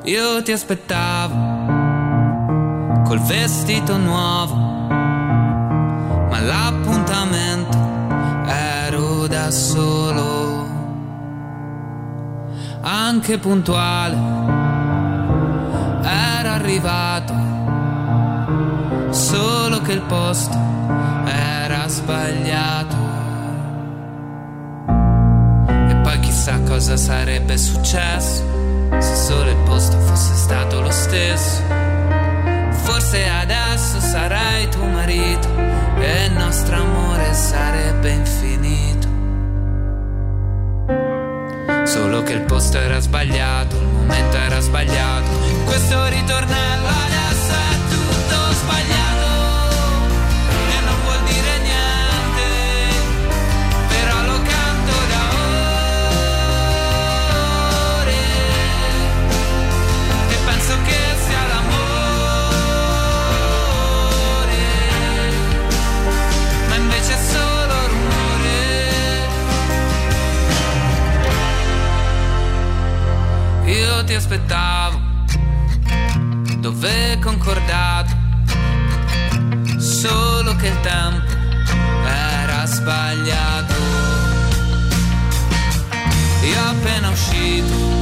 Io 0.04 0.41
ti 0.43 0.54
aspettavo 0.54 1.36
col 3.04 3.20
vestito 3.20 3.97
nuovo, 3.97 4.56
ma 4.56 6.39
l'appuntamento 6.39 7.78
ero 8.47 9.28
da 9.28 9.52
solo, 9.52 10.66
anche 12.80 13.38
puntuale, 13.39 14.16
era 16.02 16.54
arrivato, 16.54 17.34
solo 19.10 19.82
che 19.82 19.91
il 19.91 20.02
posto 20.04 20.58
era 21.26 21.88
sbagliato. 21.89 22.95
E 25.89 25.95
poi 25.97 26.20
chissà 26.22 26.62
cosa 26.62 26.95
sarebbe 26.95 27.58
successo 27.58 28.59
se 28.97 29.15
solo 29.15 29.49
il 29.49 29.57
posto 29.57 29.97
fosse 29.99 30.33
stato 30.35 30.81
lo 30.81 30.91
stesso. 30.91 31.61
Forse 32.71 33.27
adesso 33.27 33.99
sarai 33.99 34.67
tuo 34.69 34.85
marito 34.85 35.47
e 35.99 36.25
il 36.25 36.33
nostro 36.33 36.75
amore 36.75 37.33
sarebbe 37.33 38.09
infinito. 38.09 39.07
Solo 41.85 42.23
che 42.23 42.33
il 42.33 42.41
posto 42.41 42.77
era 42.77 42.99
sbagliato, 42.99 43.75
il 43.75 43.87
momento 43.87 44.37
era 44.37 44.59
sbagliato. 44.59 45.29
Questo 45.65 46.07
ritornello 46.07 46.87
adesso 46.87 47.53
è 47.53 47.89
tutto 47.89 48.53
sbagliato. 48.53 48.99
Ti 74.10 74.16
aspettavo 74.16 74.99
dove 76.57 77.20
concordato, 77.22 78.18
solo 79.78 80.55
che 80.55 80.70
il 80.70 80.80
tempo 80.82 81.32
era 82.05 82.66
sbagliato. 82.66 83.74
Io 86.41 86.60
appena 86.60 87.10
uscito 87.10 87.99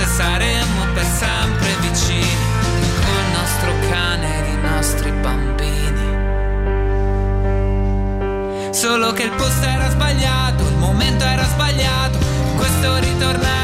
Forse 0.00 0.14
saremmo 0.14 0.86
per 0.94 1.04
sempre 1.04 1.76
vicini, 1.80 2.44
col 3.04 3.26
nostro 3.34 3.70
cane 3.90 4.38
ed 4.38 4.46
i 4.48 4.56
nostri 4.62 5.10
bambini. 5.10 6.08
Solo 8.72 9.12
che 9.12 9.24
il 9.24 9.30
posto 9.32 9.66
era 9.66 9.90
sbagliato, 9.90 10.66
il 10.66 10.76
momento 10.76 11.24
era 11.24 11.44
sbagliato, 11.44 12.18
questo 12.56 12.96
ritornello 12.98 13.59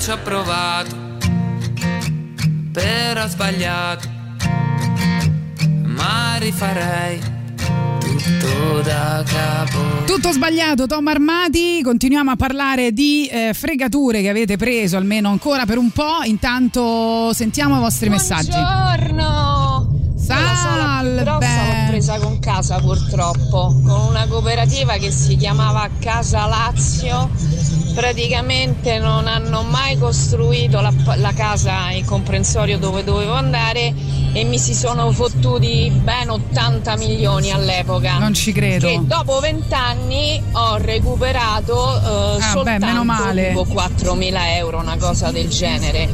ci 0.00 0.10
ho 0.10 0.18
provato, 0.22 0.96
però 2.72 3.24
ho 3.24 3.28
sbagliato, 3.28 4.08
ma 5.84 6.36
rifarei 6.38 7.20
tutto 7.98 8.80
da 8.80 9.22
capo. 9.26 10.04
Tutto 10.06 10.32
sbagliato, 10.32 10.86
Tom 10.86 11.06
Armati. 11.06 11.82
Continuiamo 11.82 12.30
a 12.30 12.36
parlare 12.36 12.92
di 12.92 13.26
eh, 13.26 13.52
fregature 13.52 14.22
che 14.22 14.30
avete 14.30 14.56
preso, 14.56 14.96
almeno 14.96 15.28
ancora 15.28 15.66
per 15.66 15.76
un 15.76 15.90
po'. 15.90 16.22
Intanto 16.24 17.34
sentiamo 17.34 17.76
i 17.76 17.80
vostri 17.80 18.08
messaggi. 18.08 18.52
Buongiorno! 18.52 19.98
La 20.28 20.54
sala 20.54 21.00
più 21.02 21.14
grossa 21.24 21.64
l'ho 21.64 21.86
presa 21.88 22.18
con 22.20 22.38
casa 22.38 22.78
purtroppo, 22.78 23.80
con 23.84 24.06
una 24.08 24.26
cooperativa 24.28 24.96
che 24.96 25.10
si 25.10 25.36
chiamava 25.36 25.88
Casa 25.98 26.46
Lazio. 26.46 27.28
Praticamente 27.94 28.98
non 28.98 29.26
hanno 29.26 29.62
mai 29.62 29.98
costruito 29.98 30.80
la, 30.80 30.92
la 31.16 31.32
casa, 31.32 31.90
il 31.92 32.04
comprensorio 32.04 32.78
dove 32.78 33.04
dovevo 33.04 33.32
andare 33.32 33.92
e 34.32 34.44
mi 34.44 34.58
si 34.58 34.74
sono 34.74 35.10
fottuti 35.10 35.90
ben 35.92 36.30
80 36.30 36.96
milioni 36.96 37.50
all'epoca. 37.50 38.18
Non 38.18 38.32
ci 38.34 38.52
credo. 38.52 38.86
Che 38.86 39.00
dopo 39.02 39.40
20 39.40 39.74
anni 39.74 40.42
ho 40.52 40.76
recuperato 40.76 41.96
eh, 41.96 42.36
beh, 42.36 42.42
soltanto 42.42 43.32
tipo 43.32 43.66
4.000 43.66 44.56
euro, 44.56 44.78
una 44.78 44.96
cosa 44.96 45.30
del 45.30 45.48
genere. 45.48 46.08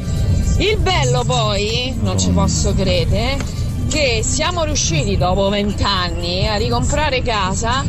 Il 0.59 0.79
bello 0.79 1.23
poi, 1.25 1.95
non 2.01 2.19
ci 2.19 2.31
posso 2.31 2.75
credere, 2.75 3.37
che 3.91 4.23
siamo 4.23 4.65
riusciti 4.65 5.17
dopo 5.19 5.49
vent'anni 5.51 6.49
a 6.49 6.57
ricomprare 6.57 7.23
casa 7.23 7.85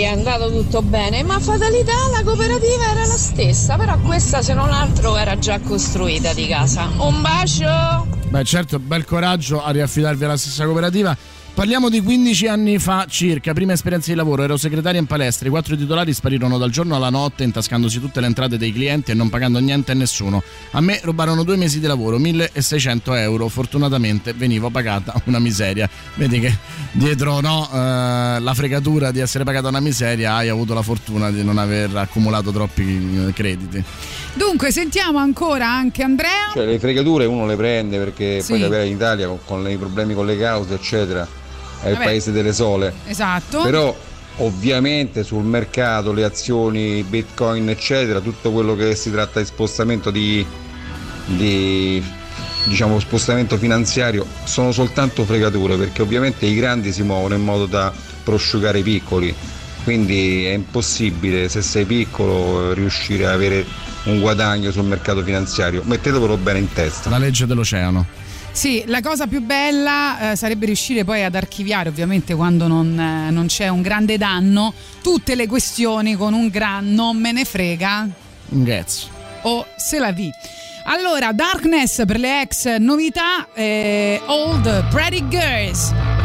è 0.00 0.06
andato 0.06 0.50
tutto 0.50 0.82
bene, 0.82 1.22
ma 1.22 1.38
fatalità 1.38 1.92
la 2.12 2.22
cooperativa 2.22 2.90
era 2.90 3.06
la 3.06 3.16
stessa, 3.16 3.76
però 3.76 3.98
questa 4.00 4.42
se 4.42 4.54
non 4.54 4.70
altro 4.70 5.16
era 5.16 5.38
già 5.38 5.60
costruita 5.60 6.32
di 6.32 6.46
casa. 6.46 6.88
Un 6.98 7.22
bacio! 7.22 8.06
Beh, 8.28 8.44
certo, 8.44 8.78
bel 8.78 9.04
coraggio 9.04 9.62
a 9.62 9.70
riaffidarvi 9.70 10.24
alla 10.24 10.36
stessa 10.36 10.64
cooperativa. 10.64 11.16
Parliamo 11.56 11.88
di 11.88 12.02
15 12.02 12.48
anni 12.48 12.78
fa 12.78 13.06
circa, 13.08 13.54
prima 13.54 13.72
esperienza 13.72 14.10
di 14.10 14.16
lavoro, 14.16 14.42
ero 14.42 14.58
segretaria 14.58 15.00
in 15.00 15.06
palestra, 15.06 15.48
i 15.48 15.50
quattro 15.50 15.74
titolari 15.74 16.12
sparirono 16.12 16.58
dal 16.58 16.68
giorno 16.68 16.96
alla 16.96 17.08
notte 17.08 17.44
intascandosi 17.44 17.98
tutte 17.98 18.20
le 18.20 18.26
entrate 18.26 18.58
dei 18.58 18.74
clienti 18.74 19.12
e 19.12 19.14
non 19.14 19.30
pagando 19.30 19.58
niente 19.58 19.92
a 19.92 19.94
nessuno. 19.94 20.42
A 20.72 20.82
me 20.82 21.00
rubarono 21.02 21.44
due 21.44 21.56
mesi 21.56 21.80
di 21.80 21.86
lavoro, 21.86 22.18
1600 22.18 23.14
euro, 23.14 23.48
fortunatamente 23.48 24.34
venivo 24.34 24.68
pagata 24.68 25.14
una 25.24 25.38
miseria. 25.38 25.88
Vedi 26.16 26.40
che 26.40 26.54
dietro 26.92 27.40
no, 27.40 27.66
eh, 27.72 28.38
la 28.38 28.52
fregatura 28.52 29.10
di 29.10 29.20
essere 29.20 29.44
pagata 29.44 29.68
una 29.68 29.80
miseria 29.80 30.34
hai 30.34 30.50
avuto 30.50 30.74
la 30.74 30.82
fortuna 30.82 31.30
di 31.30 31.42
non 31.42 31.56
aver 31.56 31.96
accumulato 31.96 32.52
troppi 32.52 33.28
eh, 33.28 33.32
crediti. 33.32 33.82
Dunque, 34.34 34.70
sentiamo 34.70 35.16
ancora 35.20 35.70
anche 35.70 36.02
Andrea. 36.02 36.50
Cioè 36.52 36.66
le 36.66 36.78
fregature 36.78 37.24
uno 37.24 37.46
le 37.46 37.56
prende 37.56 37.96
perché 37.96 38.42
Sì. 38.42 38.52
poi 38.52 38.60
capire 38.60 38.86
in 38.86 38.92
Italia 38.92 39.26
con, 39.26 39.38
con 39.42 39.70
i 39.70 39.78
problemi 39.78 40.12
con 40.12 40.26
le 40.26 40.36
cause 40.36 40.74
eccetera 40.74 41.44
è 41.82 41.88
il 41.88 41.94
Vabbè. 41.94 42.04
paese 42.04 42.32
delle 42.32 42.52
sole. 42.52 42.92
Esatto. 43.06 43.62
Però 43.62 43.96
ovviamente 44.38 45.22
sul 45.22 45.44
mercato 45.44 46.12
le 46.12 46.24
azioni, 46.24 47.02
bitcoin 47.02 47.68
eccetera, 47.70 48.20
tutto 48.20 48.50
quello 48.52 48.74
che 48.74 48.94
si 48.94 49.10
tratta 49.10 49.40
di 49.40 49.46
spostamento 49.46 50.10
di, 50.10 50.44
di 51.26 52.02
diciamo 52.64 52.98
spostamento 52.98 53.56
finanziario 53.56 54.26
sono 54.44 54.72
soltanto 54.72 55.24
fregature 55.24 55.76
perché 55.76 56.02
ovviamente 56.02 56.46
i 56.46 56.54
grandi 56.54 56.92
si 56.92 57.02
muovono 57.02 57.34
in 57.34 57.42
modo 57.42 57.66
da 57.66 57.92
prosciugare 58.24 58.80
i 58.80 58.82
piccoli. 58.82 59.34
Quindi 59.84 60.44
è 60.44 60.52
impossibile 60.52 61.48
se 61.48 61.62
sei 61.62 61.84
piccolo 61.84 62.72
riuscire 62.72 63.24
ad 63.24 63.32
avere 63.32 63.64
un 64.04 64.20
guadagno 64.20 64.72
sul 64.72 64.84
mercato 64.84 65.22
finanziario. 65.22 65.82
Mettetevelo 65.84 66.36
bene 66.36 66.58
in 66.58 66.72
testa. 66.72 67.08
La 67.08 67.18
legge 67.18 67.46
dell'oceano. 67.46 68.24
Sì, 68.56 68.84
la 68.86 69.02
cosa 69.02 69.26
più 69.26 69.42
bella 69.42 70.32
eh, 70.32 70.36
sarebbe 70.36 70.64
riuscire 70.64 71.04
poi 71.04 71.22
ad 71.22 71.34
archiviare, 71.34 71.90
ovviamente 71.90 72.34
quando 72.34 72.66
non, 72.66 72.98
eh, 72.98 73.30
non 73.30 73.48
c'è 73.48 73.68
un 73.68 73.82
grande 73.82 74.16
danno, 74.16 74.72
tutte 75.02 75.34
le 75.34 75.46
questioni 75.46 76.14
con 76.14 76.32
un 76.32 76.48
gran 76.48 76.90
non 76.94 77.18
me 77.18 77.32
ne 77.32 77.44
frega 77.44 78.08
Un 78.48 78.64
ghezzo. 78.64 79.08
o 79.42 79.66
se 79.76 79.98
la 79.98 80.10
vi. 80.10 80.30
Allora, 80.84 81.32
Darkness 81.32 82.06
per 82.06 82.18
le 82.18 82.40
ex 82.40 82.76
novità, 82.78 83.46
eh, 83.52 84.22
Old 84.24 84.88
Pretty 84.88 85.28
Girls. 85.28 86.15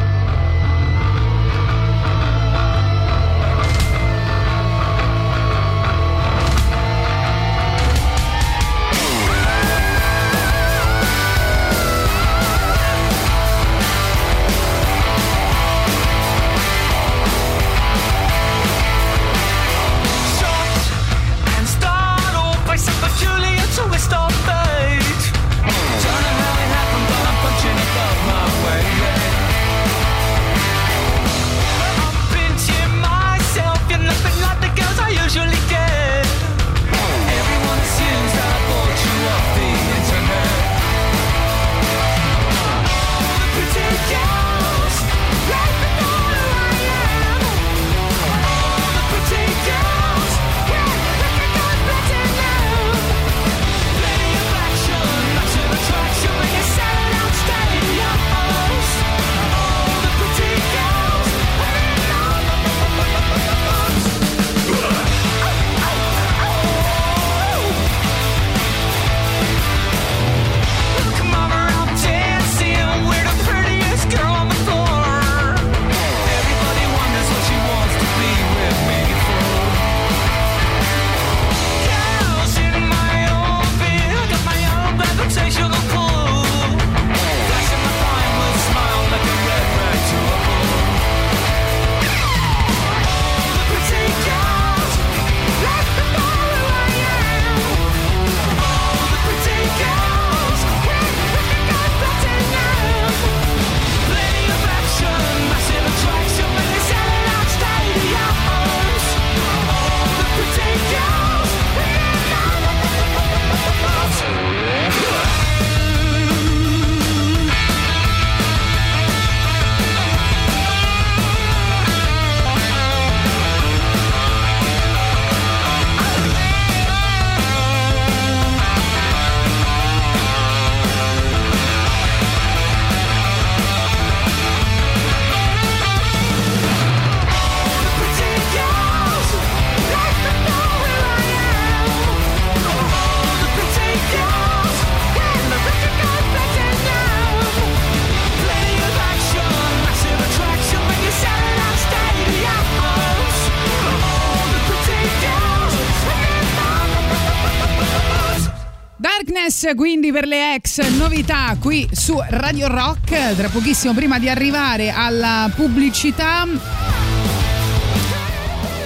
Ex 160.53 160.85
novità 160.97 161.55
qui 161.59 161.87
su 161.91 162.21
Radio 162.29 162.67
Rock. 162.67 163.35
Tra 163.35 163.47
pochissimo, 163.47 163.93
prima 163.93 164.19
di 164.19 164.27
arrivare 164.27 164.89
alla 164.91 165.49
pubblicità, 165.55 166.45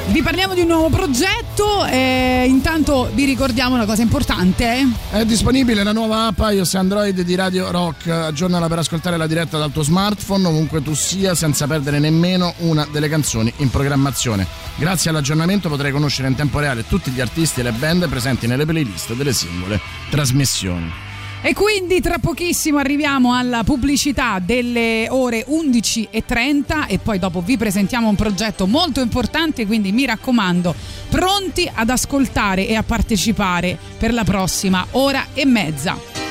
vi 0.07 0.21
parliamo 0.21 0.53
di 0.53 0.61
un 0.61 0.67
nuovo 0.67 0.89
progetto. 0.89 1.85
E 1.85 2.45
intanto 2.47 3.09
vi 3.13 3.25
ricordiamo 3.25 3.73
una 3.73 3.85
cosa 3.85 4.03
importante. 4.03 4.87
È 5.09 5.25
disponibile 5.25 5.81
la 5.81 5.91
nuova 5.91 6.27
app 6.27 6.39
iOS 6.39 6.75
Android 6.75 7.19
di 7.21 7.33
Radio 7.33 7.71
Rock. 7.71 8.09
Aggiornala 8.09 8.67
per 8.67 8.79
ascoltare 8.79 9.17
la 9.17 9.25
diretta 9.25 9.57
dal 9.57 9.71
tuo 9.71 9.81
smartphone, 9.81 10.45
ovunque 10.45 10.83
tu 10.83 10.93
sia, 10.93 11.33
senza 11.33 11.65
perdere 11.65 11.97
nemmeno 11.97 12.53
una 12.59 12.87
delle 12.91 13.09
canzoni 13.09 13.51
in 13.57 13.71
programmazione. 13.71 14.45
Grazie 14.75 15.09
all'aggiornamento 15.09 15.67
potrai 15.67 15.91
conoscere 15.91 16.27
in 16.27 16.35
tempo 16.35 16.59
reale 16.59 16.85
tutti 16.87 17.09
gli 17.09 17.21
artisti 17.21 17.61
e 17.61 17.63
le 17.63 17.71
band 17.71 18.07
presenti 18.07 18.45
nelle 18.45 18.65
playlist 18.65 19.13
delle 19.13 19.33
singole 19.33 19.81
trasmissioni. 20.11 21.04
E 21.45 21.53
quindi 21.53 22.01
tra 22.01 22.17
pochissimo 22.17 22.79
arriviamo 22.79 23.35
alla 23.35 23.63
pubblicità 23.63 24.39
delle 24.43 25.05
ore 25.11 25.45
11.30 25.47 26.87
e 26.87 26.97
poi 26.97 27.19
dopo 27.19 27.41
vi 27.41 27.55
presentiamo 27.55 28.09
un 28.09 28.15
progetto 28.15 28.65
molto 28.65 28.99
importante, 28.99 29.67
quindi 29.67 29.91
mi 29.91 30.07
raccomando, 30.07 30.73
pronti 31.07 31.69
ad 31.71 31.91
ascoltare 31.91 32.67
e 32.67 32.73
a 32.73 32.81
partecipare 32.81 33.77
per 33.95 34.11
la 34.11 34.23
prossima 34.23 34.87
ora 34.93 35.27
e 35.35 35.45
mezza. 35.45 36.24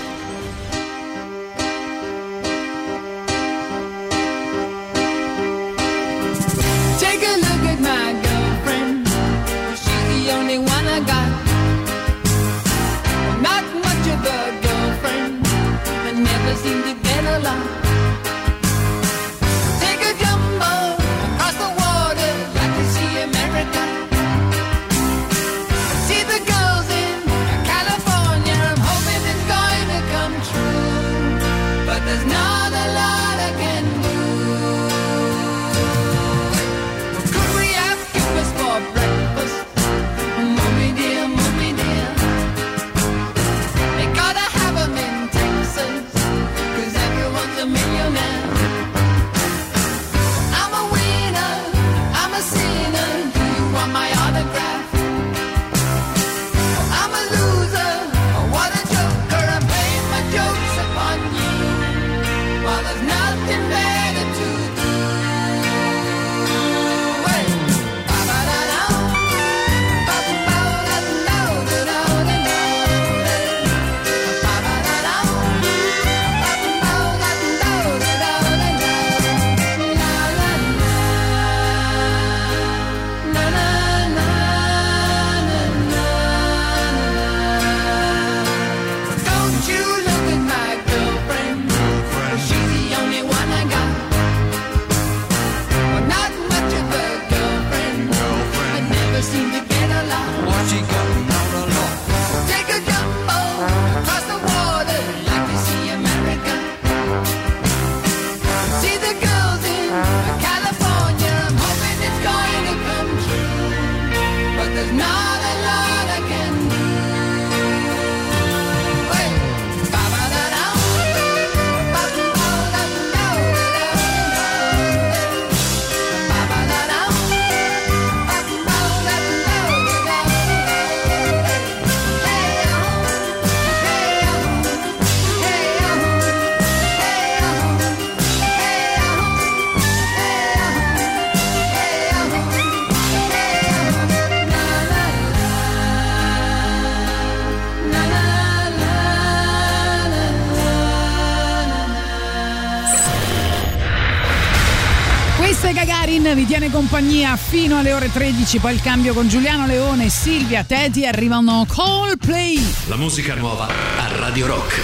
Compagnia 156.74 157.36
fino 157.36 157.78
alle 157.78 157.92
ore 157.92 158.10
13, 158.10 158.59
poi 158.59 158.74
il 158.74 158.82
cambio 158.82 159.14
con 159.14 159.28
Giuliano 159.28 159.64
Leone, 159.64 160.09
Silvia, 160.09 160.64
Teti, 160.64 161.06
arrivano 161.06 161.64
Coldplay. 161.68 162.60
La 162.86 162.96
musica 162.96 163.36
nuova 163.36 163.68
a 163.68 164.18
Radio 164.18 164.46
Rock. 164.48 164.82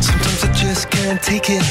Sometimes 0.00 0.42
I 0.42 0.50
just 0.52 0.88
can't 0.88 1.18
take 1.22 1.50
it. 1.50 1.64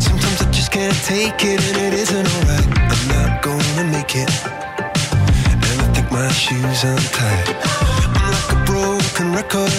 Sometimes 0.00 0.42
I 0.42 0.50
just 0.50 0.68
can't 0.68 0.94
take 1.06 1.42
it, 1.42 1.62
and 1.62 1.94
it 1.94 1.98
isn't 1.98 2.28
alright. 2.36 2.66
I'm 2.76 3.08
not 3.08 3.40
gonna 3.40 3.84
make 3.84 4.14
it. 4.14 4.39
My 6.20 6.28
shoes 6.28 6.84
untied. 6.84 7.48
I'm 8.14 8.30
like 8.30 8.52
a 8.52 8.58
broken 8.66 9.32
record. 9.32 9.72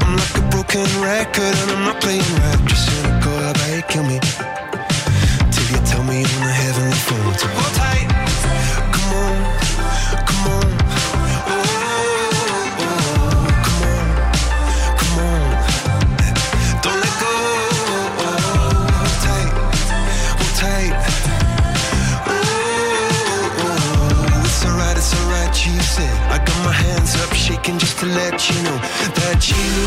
I'm 0.00 0.16
like 0.16 0.34
a 0.34 0.40
broken 0.48 0.88
record, 1.02 1.54
and 1.60 1.70
I'm 1.72 1.84
not 1.84 2.00
playing 2.00 2.22
right. 2.40 2.60
Just 2.64 2.88
cynical, 2.88 3.36
I 3.44 3.52
bet 3.52 3.86
kill 3.86 4.04
me. 4.04 4.18
Till 5.52 5.66
you 5.72 5.80
tell 5.84 6.04
me 6.04 6.24
on 6.24 6.40
the 6.40 6.54
heavenly 6.62 6.96
phone 7.04 7.65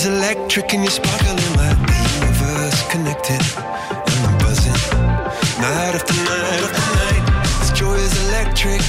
is 0.00 0.06
electric, 0.06 0.72
and 0.72 0.82
you're 0.82 0.90
sparkling 0.90 1.36
like 1.60 1.76
the 1.88 1.96
universe. 2.20 2.78
connected. 2.92 3.42
and 4.10 4.20
I'm 4.28 4.38
buzzing. 4.38 4.80
Night 5.60 5.94
after 5.98 6.14
night 6.30 6.60
after 6.66 6.86
night, 7.04 7.24
this 7.60 7.72
joy 7.78 7.96
is 8.08 8.14
electric. 8.28 8.80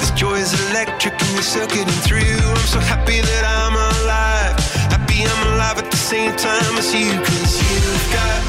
This 0.00 0.10
joy 0.12 0.36
is 0.44 0.52
electric 0.68 1.14
and 1.14 1.32
we're 1.36 1.50
circuiting 1.56 2.00
through. 2.06 2.36
I'm 2.52 2.68
so 2.76 2.80
happy 2.80 3.20
that 3.20 3.44
I'm 3.60 3.74
alive. 3.92 4.56
Happy 4.92 5.24
I'm 5.24 5.42
alive 5.54 5.78
at 5.78 5.90
the 5.90 6.02
same 6.12 6.32
time 6.36 6.74
as 6.76 6.92
you, 6.92 7.08
cause 7.28 7.52
you've 7.64 8.08
got 8.12 8.40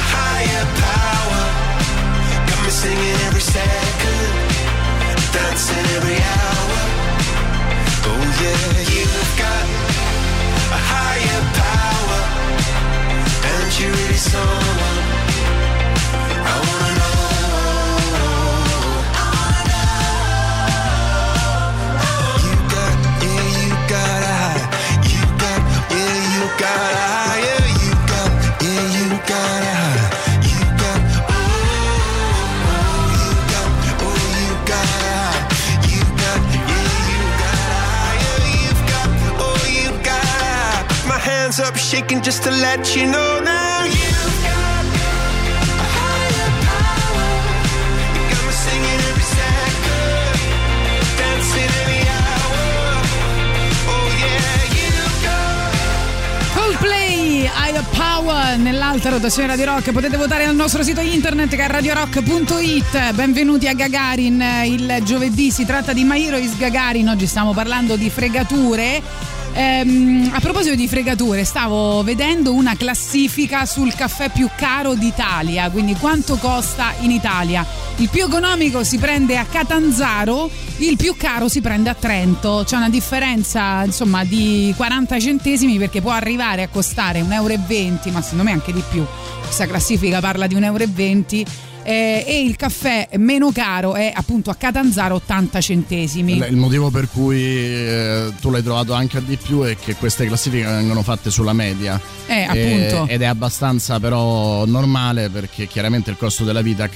a 0.00 0.04
higher 0.16 0.64
power. 0.84 1.42
Got 2.48 2.60
me 2.64 2.70
singing 2.82 3.18
every 3.28 3.44
second, 3.56 4.32
dancing 5.32 5.86
every 5.96 6.18
hour. 6.34 6.78
Oh 8.10 8.22
yeah, 8.42 8.92
you've 8.92 9.38
got 9.38 9.89
higher 10.92 11.42
power, 11.60 12.22
and 13.50 13.68
you're 13.78 13.94
really 14.00 14.20
someone. 14.32 14.98
I 16.52 16.54
wanna 16.66 16.89
hands 41.50 41.58
up 41.58 41.76
shaking 41.76 42.22
just 42.22 42.44
to 42.44 42.50
let 42.50 42.94
you 42.94 43.06
know 43.06 43.40
now. 43.42 43.84
You. 43.84 43.92
Oh. 53.86 54.20
Coldplay, 56.54 57.48
Higher 57.48 57.84
Power 57.90 58.56
nell'alta 58.58 59.08
rotazione 59.10 59.48
Radio 59.48 59.64
Rock. 59.66 59.90
Potete 59.90 60.16
votare 60.16 60.44
al 60.44 60.54
nostro 60.54 60.84
sito 60.84 61.00
internet 61.00 61.56
che 61.56 61.64
è 61.64 61.68
radiorock.it. 61.68 63.12
Benvenuti 63.12 63.66
a 63.66 63.74
Gagarin 63.74 64.44
il 64.66 65.00
giovedì. 65.02 65.50
Si 65.50 65.64
tratta 65.64 65.92
di 65.92 66.04
Mairo 66.04 66.36
is 66.36 66.56
Gagarin. 66.56 67.08
Oggi 67.08 67.26
stiamo 67.26 67.52
parlando 67.52 67.96
di 67.96 68.08
fregature. 68.08 69.02
Ehm, 69.52 70.30
a 70.32 70.40
proposito 70.40 70.74
di 70.74 70.86
fregature, 70.86 71.44
stavo 71.44 72.02
vedendo 72.02 72.52
una 72.52 72.76
classifica 72.76 73.66
sul 73.66 73.92
caffè 73.94 74.30
più 74.30 74.48
caro 74.56 74.94
d'Italia, 74.94 75.68
quindi 75.70 75.94
quanto 75.94 76.36
costa 76.36 76.94
in 77.00 77.10
Italia. 77.10 77.66
Il 77.96 78.08
più 78.08 78.24
economico 78.24 78.84
si 78.84 78.98
prende 78.98 79.36
a 79.36 79.44
Catanzaro, 79.44 80.48
il 80.78 80.96
più 80.96 81.16
caro 81.16 81.48
si 81.48 81.60
prende 81.60 81.90
a 81.90 81.94
Trento. 81.94 82.62
C'è 82.64 82.76
una 82.76 82.88
differenza 82.88 83.82
insomma 83.84 84.24
di 84.24 84.72
40 84.76 85.18
centesimi 85.18 85.78
perché 85.78 86.00
può 86.00 86.12
arrivare 86.12 86.62
a 86.62 86.68
costare 86.68 87.20
1,20 87.20 87.32
euro, 87.32 88.10
ma 88.12 88.22
secondo 88.22 88.44
me 88.44 88.52
anche 88.52 88.72
di 88.72 88.82
più. 88.88 89.04
Questa 89.42 89.66
classifica 89.66 90.20
parla 90.20 90.46
di 90.46 90.54
1,20 90.54 91.36
euro. 91.38 91.69
Eh, 91.82 92.24
e 92.26 92.42
il 92.42 92.56
caffè 92.56 93.08
meno 93.16 93.50
caro 93.52 93.94
è 93.94 94.12
appunto 94.14 94.50
a 94.50 94.54
Catanzaro 94.54 95.16
80 95.16 95.60
centesimi. 95.60 96.36
Il 96.36 96.56
motivo 96.56 96.90
per 96.90 97.08
cui 97.08 97.40
eh, 97.40 98.32
tu 98.40 98.50
l'hai 98.50 98.62
trovato 98.62 98.92
anche 98.92 99.18
a 99.18 99.20
di 99.20 99.36
più 99.36 99.62
è 99.62 99.76
che 99.76 99.94
queste 99.94 100.26
classifiche 100.26 100.64
vengono 100.64 101.02
fatte 101.02 101.30
sulla 101.30 101.52
media. 101.52 102.00
Eh, 102.26 102.42
appunto. 102.42 103.06
ed 103.08 103.22
è 103.22 103.24
abbastanza 103.24 103.98
però 103.98 104.64
normale 104.64 105.30
perché 105.30 105.66
chiaramente 105.66 106.10
il 106.10 106.16
costo 106.16 106.44
della 106.44 106.62
vita 106.62 106.88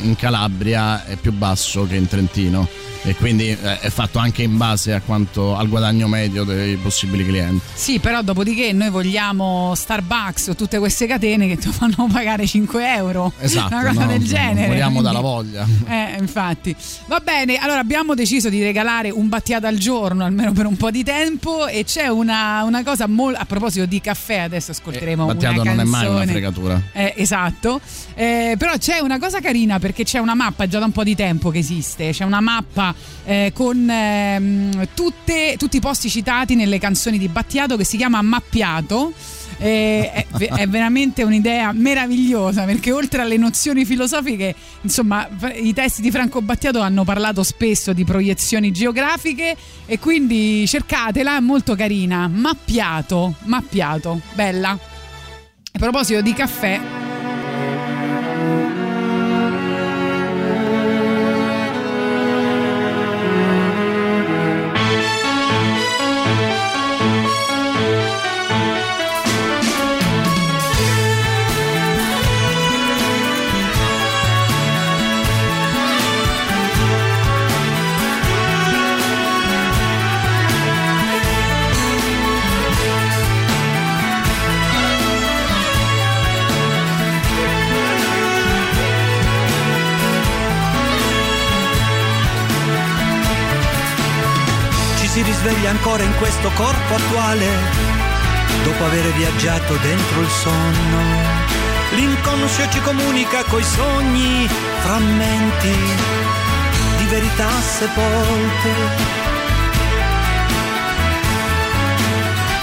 in 0.00 0.14
Calabria 0.16 1.04
è 1.04 1.16
più 1.16 1.32
basso 1.32 1.86
che 1.86 1.96
in 1.96 2.06
Trentino 2.06 2.68
e 3.06 3.14
quindi 3.14 3.48
eh, 3.50 3.78
è 3.80 3.88
fatto 3.88 4.18
anche 4.18 4.42
in 4.42 4.56
base 4.56 4.92
a 4.92 5.00
quanto, 5.00 5.56
al 5.56 5.68
guadagno 5.68 6.08
medio 6.08 6.42
dei 6.42 6.76
possibili 6.76 7.24
clienti. 7.24 7.64
Sì, 7.72 8.00
però 8.00 8.20
dopodiché 8.22 8.72
noi 8.72 8.90
vogliamo 8.90 9.72
Starbucks 9.76 10.48
o 10.48 10.54
tutte 10.56 10.78
queste 10.78 11.06
catene 11.06 11.46
che 11.46 11.56
ti 11.56 11.68
fanno 11.68 12.08
pagare 12.12 12.46
5 12.46 12.94
euro. 12.94 13.32
Esatto, 13.38 13.74
Una 13.74 13.86
cosa 13.88 14.00
no, 14.04 14.06
del 14.06 14.24
genere. 14.24 14.66
Moriamo 14.66 15.02
dalla 15.02 15.20
voglia. 15.20 15.64
Eh, 15.88 16.16
infatti. 16.18 16.74
Va 17.06 17.20
bene, 17.20 17.56
allora 17.58 17.78
abbiamo 17.78 18.14
deciso 18.14 18.48
di 18.48 18.60
regalare 18.62 19.10
un 19.10 19.28
battiato 19.28 19.66
al 19.68 19.76
giorno, 19.76 20.24
almeno 20.24 20.52
per 20.52 20.66
un 20.66 20.76
po' 20.76 20.90
di 20.90 21.04
tempo, 21.04 21.68
e 21.68 21.84
c'è 21.84 22.08
una, 22.08 22.64
una 22.64 22.82
cosa 22.82 23.06
molto... 23.06 23.38
A 23.38 23.44
proposito 23.44 23.86
di 23.86 24.00
caffè, 24.00 24.38
adesso 24.38 24.72
ascolteremo 24.72 25.24
una 25.24 25.32
Battiato 25.34 25.62
canzone. 25.62 25.76
non 25.76 25.86
è 25.86 25.88
mai 25.88 26.06
una 26.08 26.26
fregatura. 26.26 26.82
Eh, 26.92 27.14
esatto, 27.16 27.80
Eh, 28.14 28.56
però 28.58 28.76
c'è 28.78 28.98
una 28.98 29.18
cosa 29.18 29.40
carina 29.40 29.78
perché 29.78 30.02
c'è 30.02 30.18
una 30.18 30.34
mappa 30.34 30.66
già 30.66 30.78
da 30.80 30.86
un 30.86 30.92
po' 30.92 31.04
di 31.04 31.14
tempo 31.14 31.50
che 31.50 31.58
esiste, 31.58 32.10
c'è 32.10 32.24
una 32.24 32.40
mappa 32.40 32.94
eh, 33.24 33.52
con 33.54 33.88
ehm, 33.88 34.88
tutte- 34.94 35.56
tutti 35.58 35.76
i 35.76 35.80
posti 35.80 36.08
citati 36.08 36.54
nelle 36.54 36.78
canzoni 36.78 37.18
di 37.18 37.28
Battiato 37.28 37.76
che 37.76 37.84
si 37.84 37.96
chiama 37.96 38.22
Mappiato. 38.22 39.12
Eh, 39.58 40.10
è, 40.12 40.26
è 40.36 40.68
veramente 40.68 41.22
un'idea 41.22 41.72
meravigliosa 41.72 42.64
perché 42.64 42.92
oltre 42.92 43.22
alle 43.22 43.38
nozioni 43.38 43.86
filosofiche, 43.86 44.54
insomma, 44.82 45.26
i 45.54 45.72
testi 45.72 46.02
di 46.02 46.10
Franco 46.10 46.42
Battiato 46.42 46.80
hanno 46.80 47.04
parlato 47.04 47.42
spesso 47.42 47.94
di 47.94 48.04
proiezioni 48.04 48.70
geografiche 48.70 49.56
e 49.86 49.98
quindi 49.98 50.66
cercatela, 50.66 51.38
è 51.38 51.40
molto 51.40 51.74
carina. 51.74 52.28
Mappiato, 52.28 53.36
mappiato, 53.44 54.20
bella. 54.34 54.70
A 54.70 55.78
proposito 55.78 56.20
di 56.20 56.32
caffè, 56.34 56.80
Risveglia 95.46 95.70
ancora 95.70 96.02
in 96.02 96.12
questo 96.18 96.50
corpo 96.54 96.94
attuale, 96.96 97.46
dopo 98.64 98.84
aver 98.84 99.12
viaggiato 99.12 99.76
dentro 99.76 100.20
il 100.20 100.28
sonno. 100.28 100.98
L'inconscio 101.94 102.68
ci 102.68 102.80
comunica 102.80 103.44
coi 103.44 103.62
sogni, 103.62 104.48
frammenti 104.80 105.72
di 106.98 107.04
verità 107.04 107.48
sepolte. 107.60 108.70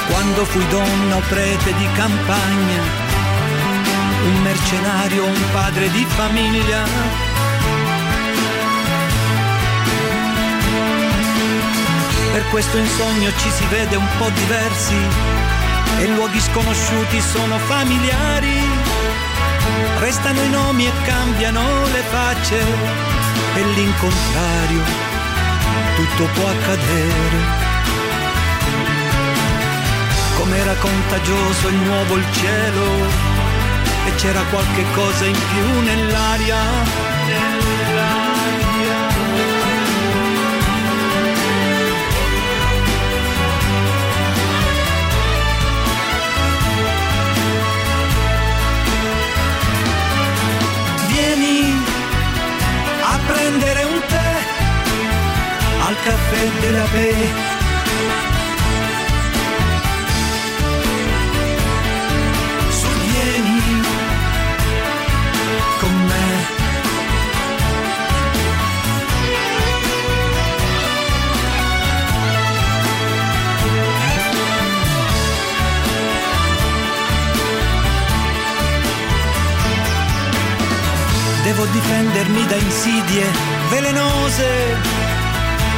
Quando 0.10 0.44
fui 0.44 0.68
donna 0.68 1.16
o 1.16 1.22
prete 1.30 1.74
di 1.76 1.88
campagna, 1.94 2.82
un 4.26 4.42
mercenario, 4.42 5.24
un 5.24 5.42
padre 5.54 5.90
di 5.90 6.06
famiglia, 6.06 7.33
Per 12.34 12.50
questo 12.50 12.78
in 12.78 12.88
sogno 12.88 13.32
ci 13.38 13.50
si 13.50 13.66
vede 13.68 13.96
un 13.96 14.08
po' 14.18 14.30
diversi 14.30 14.98
e 16.00 16.08
luoghi 16.08 16.42
sconosciuti 16.42 17.22
sono 17.22 17.58
familiari. 17.60 18.60
Restano 20.00 20.42
i 20.42 20.50
nomi 20.50 20.86
e 20.86 20.92
cambiano 21.06 21.62
le 21.94 22.02
facce 22.10 22.60
e 23.56 23.64
l'incontrario 23.76 25.14
tutto 25.96 26.26
può 26.34 26.48
accadere. 26.48 27.38
Com'era 30.38 30.74
contagioso 30.76 31.68
il 31.68 31.76
nuovo 31.76 32.18
il 32.18 32.26
cielo 32.32 32.86
e 34.06 34.16
c'era 34.16 34.42
qualche 34.50 34.84
cosa 34.94 35.26
in 35.26 35.38
più 35.52 35.82
nell'aria. 35.82 37.13
Café 56.06 56.44
de 56.62 56.72
la 56.74 56.84
Paix. 56.84 57.16
Con 65.80 65.96
me. 66.08 66.28
Devo 81.44 81.66
difendermi 81.66 82.46
da 82.48 82.56
insidie 82.56 83.26
velenose 83.70 85.03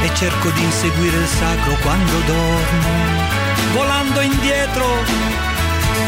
e 0.06 0.14
cerco 0.14 0.50
di 0.50 0.62
inseguire 0.62 1.16
il 1.16 1.26
sacro 1.26 1.74
quando 1.82 2.20
dormo, 2.26 2.88
volando 3.72 4.20
indietro 4.20 4.86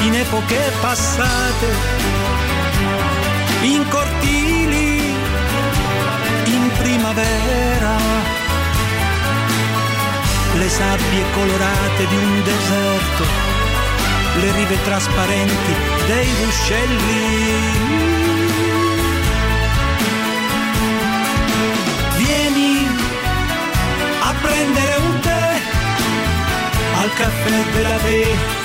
in 0.03 0.15
epoche 0.15 0.73
passate, 0.81 1.67
in 3.63 3.85
cortili, 3.89 5.15
in 6.45 6.71
primavera, 6.79 7.97
le 10.55 10.69
sabbie 10.69 11.25
colorate 11.33 12.07
di 12.07 12.15
un 12.15 12.43
deserto, 12.45 13.25
le 14.41 14.53
rive 14.53 14.83
trasparenti 14.85 15.75
dei 16.07 16.29
ruscelli. 16.45 18.18
Al 27.19 27.25
caffè 27.25 27.73
della 27.73 27.97
Ve. 27.99 28.58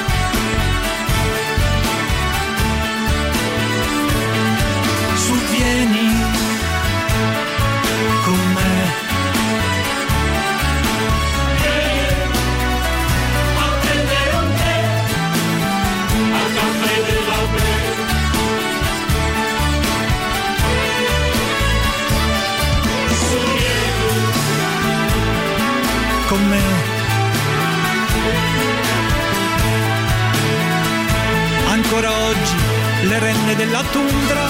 Le 33.14 33.20
renne 33.20 33.56
della 33.56 33.84
tundra 33.92 34.50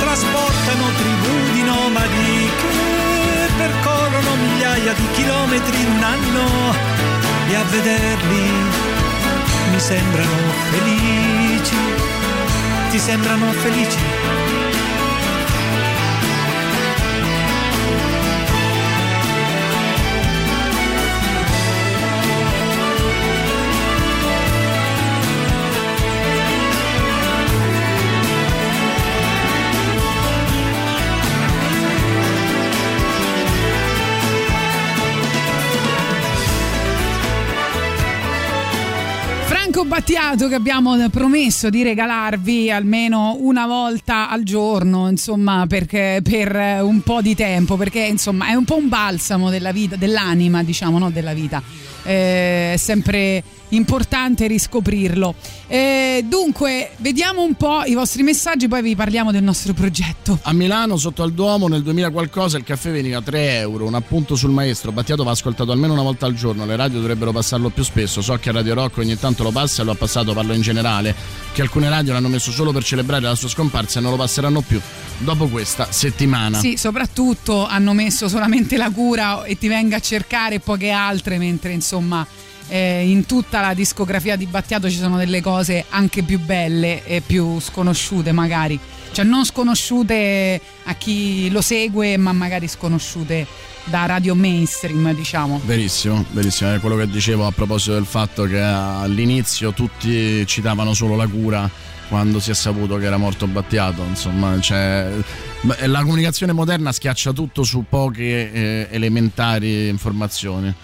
trasportano 0.00 0.86
tribù 0.96 1.52
di 1.52 1.62
nomadi 1.62 2.50
che 2.58 3.52
percorrono 3.56 4.34
migliaia 4.34 4.92
di 4.92 5.06
chilometri 5.12 5.80
in 5.80 6.02
anno 6.02 6.74
e 7.48 7.54
a 7.54 7.62
vederli 7.62 8.50
mi 9.70 9.78
sembrano 9.78 10.36
felici. 10.70 11.76
Ti 12.90 12.98
sembrano 12.98 13.52
felici? 13.52 14.21
Franco 39.82 39.84
Battiato 39.84 40.48
che 40.48 40.54
abbiamo 40.54 41.08
promesso 41.10 41.68
di 41.68 41.82
regalarvi 41.82 42.70
almeno 42.70 43.36
una 43.40 43.66
volta 43.66 44.28
al 44.28 44.44
giorno, 44.44 45.08
insomma, 45.08 45.66
perché, 45.66 46.20
per 46.22 46.82
un 46.82 47.00
po' 47.00 47.20
di 47.20 47.34
tempo, 47.34 47.76
perché 47.76 48.00
insomma 48.00 48.48
è 48.48 48.54
un 48.54 48.64
po' 48.64 48.76
un 48.76 48.88
balsamo 48.88 49.50
della 49.50 49.72
vita, 49.72 49.96
dell'anima, 49.96 50.62
diciamo, 50.62 50.98
non 50.98 51.12
della 51.12 51.32
vita. 51.32 51.62
Eh, 52.04 52.74
è 52.74 52.76
sempre 52.76 53.42
importante 53.72 54.46
riscoprirlo. 54.46 55.34
Eh, 55.66 56.24
dunque, 56.26 56.90
vediamo 56.98 57.42
un 57.42 57.54
po' 57.54 57.82
i 57.84 57.94
vostri 57.94 58.22
messaggi, 58.22 58.68
poi 58.68 58.82
vi 58.82 58.96
parliamo 58.96 59.32
del 59.32 59.42
nostro 59.42 59.72
progetto. 59.72 60.38
A 60.42 60.52
Milano, 60.52 60.96
sotto 60.96 61.22
al 61.22 61.32
Duomo, 61.32 61.68
nel 61.68 61.82
2000 61.82 62.10
qualcosa, 62.10 62.56
il 62.56 62.64
caffè 62.64 62.90
veniva 62.90 63.20
3 63.20 63.58
euro. 63.58 63.86
Un 63.86 63.94
appunto 63.94 64.36
sul 64.36 64.50
maestro. 64.50 64.92
Battiato 64.92 65.24
va 65.24 65.30
ascoltato 65.30 65.72
almeno 65.72 65.92
una 65.92 66.02
volta 66.02 66.26
al 66.26 66.34
giorno. 66.34 66.66
Le 66.66 66.76
radio 66.76 66.98
dovrebbero 66.98 67.32
passarlo 67.32 67.70
più 67.70 67.82
spesso. 67.82 68.20
So 68.20 68.36
che 68.36 68.50
a 68.50 68.52
Radio 68.52 68.74
Rock 68.74 68.98
ogni 68.98 69.18
tanto 69.18 69.42
lo 69.42 69.50
passa 69.50 69.82
e 69.82 69.84
lo 69.84 69.92
ha 69.92 69.96
passato, 69.96 70.32
parlo 70.32 70.52
in 70.52 70.62
generale. 70.62 71.14
Che 71.52 71.62
alcune 71.62 71.88
radio 71.88 72.12
l'hanno 72.12 72.28
messo 72.28 72.50
solo 72.50 72.72
per 72.72 72.84
celebrare 72.84 73.22
la 73.22 73.34
sua 73.34 73.48
scomparsa 73.48 73.98
e 73.98 74.02
non 74.02 74.12
lo 74.12 74.16
passeranno 74.16 74.60
più 74.60 74.80
dopo 75.18 75.48
questa 75.48 75.90
settimana. 75.90 76.58
Sì, 76.58 76.76
soprattutto 76.76 77.66
hanno 77.66 77.92
messo 77.92 78.28
solamente 78.28 78.76
la 78.76 78.90
cura 78.90 79.44
e 79.44 79.56
ti 79.56 79.68
venga 79.68 79.96
a 79.96 80.00
cercare 80.00 80.60
poche 80.60 80.90
altre, 80.90 81.38
mentre 81.38 81.72
insomma 81.72 82.26
eh, 82.72 83.06
in 83.06 83.26
tutta 83.26 83.60
la 83.60 83.74
discografia 83.74 84.34
di 84.34 84.46
Battiato 84.46 84.88
ci 84.88 84.96
sono 84.96 85.18
delle 85.18 85.42
cose 85.42 85.84
anche 85.90 86.22
più 86.22 86.40
belle 86.40 87.04
e 87.04 87.20
più 87.20 87.60
sconosciute 87.60 88.32
magari. 88.32 88.80
Cioè 89.12 89.26
non 89.26 89.44
sconosciute 89.44 90.58
a 90.84 90.94
chi 90.94 91.50
lo 91.50 91.60
segue, 91.60 92.16
ma 92.16 92.32
magari 92.32 92.66
sconosciute 92.68 93.46
da 93.84 94.06
radio 94.06 94.34
mainstream, 94.34 95.14
diciamo. 95.14 95.60
Verissimo, 95.66 96.24
verissimo, 96.30 96.72
è 96.72 96.80
quello 96.80 96.96
che 96.96 97.06
dicevo 97.08 97.46
a 97.46 97.50
proposito 97.50 97.92
del 97.92 98.06
fatto 98.06 98.44
che 98.44 98.58
all'inizio 98.58 99.74
tutti 99.74 100.46
citavano 100.46 100.94
solo 100.94 101.14
la 101.14 101.26
cura 101.26 101.70
quando 102.08 102.40
si 102.40 102.50
è 102.50 102.54
saputo 102.54 102.96
che 102.96 103.04
era 103.04 103.18
morto 103.18 103.46
Battiato, 103.46 104.02
insomma, 104.02 104.58
cioè, 104.60 105.10
la 105.60 106.00
comunicazione 106.02 106.52
moderna 106.52 106.90
schiaccia 106.90 107.32
tutto 107.32 107.64
su 107.64 107.84
poche 107.86 108.52
eh, 108.52 108.88
elementari 108.90 109.88
informazioni. 109.88 110.74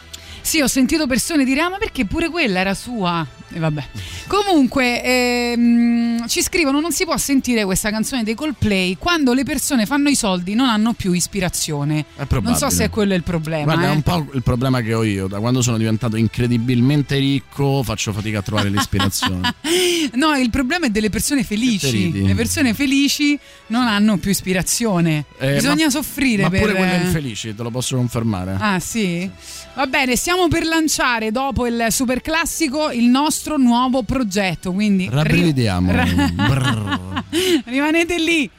Sì, 0.49 0.63
ho 0.63 0.67
sentito 0.67 1.07
persone 1.07 1.45
dire: 1.45 1.61
Ah, 1.61 1.69
ma 1.69 1.77
perché 1.77 2.07
pure 2.07 2.31
quella 2.31 2.61
era 2.61 2.73
sua? 2.73 3.27
E 3.53 3.59
vabbè. 3.59 3.87
Comunque, 4.29 5.05
ehm, 5.05 6.27
ci 6.27 6.41
scrivono: 6.41 6.81
Non 6.81 6.91
si 6.91 7.05
può 7.05 7.19
sentire 7.19 7.67
questa 7.67 7.91
canzone 7.91 8.23
dei 8.23 8.35
Coldplay 8.35 8.97
quando 8.97 9.35
le 9.35 9.43
persone 9.43 9.85
fanno 9.85 10.09
i 10.09 10.15
soldi 10.15 10.55
non 10.55 10.71
hanno 10.71 10.95
più 10.95 11.13
ispirazione. 11.13 12.07
È. 12.17 12.25
Non 12.41 12.55
so 12.57 12.71
se 12.71 12.85
è 12.85 12.89
quello 12.89 13.13
il 13.13 13.25
problema. 13.25 13.65
Guarda, 13.65 13.89
è 13.89 13.91
eh. 13.91 13.95
un 13.95 14.01
po' 14.01 14.27
il 14.33 14.43
problema 14.43 14.81
che 14.81 14.95
ho 14.95 15.05
io, 15.05 15.27
da 15.27 15.39
quando 15.39 15.61
sono 15.61 15.77
diventato 15.77 16.17
incredibilmente 16.17 17.19
ricco 17.19 17.83
faccio 17.83 18.15
fatica 18.15 18.39
a 18.39 18.43
trovare 18.43 18.71
l'ispirazione. 18.71 19.55
No, 20.15 20.35
il 20.35 20.49
problema 20.49 20.87
è 20.87 20.91
delle 20.91 21.11
persone 21.11 21.45
felici. 21.45 22.25
Le 22.25 22.35
persone 22.35 22.73
felici 22.73 23.39
non 23.67 23.87
hanno 23.87 24.17
più 24.17 24.31
ispirazione. 24.31 25.27
Eh, 25.39 25.55
Bisogna 25.55 25.85
ma- 25.85 25.91
soffrire 25.91 26.43
Ma 26.45 26.51
per. 26.51 26.61
pure 26.61 26.75
quelle 26.75 26.97
infelici, 26.97 27.55
te 27.55 27.63
lo 27.63 27.71
posso 27.71 27.97
confermare. 27.97 28.57
Ah 28.59 28.79
sì? 28.79 29.31
Va 29.79 29.87
bene, 29.87 30.17
stiamo 30.17 30.49
per 30.49 30.65
lanciare 30.67 31.31
dopo 31.31 31.65
il 31.65 31.87
super 31.91 32.21
classico 32.21 32.91
il 32.91 33.05
nostro 33.05 33.57
nuovo 33.59 34.03
progetto, 34.03 34.73
quindi 34.73 35.09
Rabbrividiamo. 35.09 35.93
Ra- 35.93 36.05
Brrr. 36.05 37.23
rimanete 37.67 38.19
lì. 38.19 38.51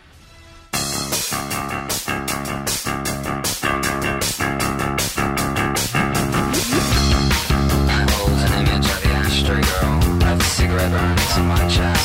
Cigarette 10.56 10.90
burns 10.90 11.36
on 11.38 11.48
my 11.48 11.66
chest. 11.68 11.99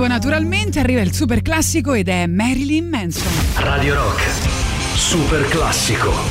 Placebo 0.00 0.06
naturalmente 0.06 0.80
arriva 0.80 1.02
il 1.02 1.12
super 1.12 1.42
classico 1.42 1.92
ed 1.92 2.08
è 2.08 2.26
Marilyn 2.26 2.88
Manson. 2.88 3.32
Radio 3.56 3.94
Rock, 3.94 4.22
super 4.94 5.46
classico. 5.48 6.29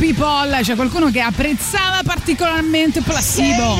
People. 0.00 0.60
C'è 0.62 0.74
qualcuno 0.76 1.10
che 1.10 1.20
apprezzava 1.20 2.00
particolarmente 2.02 3.02
Placebo. 3.02 3.76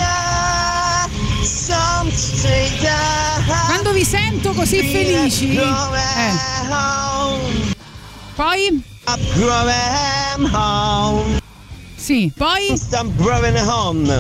Quando 3.66 3.92
vi 3.92 4.05
sento 4.05 4.52
così 4.52 4.82
felici. 4.86 5.56
Eh. 5.56 5.62
Poi? 8.34 8.82
Sì, 11.97 12.30
poi? 12.36 12.78
Home. 13.66 14.16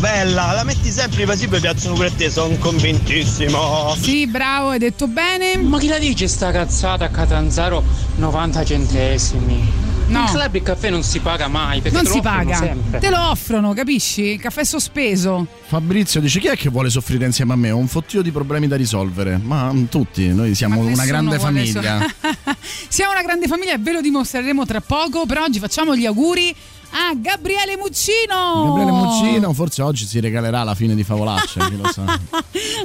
Bella, 0.00 0.52
la 0.52 0.64
metti 0.64 0.90
sempre 0.90 1.22
i 1.22 1.26
pasibi 1.26 1.60
piacciono 1.60 1.94
pure 1.94 2.08
a 2.08 2.12
te, 2.12 2.28
sono 2.28 2.56
convintissimo. 2.56 3.96
Sì, 4.00 4.26
bravo, 4.26 4.70
hai 4.70 4.78
detto 4.78 5.06
bene. 5.06 5.56
Ma 5.58 5.78
chi 5.78 5.86
la 5.86 5.98
dice 5.98 6.26
sta 6.26 6.50
cazzata 6.50 7.04
a 7.04 7.08
Catanzaro 7.08 7.84
90 8.16 8.64
centesimi? 8.64 9.65
No. 10.08 10.20
In 10.20 10.26
club 10.26 10.54
il 10.54 10.62
caffè 10.62 10.88
non 10.90 11.02
si 11.02 11.18
paga 11.18 11.48
mai 11.48 11.80
perché 11.80 11.96
Non 11.96 12.06
si 12.06 12.20
paga, 12.20 12.56
sempre. 12.56 13.00
te 13.00 13.10
lo 13.10 13.28
offrono, 13.30 13.72
capisci? 13.74 14.22
Il 14.22 14.40
caffè 14.40 14.62
sospeso. 14.64 15.46
Fabrizio 15.66 16.20
dice 16.20 16.38
chi 16.38 16.46
è 16.46 16.56
che 16.56 16.68
vuole 16.68 16.90
soffrire 16.90 17.24
insieme 17.26 17.52
a 17.54 17.56
me? 17.56 17.70
Ho 17.72 17.76
un 17.76 17.88
fottio 17.88 18.22
di 18.22 18.30
problemi 18.30 18.68
da 18.68 18.76
risolvere. 18.76 19.36
Ma 19.42 19.72
mm, 19.72 19.84
tutti, 19.86 20.28
noi 20.28 20.54
siamo 20.54 20.80
una 20.80 21.04
grande 21.04 21.38
famiglia. 21.38 21.98
so- 22.00 22.54
Siamo 22.88 23.12
una 23.12 23.22
grande 23.22 23.46
famiglia 23.48 23.74
e 23.74 23.78
ve 23.78 23.92
lo 23.92 24.00
dimostreremo 24.00 24.64
tra 24.64 24.80
poco. 24.80 25.26
Per 25.26 25.38
oggi 25.38 25.58
facciamo 25.58 25.96
gli 25.96 26.06
auguri 26.06 26.54
a 26.90 27.14
Gabriele 27.16 27.76
Muccino. 27.76 28.64
Gabriele 28.66 28.90
Muccino, 28.92 29.52
forse 29.52 29.82
oggi 29.82 30.06
si 30.06 30.20
regalerà 30.20 30.62
la 30.62 30.74
fine 30.74 30.94
di 30.94 31.02
Favolacce, 31.02 31.60
chi 31.68 31.76
lo 31.76 31.90
sa. 31.92 32.04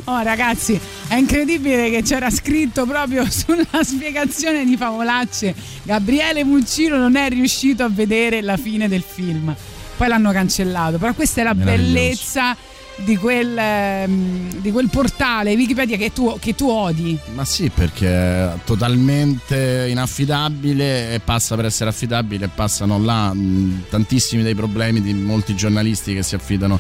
Oh 0.06 0.22
ragazzi, 0.22 0.80
è 1.08 1.16
incredibile 1.16 1.90
che 1.90 2.02
c'era 2.02 2.30
scritto 2.30 2.86
proprio 2.86 3.26
sulla 3.30 3.84
spiegazione 3.84 4.66
di 4.66 4.76
Favolacce. 4.78 5.54
Gabriele 5.84 6.44
Muccino 6.44 6.98
non 6.98 7.16
è 7.16 7.30
riuscito 7.30 7.84
a 7.84 7.90
vedere 7.90 8.42
la 8.42 8.58
fine 8.58 8.88
del 8.88 9.04
film. 9.04 9.56
Poi 9.98 10.08
l'hanno 10.08 10.32
cancellato, 10.32 10.98
però 10.98 11.14
questa 11.14 11.42
è 11.42 11.44
la 11.44 11.54
bellezza 11.54 12.56
di 13.04 13.18
quel, 13.18 13.58
ehm, 13.58 14.56
di 14.60 14.72
quel 14.72 14.90
portale 14.90 15.54
Wikipedia 15.54 15.98
che 15.98 16.12
tu, 16.12 16.38
che 16.40 16.56
tu 16.56 16.68
odi. 16.70 17.18
Ma 17.34 17.46
sì, 17.46 17.70
perché 17.70 18.08
è 18.08 18.54
totalmente 18.64 19.88
inaffidabile 19.90 21.14
e 21.14 21.20
passa 21.20 21.56
per 21.56 21.66
essere 21.66 21.90
affidabile 21.90 22.46
e 22.46 22.50
passano 22.54 23.00
là 23.00 23.34
mh, 23.34 23.86
tantissimi 23.90 24.44
dei 24.44 24.56
problemi 24.56 25.02
di 25.02 25.14
molti 25.14 25.56
giornalisti 25.56 26.14
che 26.14 26.24
si 26.24 26.36
affidano 26.36 26.80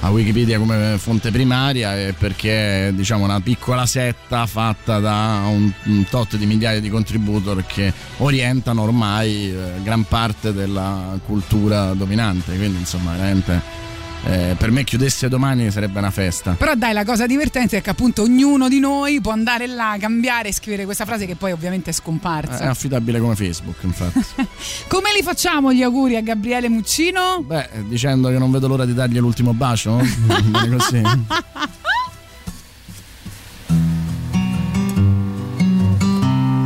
a 0.00 0.10
Wikipedia 0.10 0.58
come 0.58 0.96
fonte 0.98 1.30
primaria 1.30 1.96
e 1.96 2.14
perché 2.16 2.88
è 2.88 2.92
diciamo 2.92 3.24
una 3.24 3.40
piccola 3.40 3.84
setta 3.84 4.46
fatta 4.46 4.98
da 4.98 5.42
un, 5.46 5.70
un 5.84 6.04
tot 6.08 6.36
di 6.36 6.46
migliaia 6.46 6.80
di 6.80 6.88
contributor 6.88 7.64
che 7.66 7.92
orientano 8.18 8.82
ormai 8.82 9.50
eh, 9.50 9.82
gran 9.82 10.04
parte 10.04 10.52
della 10.52 11.18
cultura 11.24 11.92
dominante. 11.92 12.56
Quindi 12.56 12.78
insomma 12.78 13.12
veramente 13.12 13.88
eh, 14.26 14.54
per 14.58 14.70
me 14.70 14.84
chiudesse 14.84 15.28
domani 15.28 15.70
sarebbe 15.70 15.98
una 15.98 16.10
festa. 16.10 16.52
Però 16.52 16.74
dai, 16.74 16.92
la 16.92 17.04
cosa 17.04 17.26
divertente 17.26 17.78
è 17.78 17.82
che 17.82 17.90
appunto 17.90 18.22
ognuno 18.22 18.68
di 18.68 18.80
noi 18.80 19.20
può 19.20 19.32
andare 19.32 19.66
là, 19.66 19.96
cambiare 19.98 20.48
e 20.48 20.52
scrivere 20.52 20.84
questa 20.84 21.04
frase 21.04 21.26
che 21.26 21.36
poi 21.36 21.52
ovviamente 21.52 21.90
è 21.90 21.92
scomparsa. 21.92 22.64
È 22.64 22.66
affidabile 22.66 23.20
come 23.20 23.34
Facebook, 23.34 23.82
infatti. 23.82 24.18
Come 24.88 25.12
li 25.16 25.22
facciamo 25.22 25.72
gli 25.72 25.82
auguri 25.82 26.16
a 26.16 26.20
Gabriele 26.20 26.68
Muccino? 26.68 27.42
Beh, 27.42 27.68
dicendo 27.86 28.28
che 28.28 28.38
non 28.38 28.50
vedo 28.50 28.68
l'ora 28.68 28.84
di 28.84 28.94
dargli 28.94 29.18
l'ultimo 29.18 29.52
bacio, 29.52 29.98
così. 30.76 31.02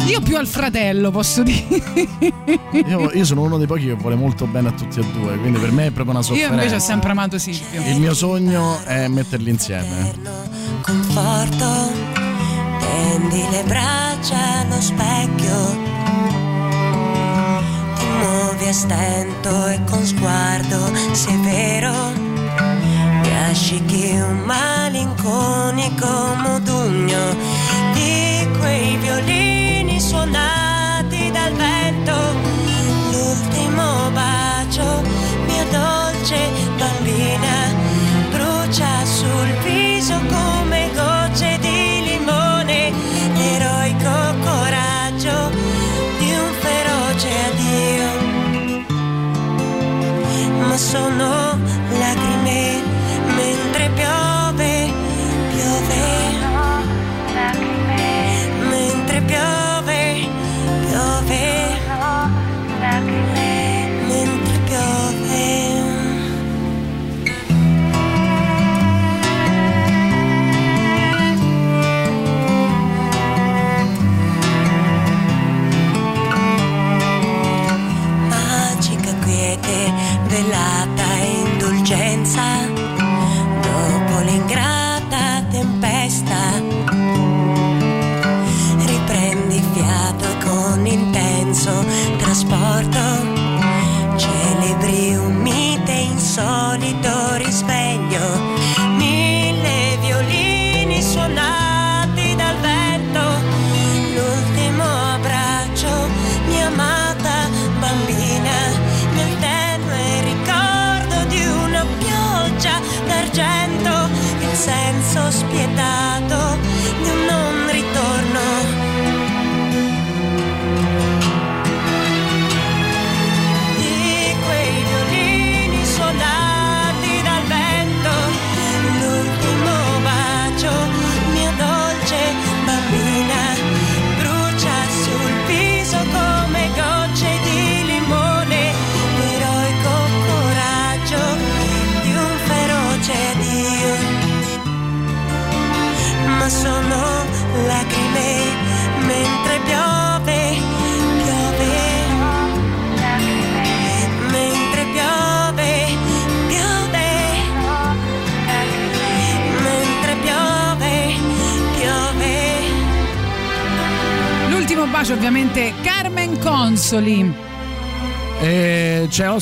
Io 0.06 0.20
più 0.20 0.36
al 0.36 0.47
fratello, 0.47 1.10
posso 1.10 1.43
dire. 1.43 1.82
Io, 2.86 3.10
io 3.12 3.24
sono 3.24 3.43
uno 3.43 3.56
dei 3.56 3.66
pochi 3.66 3.86
che 3.86 3.94
vuole 3.94 4.16
molto 4.16 4.47
bene 4.47 4.68
a 4.68 4.72
tutti 4.72 5.01
e 5.01 5.05
due, 5.12 5.39
quindi 5.39 5.59
per 5.59 5.72
me 5.72 5.86
è 5.86 5.90
proprio 5.90 6.10
una 6.10 6.18
Io 6.18 6.24
sofferenza. 6.24 6.55
invece 6.55 6.74
ho 6.74 6.78
sempre 6.78 7.10
amato 7.10 7.39
Silvio. 7.39 7.81
Il 7.81 7.98
mio 8.01 8.14
sogno 8.14 8.82
è 8.85 9.09
metterli 9.09 9.51
insieme. 9.51 10.12
conforto, 10.82 11.90
tendi 12.81 13.44
le 13.51 13.62
braccia 13.66 14.60
allo 14.60 14.81
specchio, 14.81 15.76
ti 17.97 18.05
muovi 18.05 18.68
a 18.68 18.72
stento 18.72 19.66
e 19.68 19.81
con 19.89 20.05
sguardo 20.05 20.93
severo, 21.12 21.93
piascichi 23.22 24.10
un 24.16 24.43
malinconico 24.44 26.35
modugno 26.43 27.36
di 27.94 28.47
quei 28.59 28.97
violini 28.98 29.53
suonati 30.15 31.31
dal 31.32 31.53
vento, 31.55 32.15
l'ultimo 33.11 34.11
bacio, 34.12 35.03
mia 35.47 35.65
dolce 35.65 36.39
bambina 36.78 37.57
brucia 38.31 39.05
sul 39.05 39.51
viso 39.65 40.15
come 40.28 40.91
gocce 40.95 41.59
di 41.61 42.03
limone, 42.11 42.93
l'eroico 43.35 44.35
coraggio 44.45 45.51
di 46.19 46.31
un 46.31 46.53
feroce 46.62 47.31
addio. 47.51 48.09
Ma 50.61 50.77
sono 50.77 51.53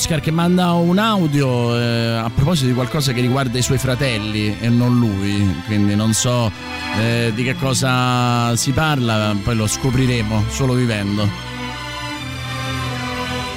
Oscar 0.03 0.19
che 0.21 0.33
manda 0.33 0.73
un 0.73 0.99
audio 0.99 1.79
eh, 1.79 2.17
a 2.17 2.29
proposito 2.35 2.67
di 2.67 2.75
qualcosa 2.75 3.13
che 3.13 3.21
riguarda 3.21 3.57
i 3.57 3.63
suoi 3.63 3.79
fratelli 3.79 4.59
e 4.59 4.69
non 4.69 4.99
lui, 4.99 5.63
quindi 5.67 5.95
non 5.95 6.13
so 6.13 6.51
eh, 6.99 7.31
di 7.33 7.45
che 7.45 7.55
cosa 7.55 8.57
si 8.57 8.73
parla, 8.73 9.33
poi 9.45 9.55
lo 9.55 9.69
scopriremo 9.69 10.47
solo 10.49 10.73
vivendo. 10.73 11.29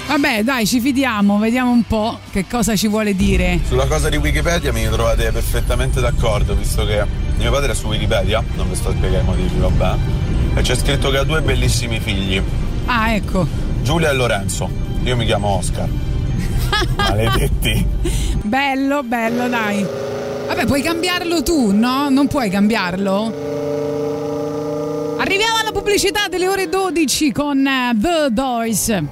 Vabbè, 0.06 0.44
dai, 0.44 0.68
ci 0.68 0.80
fidiamo, 0.80 1.40
vediamo 1.40 1.72
un 1.72 1.82
po' 1.82 2.20
che 2.30 2.46
cosa 2.48 2.76
ci 2.76 2.88
vuole 2.90 3.16
dire. 3.16 3.60
Sulla 3.66 3.88
cosa 3.88 4.08
di 4.10 4.18
Wikipedia 4.18 4.72
mi 4.72 4.84
trovate 4.88 5.32
perfettamente 5.32 6.00
d'accordo, 6.00 6.54
visto 6.54 6.86
che 6.86 7.04
mio 7.40 7.50
padre 7.52 7.72
è 7.72 7.76
su 7.76 7.88
Wikipedia, 7.88 8.44
non 8.56 8.70
vi 8.70 8.76
sto 8.76 8.90
a 8.90 8.92
spiegare 8.92 9.24
i 9.24 9.26
motivi, 9.26 9.58
vabbè, 9.58 9.96
e 10.54 10.62
c'è 10.62 10.76
scritto 10.76 11.10
che 11.10 11.18
ha 11.18 11.24
due 11.24 11.42
bellissimi 11.42 12.00
figli, 12.00 12.40
Ah, 12.86 13.14
ecco. 13.16 13.48
Giulia 13.82 14.12
e 14.12 14.14
Lorenzo. 14.14 14.70
Io 15.04 15.16
mi 15.16 15.26
chiamo 15.26 15.48
Oscar. 15.48 15.90
Maledetti. 16.98 17.86
Bello, 18.44 19.04
bello, 19.04 19.48
dai. 19.48 19.86
Vabbè, 20.48 20.66
puoi 20.66 20.82
cambiarlo 20.82 21.42
tu, 21.44 21.72
no? 21.72 22.10
Non 22.10 22.28
puoi 22.28 22.50
cambiarlo? 22.50 23.34
Arriviamo 25.18 25.58
alla 25.60 25.72
pubblicità 25.72 26.28
delle 26.30 26.48
ore 26.48 26.70
12 26.70 27.32
con 27.32 27.66
eh, 27.66 27.92
The 28.00 28.28
Doors. 28.32 29.04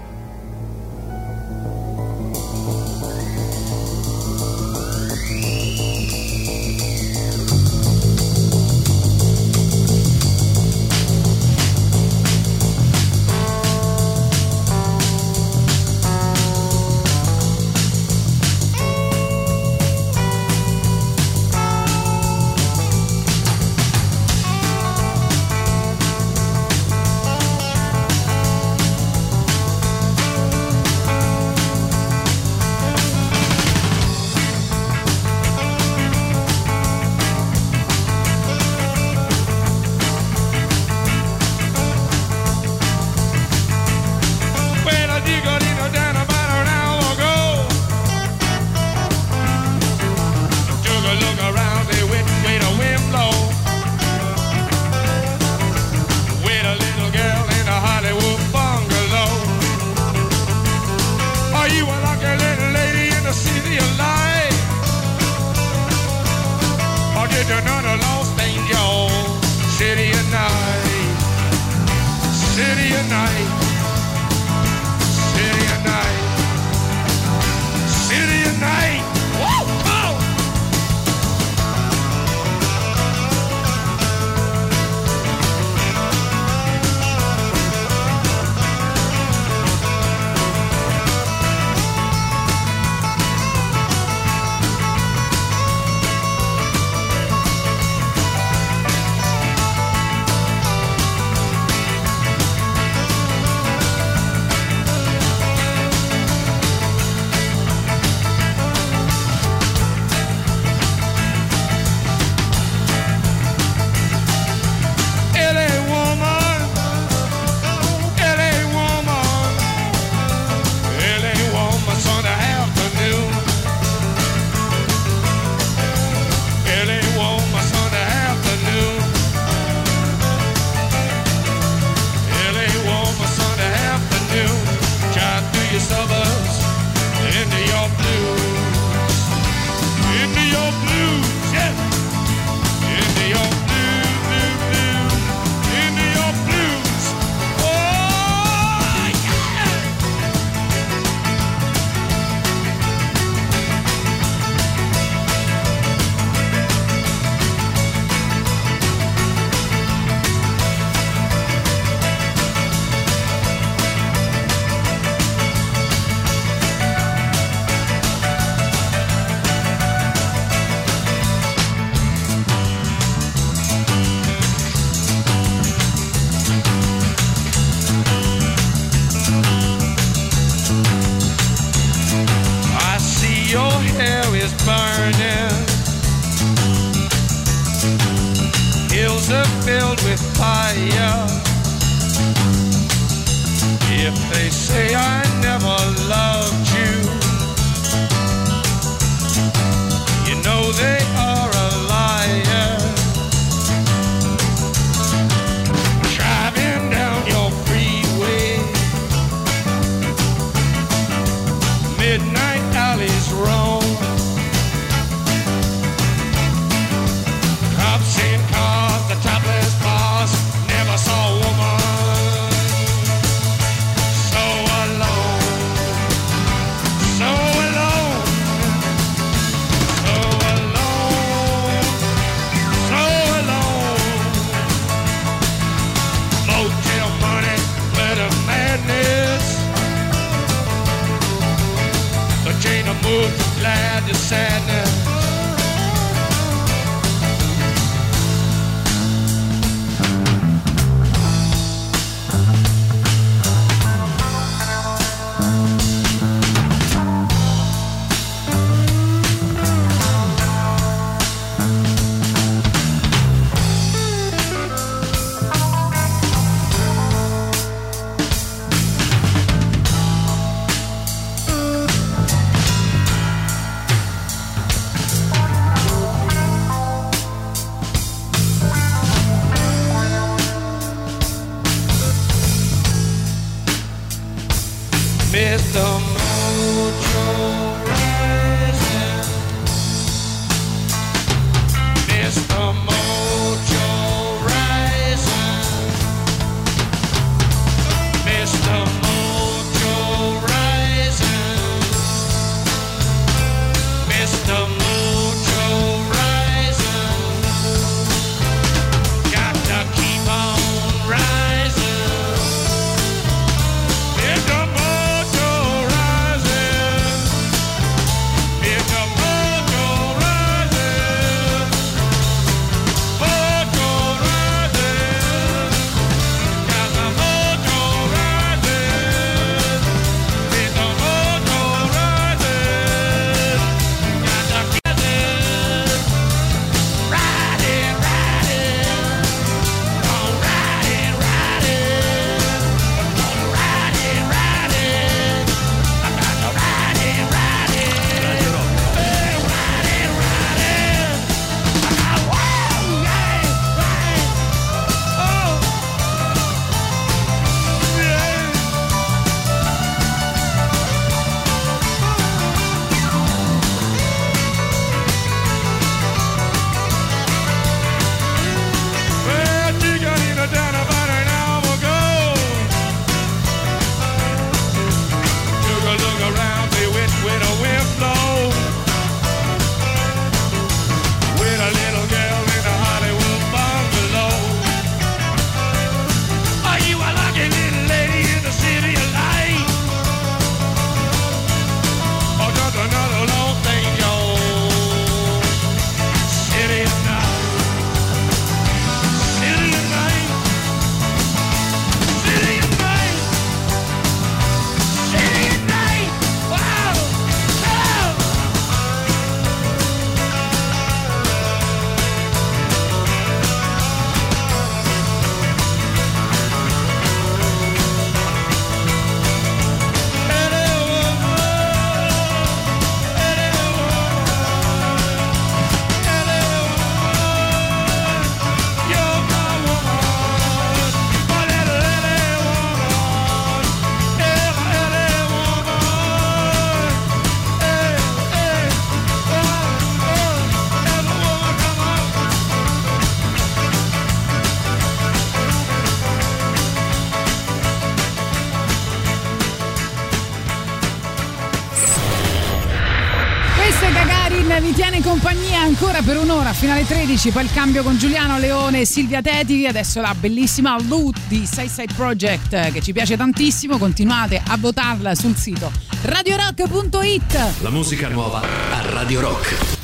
Allora, 456.53 456.83
finale 456.83 456.85
13, 456.85 457.31
poi 457.31 457.43
il 457.43 457.51
cambio 457.51 457.83
con 457.83 457.97
Giuliano 457.97 458.37
Leone 458.37 458.81
e 458.81 458.85
Silvia 458.85 459.21
Teti, 459.21 459.65
adesso 459.65 459.99
la 460.01 460.15
bellissima 460.17 460.79
Loot 460.87 461.17
di 461.27 461.45
Side 461.45 461.87
Project 461.95 462.71
che 462.71 462.81
ci 462.81 462.93
piace 462.93 463.17
tantissimo, 463.17 463.77
continuate 463.77 464.41
a 464.45 464.57
votarla 464.57 465.15
sul 465.15 465.35
sito 465.35 465.71
radiorock.it. 466.03 467.61
La 467.61 467.69
musica 467.69 468.07
nuova 468.07 468.41
a 468.41 468.81
Radio 468.91 469.21
Rock. 469.21 469.82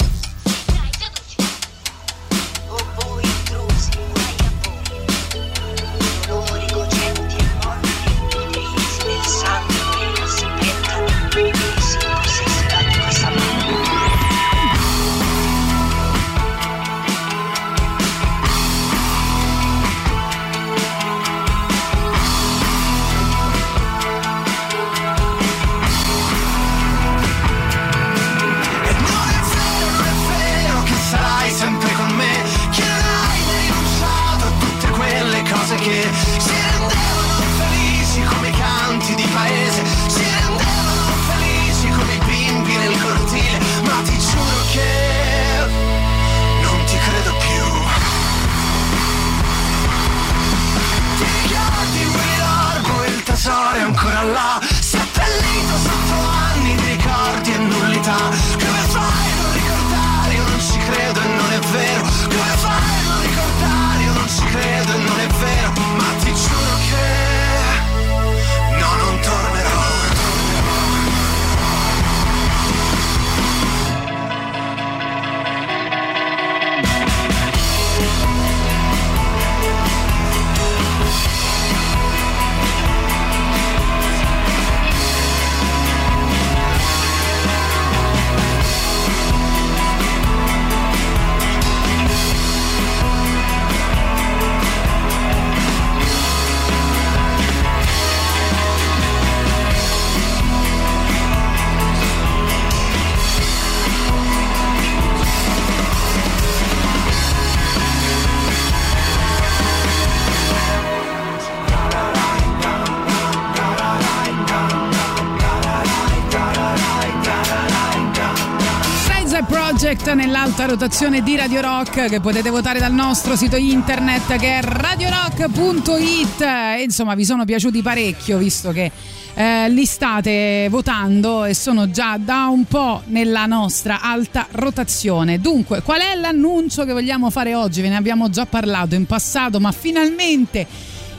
Nell'alta 120.60 120.86
rotazione 120.86 121.24
di 121.24 121.38
Radio 121.38 121.62
Rock 121.62 122.10
che 122.10 122.20
potete 122.20 122.50
votare 122.50 122.80
dal 122.80 122.92
nostro 122.92 123.38
sito 123.38 123.56
internet 123.56 124.36
che 124.36 124.60
è 124.60 124.62
radiorock.it 124.62 126.42
e 126.42 126.84
insomma 126.84 127.16
vi 127.16 127.24
sono 127.24 127.46
piaciuti 127.46 127.82
parecchio 127.82 128.38
visto 128.38 128.72
che 128.72 128.92
eh, 129.36 129.70
li 129.70 129.86
state 129.86 130.68
votando 130.70 131.46
e 131.46 131.54
sono 131.54 131.90
già 131.92 132.18
da 132.18 132.48
un 132.48 132.66
po' 132.66 133.04
nella 133.06 133.46
nostra 133.46 134.02
alta 134.02 134.48
rotazione. 134.52 135.40
Dunque, 135.40 135.82
qual 135.82 136.02
è 136.02 136.16
l'annuncio 136.16 136.84
che 136.84 136.92
vogliamo 136.92 137.30
fare 137.30 137.56
oggi? 137.56 137.80
Ve 137.80 137.88
ne 137.88 137.96
abbiamo 137.96 138.30
già 138.30 138.46
parlato 138.46 138.96
in 138.96 139.06
passato, 139.06 139.62
ma 139.62 139.72
finalmente 139.72 140.68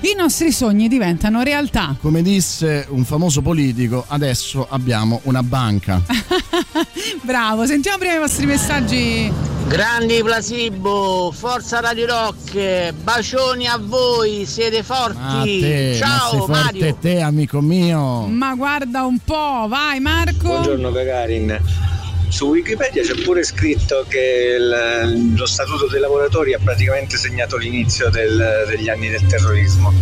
i 0.03 0.15
nostri 0.17 0.51
sogni 0.51 0.89
diventano 0.89 1.43
realtà. 1.43 1.95
Come 2.01 2.23
disse 2.23 2.87
un 2.89 3.05
famoso 3.05 3.43
politico, 3.43 4.05
adesso 4.09 4.67
abbiamo 4.69 5.21
una 5.25 5.43
banca. 5.43 6.01
Bravo, 7.23 7.67
sentiamo 7.67 7.99
prima 7.99 8.15
i 8.15 8.19
vostri 8.19 8.47
messaggi. 8.47 9.31
Grandi 9.69 10.23
Placebo, 10.23 11.31
forza 11.33 11.81
Radio 11.81 12.07
Rock, 12.07 12.93
bacioni 12.93 13.67
a 13.67 13.79
voi, 13.79 14.45
siete 14.47 14.83
forti. 14.83 15.19
A 15.21 15.43
te, 15.43 15.97
ma 16.01 16.07
Ciao 16.07 16.31
forte 16.39 16.53
Mario. 16.53 16.97
te, 16.99 17.21
amico 17.21 17.61
mio. 17.61 18.27
Ma 18.27 18.55
guarda 18.55 19.05
un 19.05 19.19
po', 19.23 19.67
vai 19.69 20.01
Marco. 20.01 20.49
Buongiorno 20.49 20.91
Gagarin. 20.91 21.61
Su 22.31 22.47
Wikipedia 22.47 23.03
c'è 23.03 23.21
pure 23.23 23.43
scritto 23.43 24.05
che 24.09 24.57
il- 24.59 25.35
lo 25.37 25.47
statuto 25.47 25.89
dei 25.89 26.01
lavoratori 26.01 26.55
ha 26.55 26.61
praticamente 26.63 27.17
segnato 27.17 27.57
l'inizio 27.57 28.09
del- 28.09 28.65
degli 28.69 28.89
anni 28.89 29.09
del 29.09 29.27
terrorismo. 29.27 29.93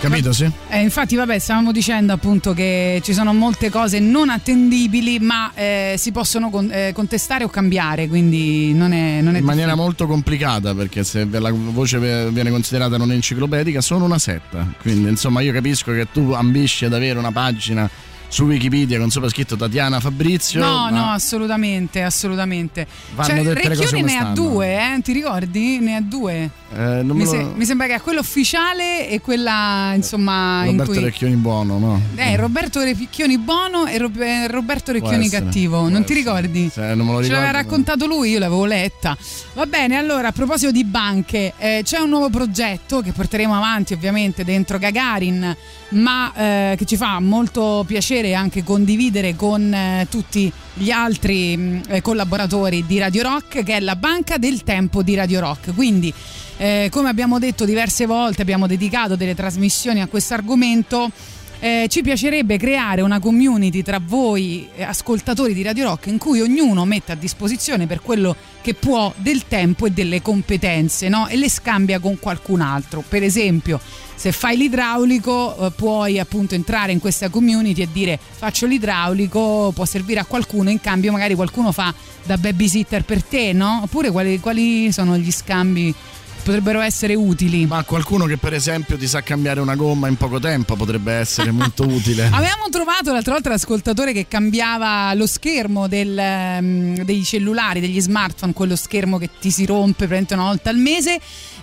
Capito, 0.00 0.32
sì? 0.32 0.50
Eh, 0.70 0.80
infatti, 0.80 1.14
vabbè, 1.14 1.38
stavamo 1.38 1.72
dicendo 1.72 2.14
appunto 2.14 2.54
che 2.54 3.00
ci 3.04 3.12
sono 3.12 3.34
molte 3.34 3.68
cose 3.68 3.98
non 3.98 4.30
attendibili, 4.30 5.18
ma 5.18 5.52
eh, 5.54 5.96
si 5.98 6.10
possono 6.10 6.48
con- 6.48 6.70
eh, 6.72 6.92
contestare 6.94 7.44
o 7.44 7.48
cambiare, 7.50 8.08
quindi 8.08 8.72
non 8.72 8.92
è, 8.92 9.20
non 9.20 9.34
è 9.34 9.40
In 9.40 9.44
maniera 9.44 9.74
molto 9.74 10.06
complicata 10.06 10.74
perché 10.74 11.04
se 11.04 11.26
la 11.30 11.50
voce 11.52 11.98
viene 11.98 12.50
considerata 12.50 12.96
non 12.96 13.12
enciclopedica 13.12 13.82
sono 13.82 14.06
una 14.06 14.18
setta. 14.18 14.66
Quindi 14.80 15.10
insomma 15.10 15.42
io 15.42 15.52
capisco 15.52 15.92
che 15.92 16.06
tu 16.10 16.32
ambisci 16.32 16.86
ad 16.86 16.94
avere 16.94 17.18
una 17.18 17.32
pagina 17.32 17.90
su 18.32 18.44
Wikipedia 18.44 18.96
con 19.00 19.10
sopra 19.10 19.28
scritto 19.28 19.56
Tatiana 19.56 19.98
Fabrizio. 19.98 20.60
No, 20.60 20.88
no, 20.88 21.10
assolutamente, 21.10 22.00
assolutamente. 22.02 22.86
Vanno 23.16 23.42
Cioè, 23.42 23.52
Recchioni 23.54 24.02
ne 24.02 24.16
ha 24.18 24.24
due, 24.26 24.68
eh? 24.94 25.00
ti 25.02 25.12
ricordi? 25.12 25.78
Ne 25.80 25.96
ha 25.96 26.00
due. 26.00 26.48
eh, 26.72 27.02
Mi, 27.02 27.26
se- 27.26 27.38
lo- 27.42 27.52
mi 27.56 27.64
sembra 27.64 27.88
che 27.88 27.94
ha 27.94 28.00
quella 28.00 28.20
ufficiale 28.20 29.08
e 29.08 29.20
quella, 29.20 29.92
insomma, 29.96 30.64
in 30.64 30.70
Roberto 30.76 30.92
cui... 30.92 31.02
Recchioni 31.02 31.34
buono, 31.34 31.78
no? 31.78 32.00
Eh, 32.14 32.36
Roberto 32.36 32.80
Recchioni 32.82 33.36
buono 33.38 33.86
e 33.86 33.98
Rob- 33.98 34.20
eh, 34.20 34.46
Roberto 34.46 34.92
Recchioni 34.92 35.26
essere, 35.26 35.44
cattivo, 35.46 35.88
non 35.88 36.04
ti 36.04 36.14
ricordi? 36.14 36.70
Se 36.72 36.94
non 36.94 37.06
me 37.06 37.12
lo 37.14 37.22
Ce 37.24 37.30
l'aveva 37.32 37.48
ricordo. 37.50 37.68
raccontato 37.68 38.06
lui, 38.06 38.30
io 38.30 38.38
l'avevo 38.38 38.64
letta. 38.64 39.16
Va 39.54 39.66
bene, 39.66 39.96
allora 39.96 40.28
a 40.28 40.32
proposito 40.32 40.70
di 40.70 40.84
banche, 40.84 41.52
eh, 41.58 41.80
c'è 41.82 41.98
un 41.98 42.08
nuovo 42.10 42.30
progetto 42.30 43.00
che 43.00 43.10
porteremo 43.10 43.56
avanti 43.56 43.92
ovviamente 43.92 44.44
dentro 44.44 44.78
Gagarin, 44.78 45.56
ma 45.90 46.32
eh, 46.34 46.74
che 46.78 46.84
ci 46.84 46.96
fa 46.96 47.18
molto 47.18 47.82
piacere 47.84 48.19
anche 48.28 48.62
condividere 48.62 49.34
con 49.34 49.72
eh, 49.72 50.06
tutti 50.08 50.52
gli 50.74 50.90
altri 50.90 51.56
mh, 51.56 51.82
eh, 51.88 52.02
collaboratori 52.02 52.84
di 52.86 52.98
Radio 52.98 53.22
Rock, 53.22 53.62
che 53.62 53.76
è 53.76 53.80
la 53.80 53.96
banca 53.96 54.38
del 54.38 54.62
tempo 54.62 55.02
di 55.02 55.14
Radio 55.14 55.40
Rock. 55.40 55.74
Quindi, 55.74 56.12
eh, 56.58 56.88
come 56.90 57.08
abbiamo 57.08 57.38
detto 57.38 57.64
diverse 57.64 58.06
volte, 58.06 58.42
abbiamo 58.42 58.66
dedicato 58.66 59.16
delle 59.16 59.34
trasmissioni 59.34 60.00
a 60.00 60.06
questo 60.06 60.34
argomento. 60.34 61.10
Eh, 61.62 61.88
ci 61.90 62.00
piacerebbe 62.00 62.56
creare 62.56 63.02
una 63.02 63.20
community 63.20 63.82
tra 63.82 64.00
voi 64.02 64.66
eh, 64.74 64.82
ascoltatori 64.82 65.52
di 65.52 65.62
Radio 65.62 65.84
Rock 65.84 66.06
in 66.06 66.16
cui 66.16 66.40
ognuno 66.40 66.86
mette 66.86 67.12
a 67.12 67.14
disposizione 67.14 67.86
per 67.86 68.00
quello 68.00 68.34
che 68.62 68.72
può 68.72 69.12
del 69.16 69.46
tempo 69.46 69.84
e 69.84 69.90
delle 69.90 70.22
competenze 70.22 71.10
no? 71.10 71.28
e 71.28 71.36
le 71.36 71.50
scambia 71.50 71.98
con 71.98 72.18
qualcun 72.18 72.62
altro. 72.62 73.04
Per 73.06 73.22
esempio, 73.22 73.78
se 74.14 74.32
fai 74.32 74.56
l'idraulico 74.56 75.66
eh, 75.66 75.70
puoi 75.72 76.18
appunto 76.18 76.54
entrare 76.54 76.92
in 76.92 76.98
questa 76.98 77.28
community 77.28 77.82
e 77.82 77.88
dire 77.92 78.18
faccio 78.18 78.64
l'idraulico, 78.64 79.70
può 79.74 79.84
servire 79.84 80.20
a 80.20 80.24
qualcuno, 80.24 80.70
in 80.70 80.80
cambio 80.80 81.12
magari 81.12 81.34
qualcuno 81.34 81.72
fa 81.72 81.92
da 82.24 82.38
babysitter 82.38 83.04
per 83.04 83.22
te, 83.22 83.52
no? 83.52 83.80
Oppure 83.82 84.10
quali, 84.10 84.40
quali 84.40 84.90
sono 84.92 85.18
gli 85.18 85.30
scambi 85.30 85.94
potrebbero 86.50 86.80
essere 86.80 87.14
utili? 87.14 87.66
Ma 87.66 87.84
qualcuno 87.84 88.26
che 88.26 88.36
per 88.36 88.52
esempio 88.52 88.98
ti 88.98 89.06
sa 89.06 89.22
cambiare 89.22 89.60
una 89.60 89.76
gomma 89.76 90.08
in 90.08 90.16
poco 90.16 90.40
tempo 90.40 90.74
potrebbe 90.74 91.12
essere 91.12 91.52
molto 91.52 91.84
utile. 91.84 92.24
Avevamo 92.32 92.68
trovato 92.70 93.12
l'altra 93.12 93.34
volta 93.34 93.50
l'ascoltatore 93.50 94.12
che 94.12 94.26
cambiava 94.26 95.14
lo 95.14 95.26
schermo 95.26 95.86
del, 95.86 96.18
ehm, 96.18 97.02
dei 97.04 97.22
cellulari, 97.22 97.80
degli 97.80 98.00
smartphone, 98.00 98.52
quello 98.52 98.74
schermo 98.74 99.18
che 99.18 99.30
ti 99.38 99.50
si 99.50 99.64
rompe 99.64 100.06
praticamente 100.06 100.34
una 100.34 100.44
volta 100.44 100.70
al 100.70 100.76
mese 100.76 101.20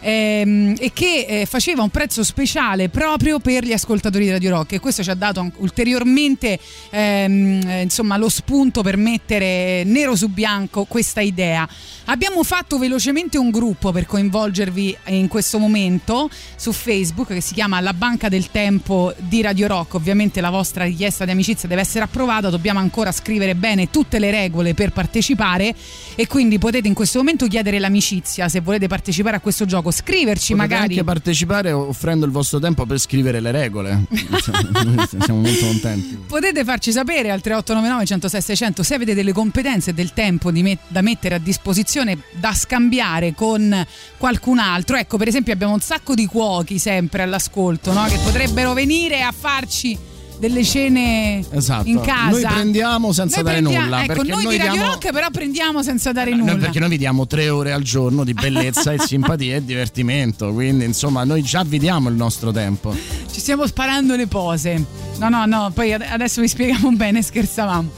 ehm, 0.08 0.76
e 0.80 0.92
che 0.94 1.26
eh, 1.28 1.46
faceva 1.46 1.84
un 1.84 1.90
prezzo 1.90 2.24
speciale 2.24 2.88
proprio 2.88 3.40
per 3.40 3.66
gli 3.66 3.74
ascoltatori 3.74 4.24
di 4.24 4.32
Radio 4.32 4.52
Rock 4.52 4.74
e 4.74 4.80
questo 4.80 5.04
ci 5.04 5.10
ha 5.10 5.16
dato 5.16 5.52
ulteriormente 5.58 6.58
ehm, 6.90 7.62
eh, 7.68 7.82
insomma, 7.82 8.16
lo 8.16 8.30
spunto 8.30 8.82
per 8.82 8.96
mettere 8.96 9.84
nero 9.84 10.16
su 10.16 10.30
bianco 10.30 10.86
questa 10.86 11.20
idea. 11.20 11.68
Abbiamo 12.06 12.42
fatto 12.44 12.78
velocemente 12.78 13.38
un 13.38 13.50
gruppo 13.50 13.92
per 13.92 14.06
coinvolgervi 14.06 14.98
in 15.08 15.28
questo 15.28 15.60
momento 15.60 16.30
su 16.56 16.72
Facebook 16.72 17.28
che 17.28 17.42
si 17.42 17.54
chiama 17.54 17.82
La 17.82 17.94
Banca 17.94 18.30
del 18.30 18.50
Tempo 18.50 19.14
di 19.18 19.42
Radio 19.42 19.68
Rock. 19.68 19.96
Ovviamente 19.96 20.40
la 20.40 20.50
vostra 20.50 20.86
richiesta 20.86 21.26
di 21.26 21.32
amicizia 21.32 21.68
deve 21.68 21.82
essere 21.82 22.06
approvata, 22.06 22.50
dobbiamo 22.50 22.80
ancora 22.80 23.12
scrivere 23.12 23.56
bene 23.56 23.90
tutte 23.90 24.20
le 24.20 24.32
regole 24.32 24.74
per 24.74 24.94
partecipare 24.94 25.76
e 26.16 26.28
quindi 26.28 26.58
potete 26.60 26.88
in 26.88 26.94
questo 26.94 27.18
momento 27.18 27.48
chiedere 27.48 27.78
l'amicizia 27.78 28.48
se 28.48 28.62
volete 28.62 28.88
partecipare 28.88 29.36
a 29.36 29.40
questo 29.42 29.66
gioco, 29.66 29.92
scriverci 29.98 30.54
Potete 30.54 30.74
magari 30.74 30.94
anche 30.94 31.04
partecipare 31.04 31.72
offrendo 31.72 32.26
il 32.26 32.32
vostro 32.32 32.60
tempo 32.60 32.86
per 32.86 33.00
scrivere 33.00 33.40
le 33.40 33.52
regole. 33.52 34.06
Siamo 35.20 35.42
molto 35.42 35.66
contenti. 35.66 36.18
Potete 36.28 36.64
farci 36.64 36.92
sapere 36.92 37.32
al 37.32 37.42
3899 37.42 38.06
106 38.06 38.42
600 38.42 38.84
se 38.84 38.94
avete 38.94 39.14
delle 39.16 39.34
competenze 39.34 39.90
e 39.90 39.94
del 39.94 40.14
tempo 40.14 40.52
met- 40.52 40.80
da 40.88 41.02
mettere 41.02 41.36
a 41.36 41.40
disposizione 41.40 42.20
da 42.34 42.54
scambiare 42.54 43.34
con 43.34 43.86
qualcun 44.18 44.60
altro. 44.60 44.98
Ecco, 44.98 45.18
per 45.18 45.28
esempio 45.28 45.54
abbiamo 45.54 45.74
un 45.74 45.82
sacco 45.82 46.14
di 46.14 46.26
cuochi 46.26 46.78
sempre 46.78 47.24
all'ascolto, 47.24 47.92
no? 47.92 48.06
che 48.06 48.20
potrebbero 48.24 48.74
venire 48.74 49.22
a 49.22 49.34
farci 49.36 50.16
delle 50.40 50.64
cene 50.64 51.44
Esatto. 51.50 51.88
in 51.88 52.00
casa. 52.02 52.30
Noi 52.30 52.42
prendiamo 52.46 53.12
senza 53.12 53.42
Noi 53.42 53.46
dare 53.46 53.62
prendia- 53.62 53.84
nulla, 53.84 54.04
Ecco, 54.04 54.14
perché 54.14 54.30
noi, 54.32 54.44
noi 54.44 54.52
di 54.54 54.58
Radio 54.60 54.74
diamo- 54.74 54.92
Rock 54.92 55.12
però 55.12 55.28
prendiamo 55.32 55.84
senza 55.84 56.12
dare 56.12 56.32
nulla. 56.32 56.52
Noi 56.52 56.60
perché 56.62 56.80
noi 56.80 56.90
vi 56.90 56.98
diamo 56.98 57.28
tre 57.28 57.50
ore 57.50 57.72
al 57.72 57.82
giorno 57.82 58.24
di 58.24 58.34
bellezza 58.34 58.92
e 58.92 59.00
simpatia 59.06 59.56
e 59.56 59.66
divertimento, 59.66 60.52
quindi 60.54 60.86
insomma 60.86 61.24
noi 61.24 61.42
già 61.42 61.64
vi 61.64 61.80
diamo 61.80 62.10
il 62.10 62.16
nostro 62.16 62.52
tempo. 62.52 62.96
Ci 63.32 63.40
stiamo 63.40 63.66
sparando 63.68 64.16
le 64.16 64.28
pose. 64.28 64.84
No, 65.18 65.30
no, 65.30 65.46
no, 65.46 65.72
poi 65.74 65.94
ad- 65.94 66.06
adesso 66.08 66.42
vi 66.42 66.48
spieghiamo 66.48 66.92
bene, 66.98 67.22
scherzavamo. 67.22 67.90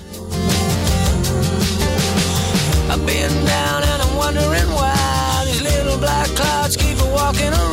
I've 2.91 3.05
been 3.05 3.45
down 3.45 3.83
and 3.83 4.01
I'm 4.01 4.15
wondering 4.15 4.67
why 4.73 5.43
these 5.45 5.61
little 5.61 5.97
black 5.97 6.27
clouds 6.33 6.75
keep 6.75 6.97
walking 7.13 7.51
around 7.53 7.68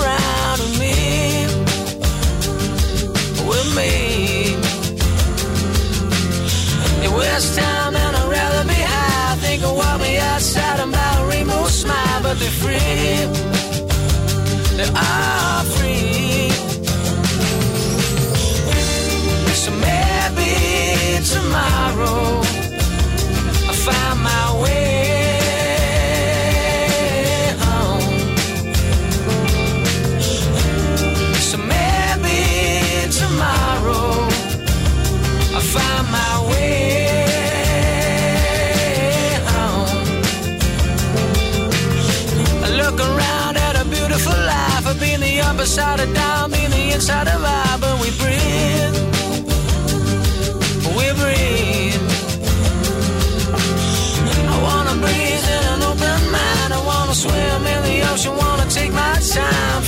West 7.36 7.58
Town 7.58 7.94
and 7.94 8.16
I'd 8.16 8.30
rather 8.30 8.66
be 8.66 8.80
high. 8.80 9.36
Think 9.44 9.62
of 9.62 9.76
what 9.76 10.00
me 10.00 10.16
outside 10.16 10.80
and 10.80 10.94
about 10.94 11.22
a 11.22 11.26
rainbow 11.28 11.66
smile, 11.66 12.22
but 12.22 12.38
they're 12.38 12.58
free. 12.62 13.28
They 14.78 14.88
are 14.88 15.64
free. 15.76 16.48
So 19.62 19.70
maybe 19.86 20.52
tomorrow 21.34 22.40
I'll 23.68 23.80
find 23.84 24.18
my 24.22 24.62
way 24.62 24.95
side 45.66 45.98
of 46.01 46.14
down, 46.14 46.51
been 46.52 46.70
the 46.70 46.93
inside 46.93 47.26
of 47.26 47.43
out, 47.44 47.80
but 47.80 47.94
we 48.01 48.10
breathe. 48.22 48.97
We 50.97 51.06
breathe. 51.20 52.02
I 54.52 54.56
wanna 54.66 54.94
breathe 55.02 55.47
in 55.56 55.62
an 55.74 55.82
open 55.90 56.20
mind. 56.30 56.70
I 56.72 56.80
wanna 56.86 57.14
swim 57.14 57.66
in 57.74 57.82
the 57.82 57.98
ocean. 58.12 58.36
Wanna 58.36 58.66
take 58.70 58.93
my 58.93 59.18
time 59.34 59.82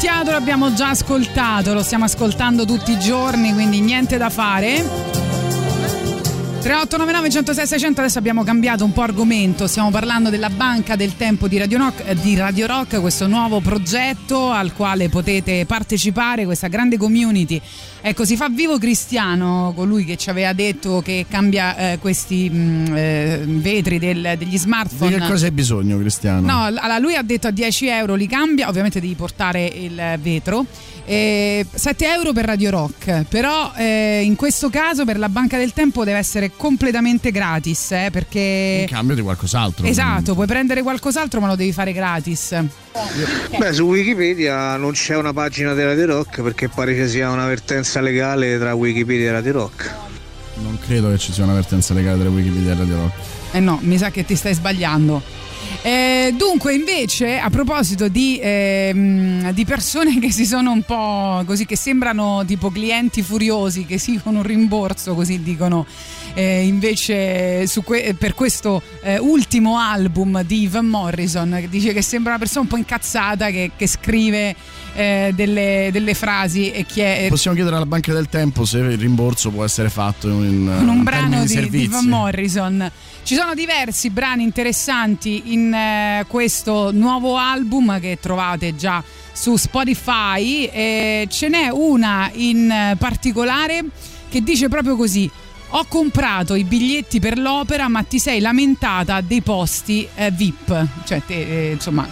Battiato, 0.00 0.30
l'abbiamo 0.30 0.72
già 0.72 0.88
ascoltato, 0.88 1.74
lo 1.74 1.82
stiamo 1.82 2.06
ascoltando 2.06 2.64
tutti 2.64 2.92
i 2.92 2.98
giorni, 2.98 3.52
quindi 3.52 3.82
niente 3.82 4.16
da 4.16 4.30
fare. 4.30 5.09
3899 6.60 7.30
106 7.30 7.66
600 7.66 8.00
adesso 8.00 8.18
abbiamo 8.18 8.44
cambiato 8.44 8.84
un 8.84 8.92
po' 8.92 9.00
argomento 9.00 9.66
stiamo 9.66 9.90
parlando 9.90 10.28
della 10.28 10.50
banca 10.50 10.94
del 10.94 11.16
tempo 11.16 11.48
di 11.48 11.56
Radio, 11.56 11.78
Rock, 11.78 12.02
eh, 12.06 12.14
di 12.14 12.36
Radio 12.36 12.66
Rock 12.66 13.00
questo 13.00 13.26
nuovo 13.26 13.60
progetto 13.60 14.50
al 14.50 14.74
quale 14.74 15.08
potete 15.08 15.64
partecipare 15.64 16.44
questa 16.44 16.68
grande 16.68 16.98
community 16.98 17.58
ecco 18.02 18.26
si 18.26 18.36
fa 18.36 18.50
vivo 18.50 18.76
Cristiano 18.78 19.72
colui 19.74 20.04
che 20.04 20.18
ci 20.18 20.28
aveva 20.28 20.52
detto 20.52 21.00
che 21.00 21.24
cambia 21.30 21.76
eh, 21.76 21.98
questi 21.98 22.50
mh, 22.50 22.94
eh, 22.94 23.42
vetri 23.46 23.98
del- 23.98 24.34
degli 24.36 24.50
Di 24.50 24.58
smartphone 24.58 25.18
che 25.18 25.26
cosa 25.26 25.46
hai 25.46 25.52
bisogno, 25.52 25.98
Cristiano? 25.98 26.40
No, 26.46 26.64
allora 26.64 26.98
lui 26.98 27.14
ha 27.14 27.22
detto 27.22 27.46
a 27.46 27.50
10 27.50 27.86
euro 27.86 28.14
li 28.14 28.26
cambia, 28.26 28.68
ovviamente 28.68 29.00
devi 29.00 29.14
portare 29.14 29.64
il 29.64 30.18
vetro. 30.20 30.66
Eh, 31.04 31.66
7 31.72 32.06
euro 32.06 32.32
per 32.32 32.44
Radio 32.44 32.70
Rock, 32.70 33.24
però 33.28 33.72
eh, 33.76 34.22
in 34.22 34.36
questo 34.36 34.70
caso 34.70 35.04
per 35.04 35.18
la 35.18 35.28
banca 35.28 35.56
del 35.58 35.72
tempo 35.72 36.04
deve 36.04 36.18
essere 36.18 36.52
completamente 36.56 37.30
gratis, 37.30 37.92
eh, 37.92 38.08
perché... 38.10 38.86
In 38.88 38.94
cambio 38.94 39.14
di 39.14 39.22
qualcos'altro. 39.22 39.86
Esatto, 39.86 40.34
puoi 40.34 40.46
prendere 40.46 40.82
qualcos'altro 40.82 41.40
ma 41.40 41.46
lo 41.46 41.56
devi 41.56 41.72
fare 41.72 41.92
gratis. 41.92 42.56
Beh, 43.56 43.72
su 43.72 43.84
Wikipedia 43.84 44.76
non 44.76 44.92
c'è 44.92 45.16
una 45.16 45.32
pagina 45.32 45.74
di 45.74 45.82
Radio 45.82 46.06
Rock 46.06 46.42
perché 46.42 46.68
pare 46.68 46.94
ci 46.94 47.08
sia 47.08 47.30
un'avvertenza 47.30 48.00
legale 48.00 48.58
tra 48.58 48.74
Wikipedia 48.74 49.28
e 49.28 49.32
Radio 49.32 49.52
Rock. 49.52 49.94
Non 50.62 50.78
credo 50.84 51.10
che 51.10 51.18
ci 51.18 51.32
sia 51.32 51.44
un'avvertenza 51.44 51.94
legale 51.94 52.20
tra 52.20 52.28
Wikipedia 52.28 52.72
e 52.72 52.76
Radio 52.76 52.96
Rock. 52.96 53.12
Eh 53.52 53.60
no, 53.60 53.78
mi 53.82 53.98
sa 53.98 54.10
che 54.10 54.24
ti 54.24 54.36
stai 54.36 54.54
sbagliando. 54.54 55.22
Eh, 55.82 56.34
dunque, 56.36 56.74
invece, 56.74 57.38
a 57.38 57.48
proposito 57.48 58.08
di, 58.08 58.38
ehm, 58.42 59.50
di 59.52 59.64
persone 59.64 60.18
che 60.18 60.30
si 60.30 60.44
sono 60.44 60.72
un 60.72 60.82
po' 60.82 61.42
così, 61.46 61.64
che 61.64 61.76
sembrano 61.76 62.44
tipo 62.46 62.70
clienti 62.70 63.22
furiosi, 63.22 63.86
che 63.86 63.96
si 63.96 64.20
con 64.22 64.36
un 64.36 64.42
rimborso, 64.42 65.14
così 65.14 65.42
dicono 65.42 65.86
eh, 66.34 66.66
invece 66.66 67.66
que- 67.82 68.14
per 68.16 68.34
questo 68.34 68.82
eh, 69.02 69.18
ultimo 69.18 69.78
album 69.78 70.42
di 70.42 70.68
Van 70.68 70.86
Morrison, 70.86 71.56
che 71.60 71.68
dice 71.70 71.94
che 71.94 72.02
sembra 72.02 72.32
una 72.32 72.38
persona 72.38 72.60
un 72.60 72.68
po' 72.68 72.76
incazzata 72.76 73.48
che, 73.48 73.70
che 73.74 73.86
scrive 73.86 74.54
eh, 74.94 75.32
delle, 75.34 75.90
delle 75.92 76.14
frasi 76.14 76.70
e 76.70 76.84
chiede 76.84 77.28
Possiamo 77.28 77.56
chiedere 77.56 77.76
alla 77.76 77.86
Banca 77.86 78.12
del 78.12 78.28
Tempo 78.28 78.64
se 78.64 78.78
il 78.78 78.98
rimborso 78.98 79.50
può 79.50 79.64
essere 79.64 79.88
fatto 79.88 80.28
in, 80.28 80.72
con 80.78 80.88
un 80.88 80.96
in 80.98 81.02
brano 81.02 81.44
di, 81.44 81.68
di. 81.68 81.86
Van 81.86 82.06
Morrison. 82.06 82.90
Ci 83.22 83.34
sono 83.34 83.54
diversi 83.54 84.10
brani 84.10 84.42
interessanti 84.42 85.52
in 85.52 85.72
eh, 85.72 86.24
questo 86.26 86.90
nuovo 86.92 87.36
album 87.36 88.00
che 88.00 88.18
trovate 88.20 88.76
già 88.76 89.02
su 89.32 89.56
Spotify. 89.56 90.64
e 90.64 91.26
ce 91.30 91.48
n'è 91.48 91.68
una 91.68 92.30
in 92.34 92.96
particolare 92.98 93.84
che 94.28 94.42
dice 94.42 94.68
proprio 94.68 94.96
così. 94.96 95.30
Ho 95.74 95.84
comprato 95.86 96.54
i 96.54 96.64
biglietti 96.64 97.20
per 97.20 97.38
l'opera, 97.38 97.86
ma 97.86 98.02
ti 98.02 98.18
sei 98.18 98.40
lamentata 98.40 99.20
dei 99.20 99.40
posti 99.40 100.06
eh, 100.16 100.32
VIP. 100.32 100.86
Cioè, 101.04 101.22
te, 101.24 101.68
eh, 101.68 101.72
insomma, 101.72 102.08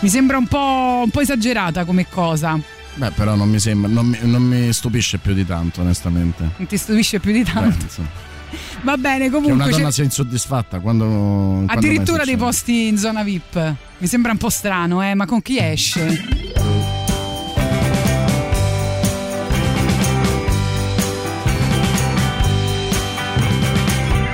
mi 0.00 0.08
sembra 0.08 0.36
un 0.38 0.46
po', 0.46 1.02
un 1.04 1.10
po' 1.10 1.20
esagerata 1.20 1.84
come 1.84 2.06
cosa. 2.08 2.58
Beh, 2.94 3.10
però 3.12 3.34
non 3.34 3.48
mi 3.48 3.58
sembra, 3.60 3.90
non 3.90 4.06
mi, 4.06 4.18
non 4.22 4.42
mi 4.42 4.72
stupisce 4.72 5.18
più 5.18 5.32
di 5.34 5.44
tanto, 5.46 5.80
onestamente. 5.80 6.50
Non 6.56 6.66
ti 6.66 6.76
stupisce 6.76 7.20
più 7.20 7.32
di 7.32 7.42
Beh, 7.42 7.50
tanto. 7.52 7.84
insomma, 7.84 8.08
Va 8.82 8.96
bene, 8.96 9.24
che 9.26 9.30
comunque. 9.30 9.52
una 9.54 9.66
c'è- 9.66 9.70
donna 9.76 9.90
sia 9.90 10.04
insoddisfatta 10.04 10.80
quando. 10.80 11.04
quando 11.04 11.72
Addirittura 11.72 12.24
dei 12.24 12.36
posti 12.36 12.86
in 12.88 12.96
zona 12.98 13.22
VIP. 13.22 13.74
Mi 13.98 14.06
sembra 14.06 14.32
un 14.32 14.38
po' 14.38 14.50
strano, 14.50 15.02
eh, 15.02 15.14
ma 15.14 15.26
con 15.26 15.42
chi 15.42 15.58
esce? 15.58 16.36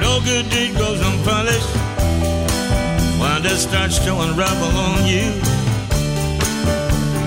No 0.01 0.21
good 0.21 0.49
deed 0.51 0.75
goes 0.77 1.01
unpunished. 1.01 1.84
Death 3.45 3.59
starts 3.59 3.99
to 3.99 4.11
unravel 4.21 4.73
on 4.75 5.07
you, 5.07 5.27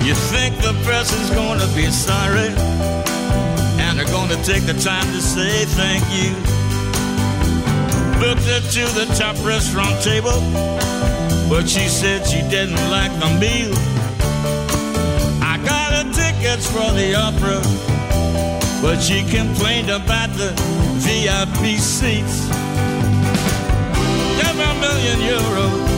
you 0.04 0.14
think 0.34 0.56
the 0.56 0.74
press 0.82 1.12
is 1.12 1.30
going 1.30 1.60
to 1.60 1.66
be 1.76 1.86
sorry, 1.92 2.48
and 3.78 3.96
they're 3.96 4.04
to 4.04 4.42
take 4.42 4.66
the 4.66 4.74
time 4.82 5.06
to 5.14 5.20
say 5.20 5.64
thank 5.78 6.02
you. 6.10 6.34
Booked 8.18 8.42
her 8.50 8.60
to 8.60 8.84
the 8.98 9.06
top 9.14 9.36
restaurant 9.46 9.94
table, 10.02 10.42
but 11.48 11.68
she 11.68 11.86
said 11.86 12.26
she 12.26 12.42
didn't 12.50 12.82
like 12.90 13.12
the 13.20 13.30
meal. 13.38 13.72
I 15.40 15.56
got 15.64 15.92
her 15.94 16.12
tickets 16.12 16.66
for 16.66 16.90
the 16.98 17.14
opera, 17.14 17.62
but 18.82 18.98
she 19.00 19.22
complained 19.22 19.90
about 19.90 20.30
the 20.30 20.50
VIP 20.98 21.78
seats. 21.78 22.50
Every 24.42 24.80
million 24.80 25.20
euros 25.20 25.97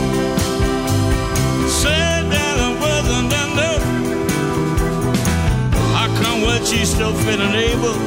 When 6.47 6.65
she's 6.65 6.89
still 6.89 7.15
feeling 7.25 7.55
able? 7.55 7.99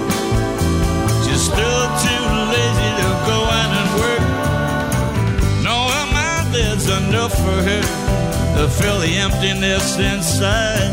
She's 1.24 1.44
still 1.52 1.84
too 2.06 2.24
lazy 2.54 2.90
to 3.00 3.10
go 3.30 3.40
out 3.60 3.72
and 3.80 3.90
work. 4.02 4.26
No 5.64 5.78
amount 6.04 6.56
is 6.56 6.90
enough 6.90 7.34
for 7.34 7.60
her 7.70 7.84
to 8.58 8.68
fill 8.70 9.00
the 9.00 9.16
emptiness 9.18 9.98
inside. 9.98 10.92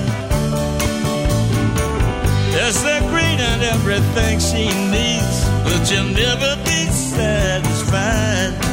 Yes, 2.53 2.83
they're 2.83 3.09
great 3.11 3.41
and 3.41 3.63
everything 3.63 4.39
she 4.39 4.67
needs, 4.91 5.45
but 5.65 5.85
she'll 5.87 6.05
never 6.05 6.57
be 6.65 6.87
satisfied. 6.91 8.70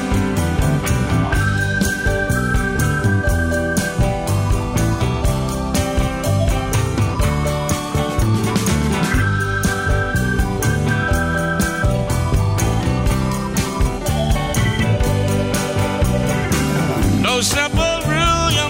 No 17.38 17.44
simple 17.44 18.02
rule 18.10 18.50
you're. 18.50 18.68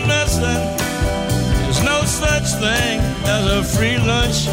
There's 1.64 1.82
no 1.86 2.04
such 2.04 2.48
thing 2.60 3.00
as 3.24 3.46
a 3.48 3.64
free 3.64 3.98
lunch. 3.98 4.44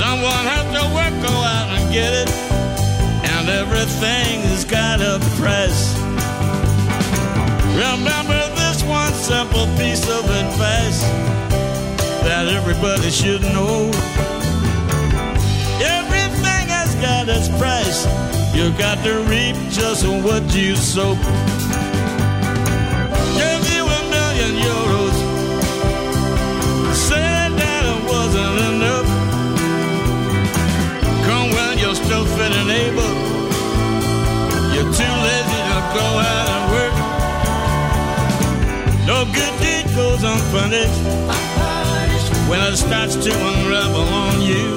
Someone 0.00 0.44
has 0.48 0.64
to 0.72 0.84
work, 0.96 1.12
go 1.20 1.28
out 1.28 1.68
and 1.76 1.92
get 1.92 2.14
it. 2.14 2.30
And 3.34 3.50
everything 3.50 4.40
has 4.48 4.64
got 4.64 5.02
a 5.02 5.20
price. 5.36 5.94
Remember 7.76 8.40
this 8.56 8.82
one 8.84 9.12
simple 9.12 9.66
piece 9.76 10.08
of 10.08 10.24
advice 10.24 11.02
that 12.24 12.48
everybody 12.48 13.10
should 13.10 13.42
know. 13.42 13.90
Everything 15.84 16.64
has 16.72 16.94
got 16.94 17.28
its 17.28 17.50
price. 17.60 18.06
You 18.56 18.72
got 18.78 19.04
to 19.04 19.20
reap 19.28 19.56
just 19.68 20.06
what 20.24 20.42
you 20.54 20.76
sow. 20.76 21.14
Go 35.94 36.00
out 36.00 36.48
and 36.56 36.64
work. 36.72 36.94
No 39.06 39.24
good 39.26 39.54
deed 39.60 39.86
goes 39.94 40.22
unpunished. 40.22 41.02
When 42.48 42.60
it 42.60 42.76
starts 42.76 43.16
to 43.16 43.30
unravel 43.30 44.08
on 44.24 44.40
you. 44.40 44.76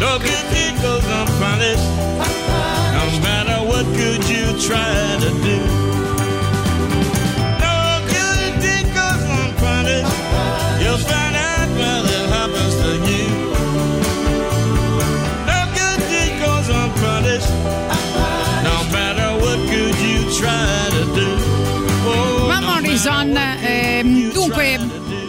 No 0.00 0.18
good 0.18 0.44
deed 0.52 0.74
goes 0.80 1.04
unpunished. 1.04 1.90
No 2.96 3.04
matter 3.20 3.58
what 3.68 3.84
good 3.96 4.22
you 4.28 4.58
try 4.66 5.18
to 5.20 5.30
do. 5.42 5.75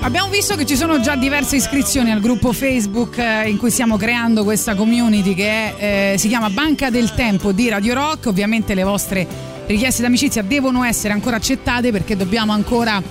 Abbiamo 0.08 0.30
visto 0.30 0.56
che 0.56 0.66
ci 0.66 0.78
sono 0.78 1.02
già 1.02 1.18
diverse 1.18 1.58
iscrizioni 1.58 2.12
al 2.12 2.22
gruppo 2.22 2.54
Facebook 2.54 3.18
eh, 3.18 3.50
in 3.50 3.58
cui 3.58 3.70
stiamo 3.70 3.98
creando 3.98 4.46
questa 4.46 4.74
community 4.74 5.34
che 5.34 5.50
è, 5.50 6.14
eh, 6.14 6.18
si 6.18 6.30
chiama 6.30 6.50
Banca 6.50 6.90
del 6.90 7.14
Tempo 7.14 7.52
di 7.52 7.68
Radio 7.68 7.94
Rock, 7.94 8.28
ovviamente 8.28 8.74
le 8.74 8.84
vostre 8.84 9.28
richieste 9.66 10.02
d'amicizia 10.02 10.44
devono 10.44 10.86
essere 10.86 11.12
ancora 11.12 11.36
accettate 11.36 11.92
perché 11.92 12.16
dobbiamo 12.16 12.54
ancora 12.54 13.04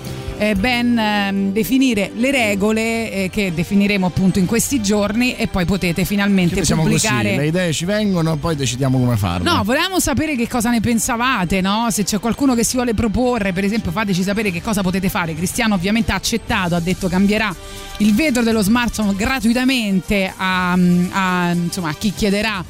ben 0.54 0.98
ehm, 0.98 1.52
definire 1.52 2.10
le 2.14 2.30
regole 2.30 3.10
eh, 3.10 3.30
che 3.30 3.52
definiremo 3.54 4.06
appunto 4.06 4.38
in 4.38 4.46
questi 4.46 4.82
giorni 4.82 5.34
e 5.36 5.46
poi 5.46 5.64
potete 5.64 6.04
finalmente 6.04 6.56
Noi 6.56 6.64
siamo 6.64 6.82
pubblicare 6.82 7.28
così, 7.28 7.36
le 7.36 7.46
idee 7.46 7.72
ci 7.72 7.84
vengono, 7.84 8.36
poi 8.36 8.54
decidiamo 8.54 8.98
come 8.98 9.16
farle. 9.16 9.48
No, 9.48 9.62
volevamo 9.64 9.98
sapere 9.98 10.36
che 10.36 10.46
cosa 10.48 10.70
ne 10.70 10.80
pensavate, 10.80 11.60
no? 11.60 11.86
Se 11.90 12.04
c'è 12.04 12.18
qualcuno 12.18 12.54
che 12.54 12.64
si 12.64 12.76
vuole 12.76 12.94
proporre, 12.94 13.52
per 13.52 13.64
esempio, 13.64 13.90
fateci 13.90 14.22
sapere 14.22 14.50
che 14.50 14.60
cosa 14.60 14.82
potete 14.82 15.08
fare. 15.08 15.34
Cristiano 15.34 15.74
ovviamente 15.74 16.12
ha 16.12 16.16
accettato, 16.16 16.74
ha 16.74 16.80
detto 16.80 17.08
cambierà 17.08 17.54
il 17.98 18.14
vetro 18.14 18.42
dello 18.42 18.62
smartphone 18.62 19.14
gratuitamente 19.14 20.32
a, 20.36 20.72
a, 20.72 21.50
insomma, 21.52 21.88
a 21.88 21.94
chi 21.94 22.12
chiederà 22.12 22.64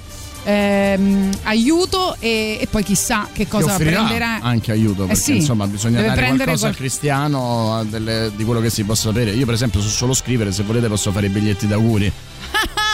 ehm, 0.46 1.30
aiuto 1.42 2.16
e, 2.20 2.58
e 2.60 2.66
poi 2.70 2.82
chissà 2.84 3.28
che 3.32 3.48
cosa 3.48 3.72
offrirà 3.74 4.04
prenderà. 4.04 4.38
anche 4.40 4.70
aiuto 4.70 5.02
Eh 5.04 5.06
perché 5.08 5.20
sì, 5.22 5.36
insomma 5.36 5.66
bisogna 5.66 6.00
dare 6.00 6.26
qualcosa 6.26 6.56
qual- 6.58 6.72
a 6.72 6.74
Cristiano 6.74 7.84
delle- 7.88 8.30
di 8.34 8.44
quello 8.44 8.60
che 8.60 8.70
si 8.70 8.84
possa 8.84 9.08
sapere 9.08 9.32
io 9.32 9.44
per 9.44 9.54
esempio 9.54 9.80
so 9.80 9.88
solo 9.88 10.14
scrivere 10.14 10.52
se 10.52 10.62
volete 10.62 10.86
posso 10.88 11.10
fare 11.10 11.26
i 11.26 11.30
biglietti 11.30 11.66
d'auguri 11.66 12.12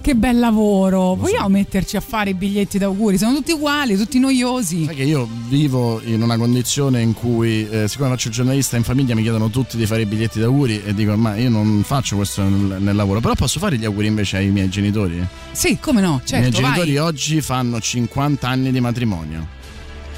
Che 0.00 0.14
bel 0.14 0.38
lavoro! 0.38 1.14
Vogliamo 1.14 1.48
metterci 1.48 1.96
a 1.96 2.00
fare 2.00 2.30
i 2.30 2.34
biglietti 2.34 2.78
d'auguri? 2.78 3.18
Sono 3.18 3.34
tutti 3.36 3.52
uguali, 3.52 3.96
tutti 3.96 4.18
noiosi. 4.18 4.84
Sai 4.86 4.94
che 4.94 5.02
io 5.04 5.28
vivo 5.48 6.00
in 6.04 6.22
una 6.22 6.36
condizione 6.36 7.00
in 7.00 7.14
cui, 7.14 7.68
eh, 7.68 7.86
siccome 7.88 8.08
faccio 8.10 8.28
il 8.28 8.34
giornalista 8.34 8.76
in 8.76 8.82
famiglia, 8.82 9.14
mi 9.14 9.22
chiedono 9.22 9.48
tutti 9.50 9.76
di 9.76 9.86
fare 9.86 10.02
i 10.02 10.06
biglietti 10.06 10.40
d'auguri 10.40 10.82
e 10.84 10.94
dico, 10.94 11.16
ma 11.16 11.36
io 11.36 11.50
non 11.50 11.82
faccio 11.84 12.16
questo 12.16 12.42
nel, 12.42 12.80
nel 12.82 12.96
lavoro, 12.96 13.20
però 13.20 13.34
posso 13.34 13.58
fare 13.58 13.76
gli 13.76 13.84
auguri 13.84 14.06
invece 14.08 14.38
ai 14.38 14.48
miei 14.50 14.68
genitori? 14.68 15.24
Sì, 15.52 15.78
come 15.80 16.00
no? 16.00 16.20
I 16.26 16.30
miei 16.30 16.42
Certo, 16.42 16.60
genitori 16.60 16.94
vai. 16.94 16.98
oggi 16.98 17.40
fanno 17.40 17.80
50 17.80 18.48
anni 18.48 18.72
di 18.72 18.80
matrimonio. 18.80 19.60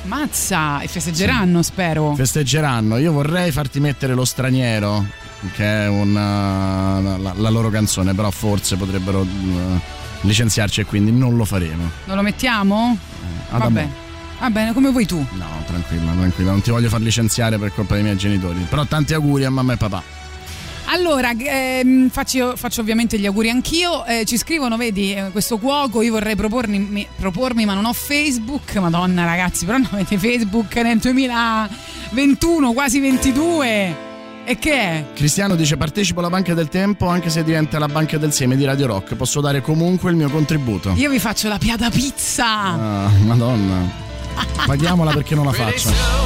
Mazza! 0.04 0.80
E 0.80 0.88
festeggeranno, 0.88 1.62
spero. 1.62 2.14
Festeggeranno. 2.14 2.98
Io 2.98 3.12
vorrei 3.12 3.50
farti 3.50 3.80
mettere 3.80 4.14
lo 4.14 4.24
straniero, 4.26 5.04
che 5.54 5.84
è 5.84 5.88
una, 5.88 7.00
la, 7.00 7.32
la 7.34 7.48
loro 7.50 7.70
canzone, 7.70 8.14
però 8.14 8.30
forse 8.30 8.76
potrebbero 8.76 9.22
eh, 9.22 9.80
licenziarci 10.22 10.80
e 10.80 10.84
quindi 10.84 11.12
non 11.12 11.36
lo 11.36 11.44
faremo. 11.44 11.90
Non 12.06 12.16
lo 12.16 12.22
mettiamo? 12.22 12.96
ad 13.50 13.58
Va 13.60 13.66
amore. 13.66 13.72
bene. 13.72 13.92
Va 14.40 14.50
bene, 14.50 14.72
come 14.72 14.90
vuoi 14.90 15.06
tu. 15.06 15.24
No, 15.32 15.46
tranquilla, 15.66 16.12
tranquilla, 16.12 16.50
non 16.50 16.60
ti 16.60 16.70
voglio 16.70 16.88
far 16.88 17.00
licenziare 17.00 17.56
per 17.58 17.72
colpa 17.72 17.94
dei 17.94 18.02
miei 18.02 18.16
genitori. 18.16 18.66
Però 18.68 18.84
tanti 18.84 19.14
auguri 19.14 19.44
a 19.44 19.50
mamma 19.50 19.74
e 19.74 19.76
papà. 19.76 20.02
Allora, 20.86 21.30
ehm, 21.34 22.10
faccio, 22.10 22.56
faccio 22.56 22.82
ovviamente 22.82 23.18
gli 23.18 23.24
auguri 23.24 23.48
anch'io. 23.48 24.04
Eh, 24.04 24.24
ci 24.26 24.36
scrivono, 24.36 24.76
vedi, 24.76 25.14
eh, 25.14 25.30
questo 25.32 25.56
cuoco, 25.56 26.02
io 26.02 26.12
vorrei 26.12 26.36
propormi, 26.36 26.78
mi- 26.78 27.06
propormi, 27.16 27.64
ma 27.64 27.72
non 27.72 27.86
ho 27.86 27.92
Facebook. 27.94 28.74
Madonna 28.76 29.24
ragazzi, 29.24 29.64
però 29.64 29.78
non 29.78 29.88
avete 29.92 30.18
Facebook 30.18 30.74
nel 30.76 30.98
2021, 30.98 32.72
quasi 32.72 33.00
22. 33.00 33.96
E 34.46 34.58
che 34.58 34.72
è? 34.72 35.04
Cristiano 35.14 35.54
dice 35.54 35.78
partecipo 35.78 36.20
alla 36.20 36.28
Banca 36.28 36.52
del 36.52 36.68
Tempo 36.68 37.08
anche 37.08 37.30
se 37.30 37.42
diventa 37.42 37.78
la 37.78 37.88
Banca 37.88 38.18
del 38.18 38.32
Seme 38.32 38.56
di 38.56 38.64
Radio 38.64 38.86
Rock. 38.86 39.14
Posso 39.14 39.40
dare 39.40 39.62
comunque 39.62 40.10
il 40.10 40.16
mio 40.16 40.28
contributo. 40.28 40.92
Io 40.96 41.08
vi 41.08 41.18
faccio 41.18 41.48
la 41.48 41.58
piada 41.58 41.88
pizza. 41.88 42.46
Ah, 42.46 43.10
madonna. 43.22 44.02
Paghiamola 44.66 45.12
perché 45.12 45.34
non 45.34 45.46
la 45.46 45.52
faccio. 45.52 46.24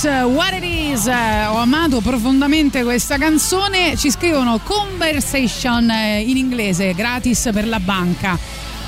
Davis, 0.00 0.32
What 0.34 0.52
It 0.52 0.62
Is. 0.62 1.06
Eh, 1.06 1.46
Ho 1.46 1.56
amato 1.56 2.00
profondamente 2.00 2.84
questa 2.84 3.18
canzone. 3.18 3.96
Ci 3.96 4.10
scrivono 4.10 4.60
conversation 4.62 5.90
eh, 5.90 6.20
in 6.20 6.36
inglese, 6.36 6.94
gratis 6.94 7.48
per 7.52 7.66
la 7.66 7.80
banca. 7.80 8.38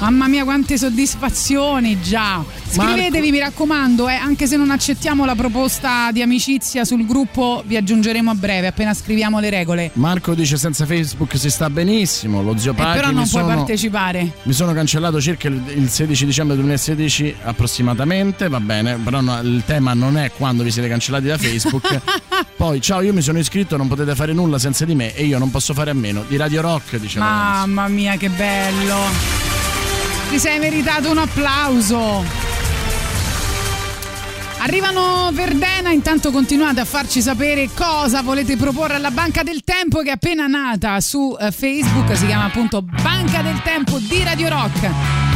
Mamma 0.00 0.28
mia, 0.28 0.44
quante 0.44 0.78
soddisfazioni 0.78 2.00
già! 2.00 2.42
Scrivetevi, 2.70 3.30
mi 3.30 3.38
raccomando, 3.38 4.08
eh, 4.08 4.14
anche 4.14 4.46
se 4.46 4.56
non 4.56 4.70
accettiamo 4.70 5.26
la 5.26 5.34
proposta 5.34 6.10
di 6.10 6.22
amicizia 6.22 6.84
sul 6.86 7.04
gruppo, 7.04 7.62
vi 7.66 7.76
aggiungeremo 7.76 8.30
a 8.30 8.34
breve, 8.34 8.68
appena 8.68 8.94
scriviamo 8.94 9.40
le 9.40 9.50
regole. 9.50 9.90
Marco 9.94 10.34
dice 10.34 10.56
senza 10.56 10.86
Facebook 10.86 11.36
si 11.36 11.50
sta 11.50 11.68
benissimo. 11.68 12.42
Lo 12.42 12.56
zio 12.56 12.72
Eh, 12.72 12.74
Pacchi 12.74 12.94
però 12.96 13.08
mi 13.08 13.14
non 13.16 13.28
puoi 13.28 13.42
sono- 13.42 13.54
partecipare. 13.54 14.32
Mi 14.44 14.52
sono 14.54 14.72
cancellato 14.72 15.20
circa 15.20 15.48
il 15.48 15.62
il 15.76 15.88
16 15.90 16.24
dicembre 16.26 16.56
2016 16.56 17.34
approssimatamente, 17.42 18.48
va 18.48 18.60
bene, 18.60 18.94
però 18.96 19.20
no, 19.20 19.38
il 19.40 19.62
tema 19.66 19.92
non 19.94 20.16
è 20.16 20.30
quando 20.32 20.62
vi 20.62 20.70
siete 20.70 20.88
cancellati 20.88 21.26
da 21.26 21.36
Facebook. 21.36 22.00
Poi, 22.56 22.80
ciao, 22.80 23.02
io 23.02 23.12
mi 23.12 23.20
sono 23.22 23.38
iscritto, 23.38 23.76
non 23.76 23.86
potete 23.88 24.14
fare 24.14 24.32
nulla 24.32 24.58
senza 24.58 24.84
di 24.86 24.94
me 24.94 25.14
e 25.14 25.24
io 25.26 25.38
non 25.38 25.50
posso 25.50 25.74
fare 25.74 25.90
a 25.90 25.94
meno 25.94 26.24
di 26.26 26.36
Radio 26.36 26.62
Rock, 26.62 26.96
diceva. 26.98 27.24
Mamma 27.26 27.88
mia, 27.88 28.16
che 28.16 28.28
bello! 28.30 29.49
Ti 30.30 30.38
sei 30.38 30.60
meritato 30.60 31.10
un 31.10 31.18
applauso! 31.18 32.24
Arrivano 34.58 35.30
Verdena, 35.32 35.90
intanto 35.90 36.30
continuate 36.30 36.78
a 36.78 36.84
farci 36.84 37.20
sapere 37.20 37.68
cosa 37.74 38.22
volete 38.22 38.56
proporre 38.56 38.94
alla 38.94 39.10
Banca 39.10 39.42
del 39.42 39.64
Tempo 39.64 40.02
che 40.02 40.10
è 40.10 40.12
appena 40.12 40.46
nata 40.46 41.00
su 41.00 41.36
eh, 41.40 41.50
Facebook, 41.50 42.16
si 42.16 42.26
chiama 42.26 42.44
appunto 42.44 42.80
Banca 42.80 43.42
del 43.42 43.60
Tempo 43.62 43.98
di 43.98 44.22
Radio 44.22 44.48
Rock. 44.50 45.29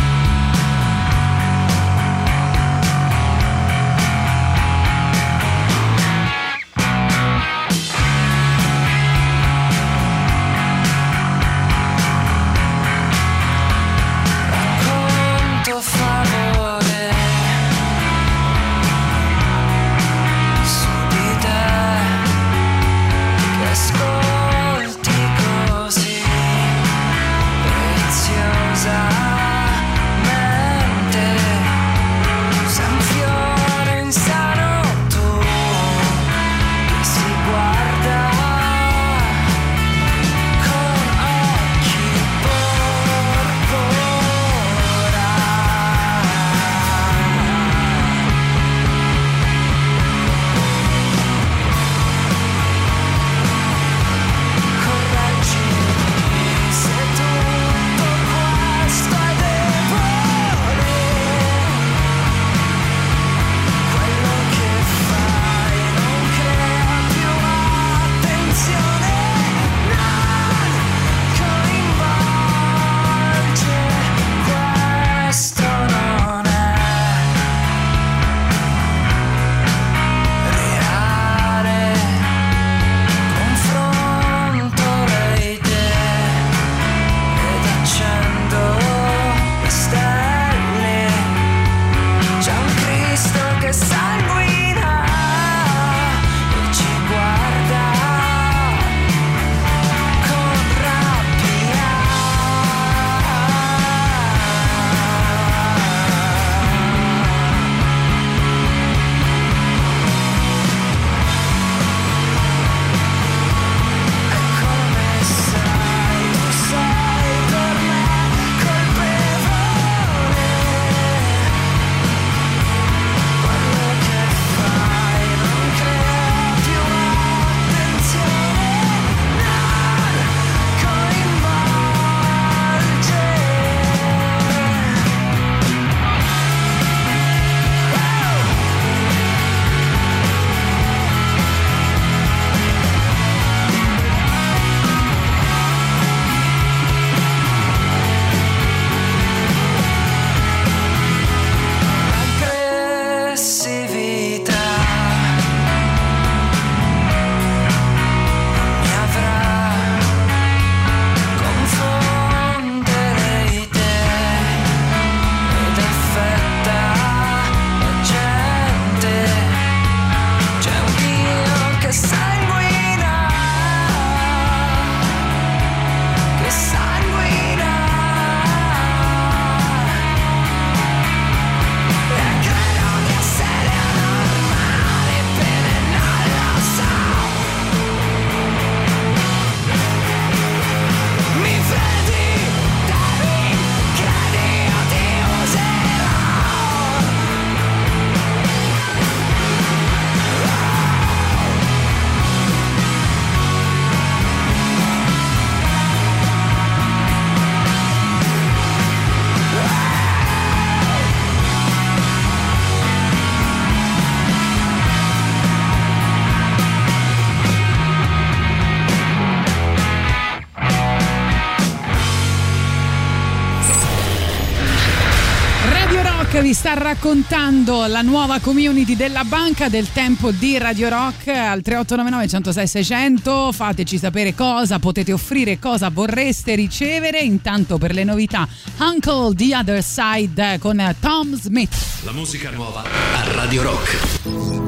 Raccontando 226.85 227.87
la 227.87 228.03
nuova 228.03 228.41
community 228.41 228.95
della 228.95 229.25
banca 229.25 229.71
del 229.71 229.91
tempo 229.91 230.31
di 230.33 230.59
Radio 230.59 230.91
Rock 230.91 231.29
al 231.29 231.63
3899 231.63 232.29
106 232.29 232.67
600. 232.67 233.53
Fateci 233.53 233.97
sapere 233.97 234.35
cosa 234.35 234.79
potete 234.79 235.11
offrire, 235.11 235.59
cosa 235.59 235.89
vorreste 235.89 236.55
ricevere. 236.55 237.21
Intanto 237.21 237.79
per 237.79 237.95
le 237.95 238.05
novità, 238.05 238.47
Uncle 238.81 239.35
The 239.35 239.57
Other 239.57 239.83
Side 239.83 240.59
con 240.59 240.95
Tom 241.01 241.35
Smith. 241.35 241.75
La 242.05 242.13
musica 242.13 242.51
nuova 242.51 242.83
a 242.83 243.33
Radio 243.33 243.63
Rock. 243.63 244.64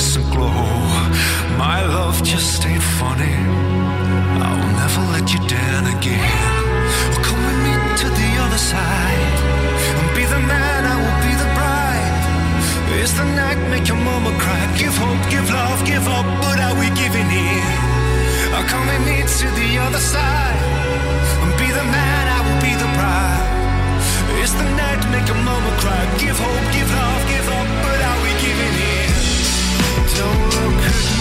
Luminescent 0.00 0.30
glow. 0.32 0.48
My 1.58 1.84
love 1.84 2.22
just 2.22 2.64
ain't 2.64 2.82
funny, 2.82 3.36
I'll 4.40 4.66
never 4.80 5.02
let 5.12 5.32
you 5.32 5.40
down 5.46 5.84
again. 5.96 6.64
Well, 7.10 7.22
come 7.24 7.40
with 7.44 7.60
me 7.64 7.74
to 8.00 8.08
the 8.08 8.30
other 8.44 8.58
side, 8.58 9.22
and 9.98 10.16
be 10.16 10.24
the 10.24 10.40
man, 10.40 10.80
I 10.86 10.96
will 10.96 11.20
be 11.26 11.32
the 11.42 11.48
bride. 11.56 13.02
Is 13.02 13.12
the 13.16 13.24
night 13.24 13.60
make 13.70 13.88
your 13.88 13.98
mama 13.98 14.32
cry? 14.38 14.62
Give 14.78 14.96
hope, 14.96 15.22
give 15.30 15.48
love, 15.50 15.84
give 15.84 16.06
up, 16.08 16.26
but 16.42 16.58
are 16.60 16.76
we 16.80 16.88
giving 16.96 17.28
in? 17.28 17.64
Or 18.56 18.64
come 18.64 18.86
with 18.86 19.04
me 19.06 19.20
to 19.22 19.46
the 19.60 19.70
other 19.86 20.00
side 20.00 20.60
and 21.42 21.52
be 21.60 21.68
the 21.70 21.84
man, 21.84 22.24
I 22.36 22.40
will 22.46 22.60
be 22.60 22.72
the 22.74 22.90
bride. 22.96 23.48
Is 24.42 24.52
the 24.54 24.68
night 24.80 25.00
make 25.12 25.28
your 25.28 25.40
mama 25.44 25.72
cry? 25.82 26.02
Give 26.18 26.36
hope, 26.36 26.66
give 26.72 26.90
love, 26.90 27.22
give 27.28 27.48
up, 27.48 27.68
but 27.84 27.98
are 28.08 28.20
we 28.24 28.32
giving 28.40 28.74
in? 28.74 29.29
Don't 30.16 30.44
look 30.54 30.84
at 30.84 31.14
me 31.14 31.19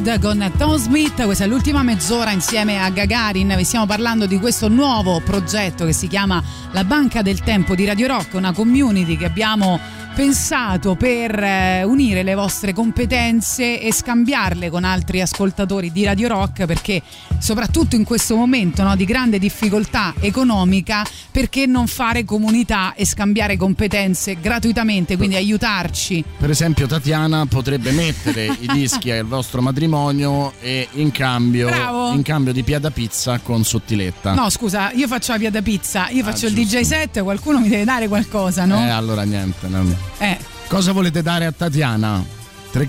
Side 0.00 0.18
con 0.18 0.50
Tom 0.56 0.78
Smith, 0.78 1.22
questa 1.24 1.44
è 1.44 1.46
l'ultima 1.46 1.82
mezz'ora 1.82 2.30
insieme 2.30 2.82
a 2.82 2.88
Gagarin, 2.88 3.52
vi 3.54 3.64
stiamo 3.64 3.84
parlando 3.84 4.24
di 4.24 4.38
questo 4.38 4.68
nuovo 4.68 5.20
progetto 5.20 5.84
che 5.84 5.92
si 5.92 6.08
chiama 6.08 6.42
La 6.72 6.84
Banca 6.84 7.20
del 7.20 7.40
Tempo 7.40 7.74
di 7.74 7.84
Radio 7.84 8.06
Rock, 8.06 8.32
una 8.32 8.52
community 8.52 9.18
che 9.18 9.26
abbiamo 9.26 9.78
pensato 10.14 10.96
per 10.96 11.38
eh, 11.38 11.82
unire 11.84 12.22
le 12.22 12.34
vostre 12.34 12.72
competenze 12.72 13.80
e 13.80 13.92
scambiarle 13.92 14.70
con 14.70 14.84
altri 14.84 15.20
ascoltatori 15.20 15.92
di 15.92 16.04
Radio 16.04 16.28
Rock 16.28 16.64
perché 16.64 17.02
soprattutto 17.38 17.94
in 17.94 18.04
questo 18.04 18.36
momento 18.36 18.82
no, 18.82 18.96
di 18.96 19.04
grande 19.04 19.38
difficoltà 19.38 20.14
economica 20.20 21.04
perché 21.30 21.66
non 21.66 21.86
fare 21.86 22.24
comunità 22.24 22.94
e 22.94 23.06
scambiare 23.06 23.56
competenze 23.56 24.38
gratuitamente, 24.40 25.16
quindi 25.16 25.36
aiutarci. 25.36 26.24
Per 26.38 26.50
esempio, 26.50 26.86
Tatiana 26.86 27.46
potrebbe 27.46 27.90
mettere 27.92 28.46
i 28.46 28.66
dischi 28.72 29.10
al 29.10 29.24
vostro 29.26 29.62
matrimonio 29.62 30.52
e 30.60 30.88
in 30.92 31.10
cambio, 31.12 31.68
in 32.14 32.22
cambio 32.22 32.52
di 32.52 32.62
piada 32.62 32.90
pizza 32.90 33.38
con 33.38 33.64
sottiletta. 33.64 34.34
No, 34.34 34.50
scusa, 34.50 34.90
io 34.92 35.06
faccio 35.06 35.32
la 35.32 35.38
via 35.38 35.50
da 35.50 35.62
pizza, 35.62 36.08
io 36.10 36.22
Ah, 36.22 36.30
faccio 36.30 36.46
il 36.46 36.54
giusto. 36.54 36.76
DJ 36.78 36.82
set, 36.84 37.22
qualcuno 37.22 37.60
mi 37.60 37.68
deve 37.68 37.84
dare 37.84 38.08
qualcosa, 38.08 38.64
no? 38.64 38.78
Eh, 38.78 38.88
allora 38.88 39.22
niente. 39.22 39.68
no. 39.68 39.84
Eh, 40.18 40.36
Cosa 40.68 40.92
volete 40.92 41.22
dare 41.22 41.46
a 41.46 41.52
Tatiana? 41.52 42.24
Tre- 42.70 42.88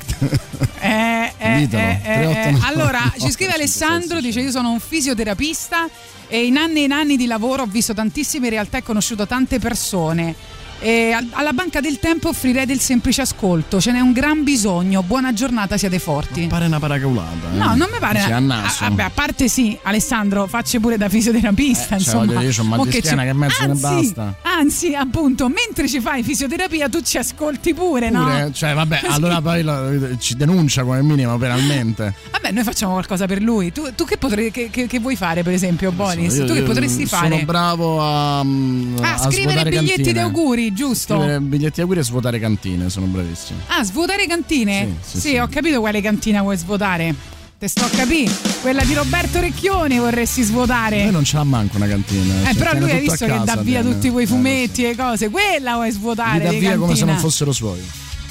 eh, 1.41 1.68
eh, 1.72 1.99
eh, 2.03 2.34
389. 2.34 2.57
eh. 2.57 2.68
Allora, 2.68 3.13
ci 3.19 3.31
scrive 3.31 3.53
Alessandro, 3.57 4.19
dice 4.22 4.41
io 4.41 4.51
sono 4.51 4.72
un 4.72 4.80
fisioterapista 4.80 5.89
e 6.27 6.45
in 6.45 6.57
anni 6.57 6.81
e 6.81 6.84
in 6.84 6.91
anni 6.91 7.18
di 7.18 7.26
lavoro 7.26 7.63
ho 7.63 7.65
visto 7.65 7.93
tantissime 7.93 8.49
realtà 8.49 8.77
e 8.77 8.84
conosciuto 8.84 9.26
tante 9.26 9.59
persone. 9.59 10.35
E 10.83 11.11
al- 11.11 11.27
alla 11.31 11.53
Banca 11.53 11.79
del 11.79 11.99
Tempo 11.99 12.29
offrirei 12.29 12.65
del 12.65 12.79
semplice 12.79 13.21
ascolto, 13.21 13.79
ce 13.79 13.91
n'è 13.91 13.99
un 13.99 14.13
gran 14.13 14.43
bisogno. 14.43 15.03
Buona 15.03 15.31
giornata, 15.31 15.77
siate 15.77 15.99
forti. 15.99 16.47
Pare 16.47 16.65
una 16.65 16.79
paracaulata. 16.79 17.51
eh. 17.53 17.57
No, 17.57 17.75
non 17.75 17.87
mi 17.91 17.99
pare. 17.99 18.19
Sì, 18.21 18.31
a 18.31 18.39
naso. 18.39 18.83
Ah, 18.83 18.89
vabbè, 18.89 19.03
a 19.03 19.11
parte 19.13 19.47
sì, 19.47 19.77
Alessandro, 19.83 20.47
faccio 20.47 20.79
pure 20.79 20.97
da 20.97 21.07
fisioterapista. 21.07 21.95
Eh, 21.97 21.99
cioè, 21.99 22.17
insomma, 22.17 22.23
un 22.63 22.67
mal 22.67 22.77
Mo 22.79 22.85
di 22.85 22.89
che 22.91 23.01
c'è- 23.01 23.15
che 23.15 23.33
mezzo 23.33 23.63
ne 23.63 23.69
anzi, 23.71 23.81
basta. 23.81 24.35
Anzi, 24.41 24.95
appunto, 24.95 25.47
mentre 25.49 25.87
ci 25.87 25.99
fai 26.01 26.23
fisioterapia, 26.23 26.89
tu 26.89 27.01
ci 27.01 27.17
ascolti 27.19 27.73
pure, 27.75 28.09
Pure, 28.09 28.41
no? 28.43 28.51
cioè, 28.51 28.73
vabbè, 28.73 29.01
Così. 29.01 29.13
allora 29.13 29.39
poi 29.39 29.61
lo- 29.61 30.17
ci 30.17 30.35
denuncia 30.35 30.83
come 30.83 31.03
minimo 31.03 31.37
penalmente. 31.37 32.13
Vabbè, 32.31 32.51
noi 32.51 32.63
facciamo 32.63 32.93
qualcosa 32.93 33.27
per 33.27 33.39
lui. 33.41 33.71
Tu, 33.71 33.93
tu 33.95 34.03
che, 34.05 34.17
potrei, 34.17 34.49
che, 34.49 34.69
che- 34.71 34.99
vuoi 34.99 35.15
fare, 35.15 35.43
per 35.43 35.53
esempio, 35.53 35.91
Bonis? 35.91 36.37
Io- 36.37 36.45
tu 36.45 36.53
che 36.53 36.59
io 36.59 36.65
potresti 36.65 37.05
sono 37.05 37.21
fare? 37.29 37.43
bravo 37.43 38.01
a, 38.01 38.43
mm, 38.43 38.97
Ah, 39.01 39.13
a 39.13 39.17
scrivere 39.19 39.41
svuotare 39.59 39.69
biglietti 39.69 40.11
di 40.13 40.19
auguri, 40.19 40.70
giusto? 40.73 41.15
Scrivere 41.18 41.39
biglietti 41.39 41.76
di 41.76 41.81
auguri 41.81 41.99
e 41.99 42.03
svuotare 42.03 42.39
cantine, 42.39 42.89
sono 42.89 43.06
bravissimo. 43.07 43.60
Ah, 43.68 43.84
svuotare 43.84 44.26
cantine? 44.27 44.95
Sì, 45.02 45.19
sì, 45.19 45.30
sì. 45.30 45.38
ho 45.38 45.48
capito 45.48 45.80
quale 45.80 46.02
cantina 46.02 46.41
vuoi 46.41 46.57
svuotare. 46.57 47.14
te 47.60 47.68
sto 47.68 47.84
a 47.85 47.89
capì. 47.89 48.30
Quella 48.61 48.84
di 48.84 48.93
Roberto 48.95 49.39
Recchioni 49.39 49.99
vorresti 49.99 50.41
svuotare. 50.41 51.03
Noi 51.03 51.11
non 51.11 51.23
ce 51.23 51.38
l'ha 51.38 51.43
manco 51.43 51.76
una 51.77 51.88
cantina. 51.88 52.41
Eh, 52.41 52.45
cioè, 52.45 52.56
però 52.56 52.73
lui 52.73 52.89
hai 52.89 52.99
tutto 52.99 53.11
a 53.11 53.15
visto 53.18 53.26
che 53.26 53.45
dà 53.45 53.56
via 53.61 53.81
tiene. 53.81 53.95
tutti 53.95 54.10
quei 54.10 54.23
Eh, 54.26 54.27
fumetti 54.27 54.84
e 54.85 54.95
cose. 54.95 55.30
Quella 55.30 55.73
vuoi 55.76 55.91
svuotare 55.91 56.39
Li 56.39 56.43
dà 56.45 56.52
via 56.52 56.60
come 56.76 56.93
se 56.93 56.99
cantina. 57.02 57.11
non 57.11 57.19
fossero 57.19 57.52
suoi. 57.52 57.80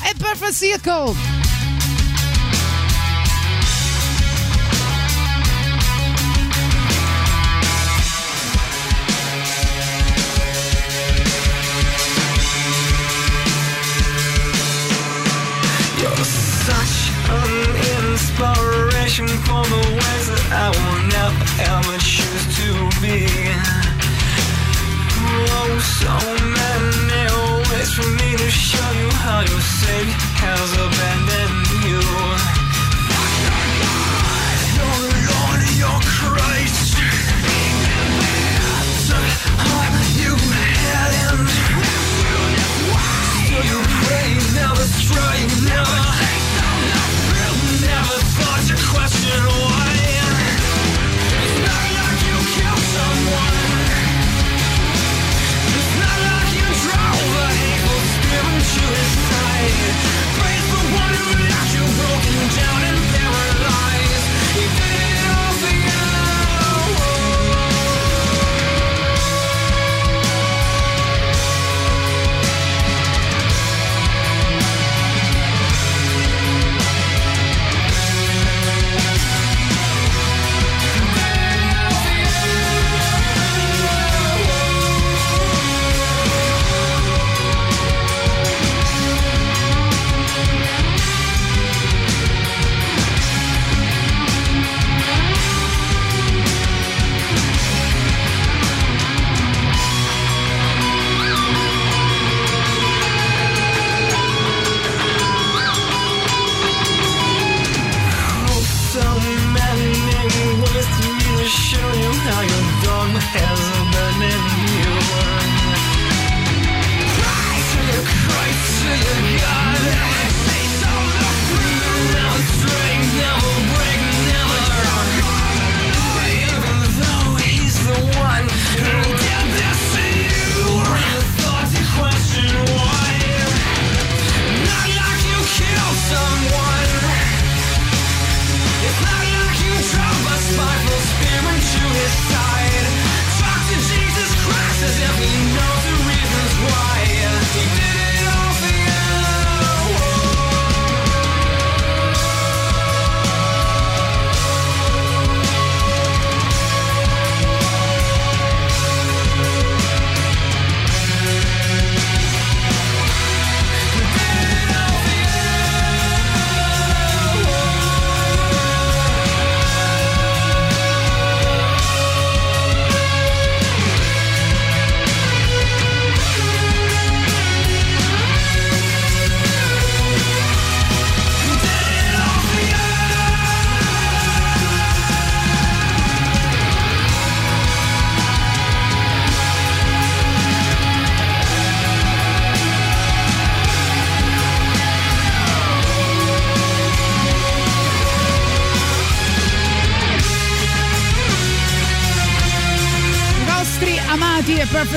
È 0.03 0.11
Perfect 0.17 0.53
Circle. 0.55 1.60
Inspiration 19.11 19.27
for 19.43 19.65
the 19.67 19.83
ways 19.91 20.27
that 20.31 20.45
I 20.55 20.71
will 20.71 21.03
never 21.11 21.45
ever 21.67 21.99
choose 21.99 22.47
to 22.59 22.71
be. 23.03 23.27
Oh, 25.51 25.79
so 25.83 26.15
many 26.55 27.27
ways 27.71 27.91
for 27.93 28.07
me 28.07 28.37
to 28.37 28.51
show 28.51 28.91
you 29.01 29.11
how 29.11 29.41
your 29.41 29.61
Savior 29.61 30.15
has 30.39 30.73
abandoned 30.73 30.90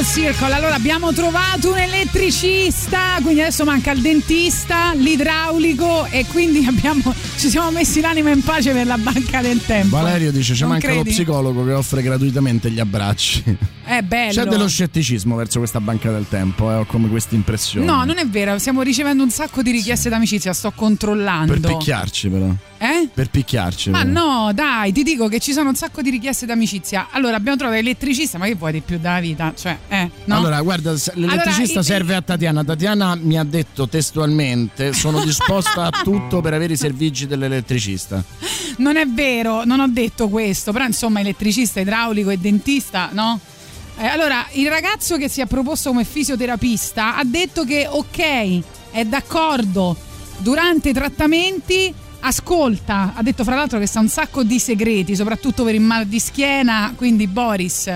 Circle. 0.03 0.53
Allora 0.53 0.75
abbiamo 0.75 1.13
trovato 1.13 1.71
un 1.71 1.77
elettricista, 1.77 3.17
quindi 3.21 3.41
adesso 3.41 3.63
manca 3.63 3.91
il 3.91 4.01
dentista, 4.01 4.93
l'idraulico 4.95 6.05
e 6.09 6.25
quindi 6.25 6.65
abbiamo, 6.67 7.13
ci 7.37 7.49
siamo 7.49 7.71
messi 7.71 8.01
l'anima 8.01 8.31
in 8.31 8.41
pace 8.43 8.71
per 8.71 8.85
la 8.85 8.97
banca 8.97 9.41
del 9.41 9.61
tempo. 9.65 9.95
Valerio 9.97 10.31
dice: 10.31 10.53
Ci 10.53 10.61
Non 10.61 10.71
manca 10.71 10.87
lo 10.87 10.93
credi? 11.01 11.09
psicologo 11.11 11.63
che 11.65 11.73
offre 11.73 12.01
gratuitamente 12.01 12.69
gli 12.69 12.79
abbracci. 12.79 13.43
C'è 13.85 14.45
dello 14.45 14.67
scetticismo 14.67 15.35
verso 15.35 15.59
questa 15.59 15.81
banca 15.81 16.09
del 16.09 16.25
tempo, 16.29 16.71
eh, 16.71 16.75
ho 16.75 16.85
come 16.85 17.09
questa 17.09 17.35
impressione. 17.35 17.85
No, 17.85 18.05
non 18.05 18.17
è 18.17 18.25
vero, 18.25 18.57
stiamo 18.57 18.81
ricevendo 18.81 19.23
un 19.23 19.29
sacco 19.29 19.61
di 19.61 19.71
richieste 19.71 20.09
d'amicizia, 20.09 20.53
sto 20.53 20.71
controllando. 20.71 21.59
Per 21.59 21.77
picchiarci, 21.77 22.29
però. 22.29 22.49
Eh? 22.77 23.09
Per 23.13 23.29
picchiarci. 23.29 23.89
Ma 23.89 24.03
però. 24.03 24.45
no, 24.45 24.53
dai, 24.53 24.91
ti 24.91 25.03
dico 25.03 25.27
che 25.27 25.39
ci 25.39 25.53
sono 25.53 25.69
un 25.69 25.75
sacco 25.75 26.01
di 26.01 26.09
richieste 26.09 26.45
d'amicizia. 26.45 27.07
Allora, 27.11 27.35
abbiamo 27.35 27.57
trovato 27.57 27.77
l'elettricista, 27.77 28.37
ma 28.37 28.45
che 28.45 28.55
vuoi 28.55 28.71
di 28.71 28.81
più 28.81 28.97
dalla 28.99 29.19
vita? 29.19 29.53
Cioè, 29.55 29.77
eh, 29.89 30.09
no? 30.25 30.37
Allora, 30.37 30.61
guarda, 30.61 30.91
l'elettricista 30.91 31.79
Allora, 31.79 31.83
serve 31.83 32.15
a 32.15 32.21
Tatiana. 32.21 32.63
Tatiana 32.63 33.15
mi 33.15 33.37
ha 33.37 33.43
detto 33.43 33.87
testualmente: 33.87 34.93
sono 34.93 35.23
disposta 35.23 35.83
a 35.83 35.91
tutto 36.03 36.41
per 36.41 36.53
avere 36.53 36.73
i 36.73 36.77
servigi 36.77 37.27
dell'elettricista. 37.27 38.23
Non 38.77 38.95
è 38.95 39.05
vero, 39.05 39.65
non 39.65 39.79
ho 39.79 39.87
detto 39.87 40.29
questo, 40.29 40.71
però 40.71 40.85
insomma 40.85 41.19
elettricista, 41.19 41.79
idraulico 41.79 42.29
e 42.31 42.37
dentista, 42.37 43.09
no? 43.11 43.39
Eh, 43.97 44.07
allora, 44.07 44.45
il 44.53 44.67
ragazzo 44.69 45.17
che 45.17 45.29
si 45.29 45.41
è 45.41 45.45
proposto 45.45 45.89
come 45.89 46.03
fisioterapista 46.03 47.15
ha 47.15 47.23
detto 47.23 47.63
che 47.63 47.87
ok, 47.89 48.61
è 48.91 49.05
d'accordo, 49.05 49.95
durante 50.37 50.89
i 50.89 50.93
trattamenti 50.93 51.93
ascolta, 52.21 53.13
ha 53.15 53.21
detto 53.21 53.43
fra 53.43 53.55
l'altro 53.55 53.79
che 53.79 53.87
sa 53.87 53.99
un 53.99 54.09
sacco 54.09 54.43
di 54.43 54.59
segreti, 54.59 55.15
soprattutto 55.15 55.63
per 55.63 55.75
il 55.75 55.81
mal 55.81 56.05
di 56.05 56.19
schiena, 56.19 56.93
quindi 56.95 57.27
Boris, 57.27 57.91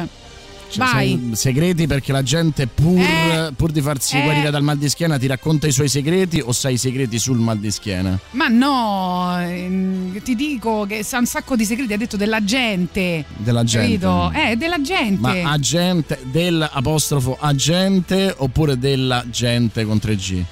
Cioè, 0.70 0.86
vai. 0.86 1.30
segreti 1.34 1.88
perché 1.88 2.12
la 2.12 2.24
gente 2.24 2.68
pur, 2.68 3.00
Eh, 3.00 3.52
pur 3.56 3.72
di 3.72 3.82
farsi 3.82 4.18
eh. 4.18 4.24
guarire 4.24 4.50
dal 4.52 4.64
mal 4.64 4.78
di 4.78 4.90
schiena 4.90 5.18
ti 5.18 5.26
racconta 5.28 5.66
i 5.68 5.72
suoi 5.72 5.88
segreti 5.88 6.42
o 6.44 6.52
sai 6.52 6.74
i 6.74 6.78
segreti 6.78 7.18
sul 7.20 7.38
mal 7.38 7.58
di 7.58 7.72
schiena? 7.72 8.18
Ma 8.32 8.48
no, 8.48 9.36
ehm, 9.40 10.22
ti 10.22 10.36
dico 10.36 10.86
che 10.86 11.04
sa 11.04 11.20
un 11.20 11.26
sacco 11.26 11.56
di 11.56 11.64
segreti, 11.66 11.94
ha 11.94 11.98
detto 11.98 12.18
della 12.18 12.44
gente. 12.44 13.24
Della 13.38 13.64
gente. 13.64 13.98
Capito? 14.00 14.32
Eh, 14.34 14.56
della 14.58 14.82
gente. 14.82 15.20
Ma 15.22 15.52
agente 15.52 16.20
dell'apostrofo 16.24 17.38
agente 17.40 18.34
oppure 18.38 18.78
della 18.78 19.24
gente 19.30 19.86
con 19.86 19.98
3G? 19.98 20.44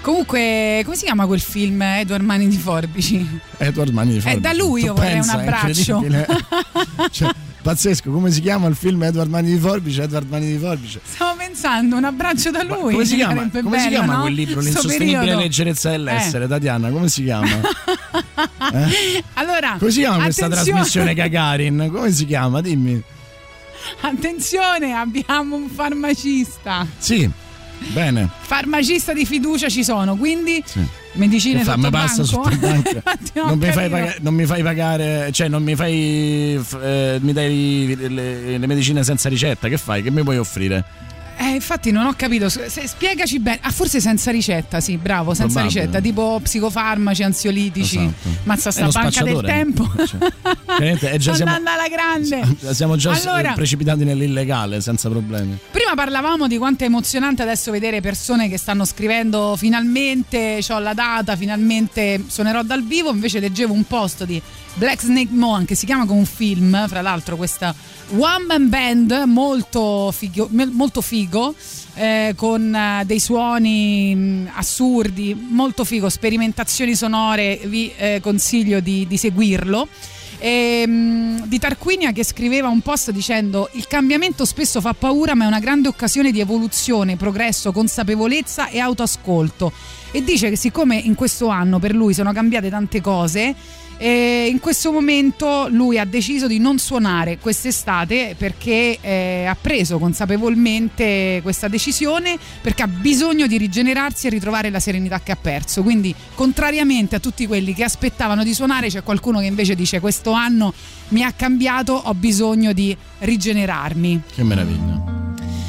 Comunque, 0.00 0.80
come 0.84 0.96
si 0.96 1.04
chiama 1.04 1.26
quel 1.26 1.40
film 1.40 1.82
Edward 1.82 2.24
Mani 2.24 2.48
di 2.48 2.56
Forbici? 2.56 3.40
Edward 3.58 3.92
Mani 3.92 4.12
di 4.14 4.20
Forbici. 4.20 4.40
da 4.40 4.52
lui 4.52 4.82
io 4.84 4.94
Tu 4.94 5.00
vorrei 5.00 5.18
un 5.18 5.28
è 5.28 5.32
abbraccio. 5.32 6.04
Cioè, 7.10 7.30
pazzesco, 7.62 8.10
come 8.10 8.30
si 8.30 8.40
chiama 8.40 8.66
il 8.68 8.74
film 8.76 9.02
Edward 9.02 9.28
Mani 9.30 9.50
di 9.52 9.58
Forbice? 9.58 10.02
Edward 10.02 10.28
Mani 10.30 10.46
di 10.52 10.58
Forbice. 10.58 11.00
Stavo 11.04 11.36
pensando, 11.36 11.96
un 11.96 12.04
abbraccio 12.04 12.50
da 12.50 12.62
lui. 12.62 12.92
Come 12.92 13.04
si 13.04 13.16
chiama, 13.16 13.48
come 13.50 13.50
si 13.52 13.62
bello, 13.68 13.88
chiama 13.88 14.14
no? 14.14 14.20
quel 14.22 14.32
libro? 14.34 14.60
L'insostenibile 14.60 15.34
leggerezza 15.34 15.90
dell'essere, 15.90 16.46
Tatiana, 16.48 16.90
come 16.90 17.08
si 17.08 17.24
chiama? 17.24 17.48
Eh? 18.70 19.24
Allora, 19.34 19.76
Come 19.78 19.90
si 19.90 20.00
chiama 20.00 20.22
questa 20.24 20.44
attenzione- 20.46 20.72
trasmissione 20.72 21.14
Gagarin? 21.14 21.88
Come 21.90 22.12
si 22.12 22.26
chiama? 22.26 22.60
Dimmi. 22.60 23.02
Attenzione, 24.00 24.92
abbiamo 24.92 25.56
un 25.56 25.68
farmacista. 25.68 26.86
Sì, 26.98 27.28
bene. 27.88 28.28
Farmacista 28.40 29.12
di 29.14 29.24
fiducia 29.24 29.68
ci 29.68 29.82
sono, 29.84 30.16
quindi 30.16 30.62
Sì. 30.66 30.86
Medicine 31.18 31.62
fa? 31.62 31.76
Mi 31.76 31.90
passa 31.90 32.22
banco. 32.22 32.24
sotto 32.24 32.56
banco. 32.58 32.88
Infatti, 32.88 33.38
ho 33.38 33.46
non, 33.46 33.58
mi 33.58 33.70
pagare, 33.70 34.16
non 34.20 34.34
mi 34.34 34.46
fai 34.46 34.62
pagare, 34.62 35.32
cioè 35.32 35.48
non 35.48 35.62
mi 35.62 35.74
fai, 35.74 36.64
eh, 36.82 37.18
mi 37.20 37.32
dai 37.32 37.96
le, 37.96 38.58
le 38.58 38.66
medicine 38.66 39.04
senza 39.04 39.28
ricetta, 39.28 39.68
che 39.68 39.76
fai? 39.76 40.02
Che 40.02 40.10
mi 40.10 40.22
puoi 40.22 40.38
offrire? 40.38 40.84
Eh, 41.40 41.50
infatti 41.54 41.92
non 41.92 42.06
ho 42.06 42.14
capito, 42.16 42.48
se- 42.48 42.68
spiegaci 42.68 43.38
bene. 43.38 43.60
Ah, 43.62 43.70
forse 43.70 44.00
senza 44.00 44.32
ricetta, 44.32 44.80
sì, 44.80 44.96
bravo, 44.96 45.34
senza 45.34 45.60
Probabile. 45.60 45.80
ricetta, 45.82 46.00
tipo 46.00 46.40
psicofarmaci, 46.42 47.22
ansiolitici. 47.22 47.96
Esatto. 47.98 48.28
Mazza 48.42 48.70
sta 48.72 48.88
banca 48.88 49.22
del 49.22 49.40
tempo. 49.42 49.88
Eh, 50.80 51.18
già 51.18 51.34
siamo, 51.34 51.52
andando 51.52 51.70
alla 51.70 51.88
grande. 51.88 52.56
siamo 52.74 52.96
già 52.96 53.12
Allora- 53.12 53.52
precipitati 53.52 54.04
nell'illegale 54.04 54.80
senza 54.80 55.08
problemi. 55.08 55.56
Prima 55.70 55.94
parlavamo 55.94 56.48
di 56.48 56.58
quanto 56.58 56.82
è 56.82 56.86
emozionante 56.86 57.42
adesso 57.42 57.70
vedere 57.70 58.00
persone 58.00 58.48
che 58.48 58.58
stanno 58.58 58.84
scrivendo 58.84 59.54
finalmente 59.56 60.60
ho 60.68 60.78
la 60.80 60.94
data, 60.94 61.36
finalmente 61.36 62.24
suonerò 62.26 62.62
dal 62.62 62.82
vivo, 62.84 63.10
invece 63.10 63.38
leggevo 63.40 63.72
un 63.72 63.84
post 63.84 64.24
di 64.24 64.40
Black 64.78 65.02
Snake 65.02 65.32
Moan 65.32 65.64
che 65.64 65.74
si 65.74 65.86
chiama 65.86 66.06
come 66.06 66.20
un 66.20 66.24
film, 66.24 66.86
fra 66.86 67.02
l'altro 67.02 67.36
questa 67.36 67.74
one 68.16 68.44
man 68.46 68.68
band 68.68 69.24
molto 69.26 70.12
figo, 70.12 70.48
molto 70.70 71.00
figo 71.00 71.52
eh, 71.94 72.32
con 72.36 72.72
eh, 72.72 73.02
dei 73.04 73.18
suoni 73.18 74.14
mh, 74.14 74.50
assurdi, 74.54 75.34
molto 75.34 75.84
figo, 75.84 76.08
sperimentazioni 76.08 76.94
sonore, 76.94 77.60
vi 77.64 77.92
eh, 77.96 78.20
consiglio 78.22 78.78
di, 78.78 79.04
di 79.08 79.16
seguirlo. 79.16 79.88
E, 80.40 80.86
mh, 80.86 81.46
di 81.48 81.58
Tarquinia 81.58 82.12
che 82.12 82.24
scriveva 82.24 82.68
un 82.68 82.80
post 82.80 83.10
dicendo 83.10 83.68
il 83.72 83.88
cambiamento 83.88 84.44
spesso 84.44 84.80
fa 84.80 84.94
paura 84.94 85.34
ma 85.34 85.42
è 85.42 85.46
una 85.48 85.58
grande 85.58 85.88
occasione 85.88 86.30
di 86.30 86.38
evoluzione, 86.38 87.16
progresso, 87.16 87.72
consapevolezza 87.72 88.68
e 88.68 88.78
autoascolto 88.78 89.72
e 90.12 90.22
dice 90.22 90.48
che 90.48 90.56
siccome 90.56 90.94
in 90.96 91.16
questo 91.16 91.48
anno 91.48 91.80
per 91.80 91.92
lui 91.92 92.14
sono 92.14 92.32
cambiate 92.32 92.70
tante 92.70 93.00
cose 93.00 93.54
eh, 93.98 94.48
in 94.48 94.60
questo 94.60 94.92
momento 94.92 95.66
lui 95.68 95.98
ha 95.98 96.04
deciso 96.04 96.46
di 96.46 96.58
non 96.58 96.78
suonare 96.78 97.38
quest'estate 97.38 98.36
perché 98.38 98.98
eh, 99.00 99.44
ha 99.46 99.56
preso 99.60 99.98
consapevolmente 99.98 101.40
questa 101.42 101.66
decisione 101.66 102.38
perché 102.62 102.84
ha 102.84 102.88
bisogno 102.88 103.46
di 103.48 103.58
rigenerarsi 103.58 104.28
e 104.28 104.30
ritrovare 104.30 104.70
la 104.70 104.80
serenità 104.80 105.20
che 105.20 105.32
ha 105.32 105.36
perso. 105.36 105.82
Quindi, 105.82 106.14
contrariamente 106.34 107.16
a 107.16 107.18
tutti 107.18 107.46
quelli 107.46 107.74
che 107.74 107.82
aspettavano 107.84 108.44
di 108.44 108.54
suonare, 108.54 108.88
c'è 108.88 109.02
qualcuno 109.02 109.40
che 109.40 109.46
invece 109.46 109.74
dice: 109.74 109.98
Questo 109.98 110.30
anno 110.30 110.72
mi 111.08 111.22
ha 111.24 111.32
cambiato, 111.32 111.94
ho 111.94 112.14
bisogno 112.14 112.72
di 112.72 112.96
rigenerarmi. 113.18 114.22
Che 114.34 114.42
meraviglia. 114.44 115.17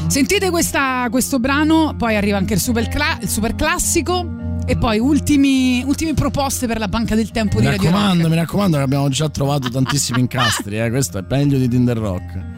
Sentite 0.09 0.49
questa- 0.49 1.07
questo 1.11 1.39
brano, 1.39 1.93
poi 1.95 2.15
arriva 2.15 2.37
anche 2.37 2.55
il 2.55 2.59
super, 2.59 2.87
cla- 2.87 3.19
il 3.21 3.29
super 3.29 3.53
classico. 3.55 4.37
E 4.65 4.77
poi 4.77 4.99
ultimi, 4.99 5.83
ultime 5.83 6.13
proposte 6.13 6.67
per 6.67 6.77
la 6.79 6.87
banca 6.87 7.15
del 7.15 7.31
tempo 7.31 7.55
Mi 7.55 7.61
di 7.61 7.67
Radio 7.69 7.83
Rock. 7.89 7.93
raccomando, 7.95 8.29
mi 8.29 8.35
raccomando 8.35 8.77
che 8.77 8.83
abbiamo 8.83 9.09
già 9.09 9.27
trovato 9.29 9.67
tantissimi 9.69 10.19
incastri, 10.19 10.79
eh. 10.79 10.89
questo 10.91 11.17
è 11.17 11.23
meglio 11.27 11.57
di 11.57 11.67
Tinder 11.67 11.97
Rock. 11.97 12.57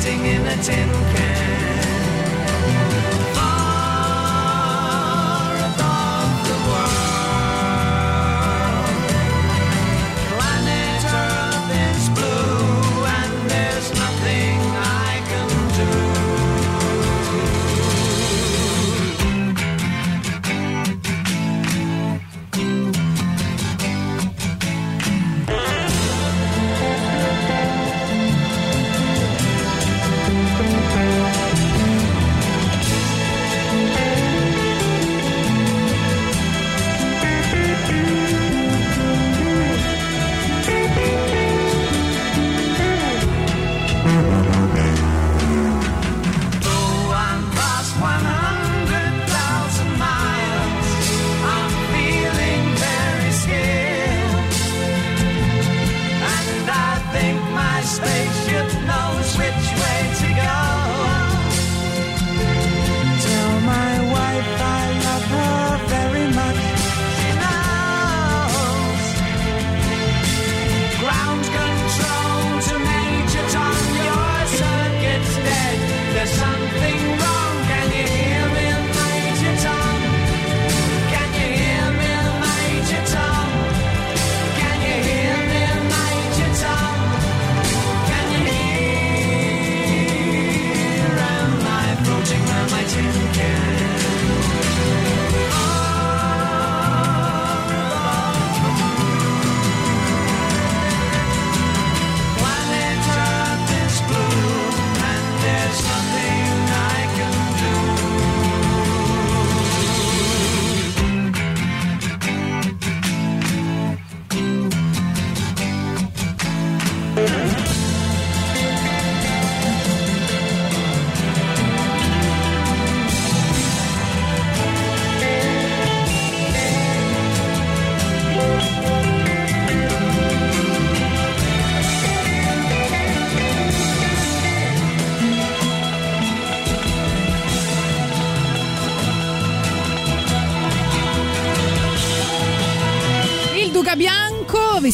sitting 0.00 0.24
in 0.24 0.46
a 0.46 0.56
tin 0.62 0.88
can. 0.88 1.39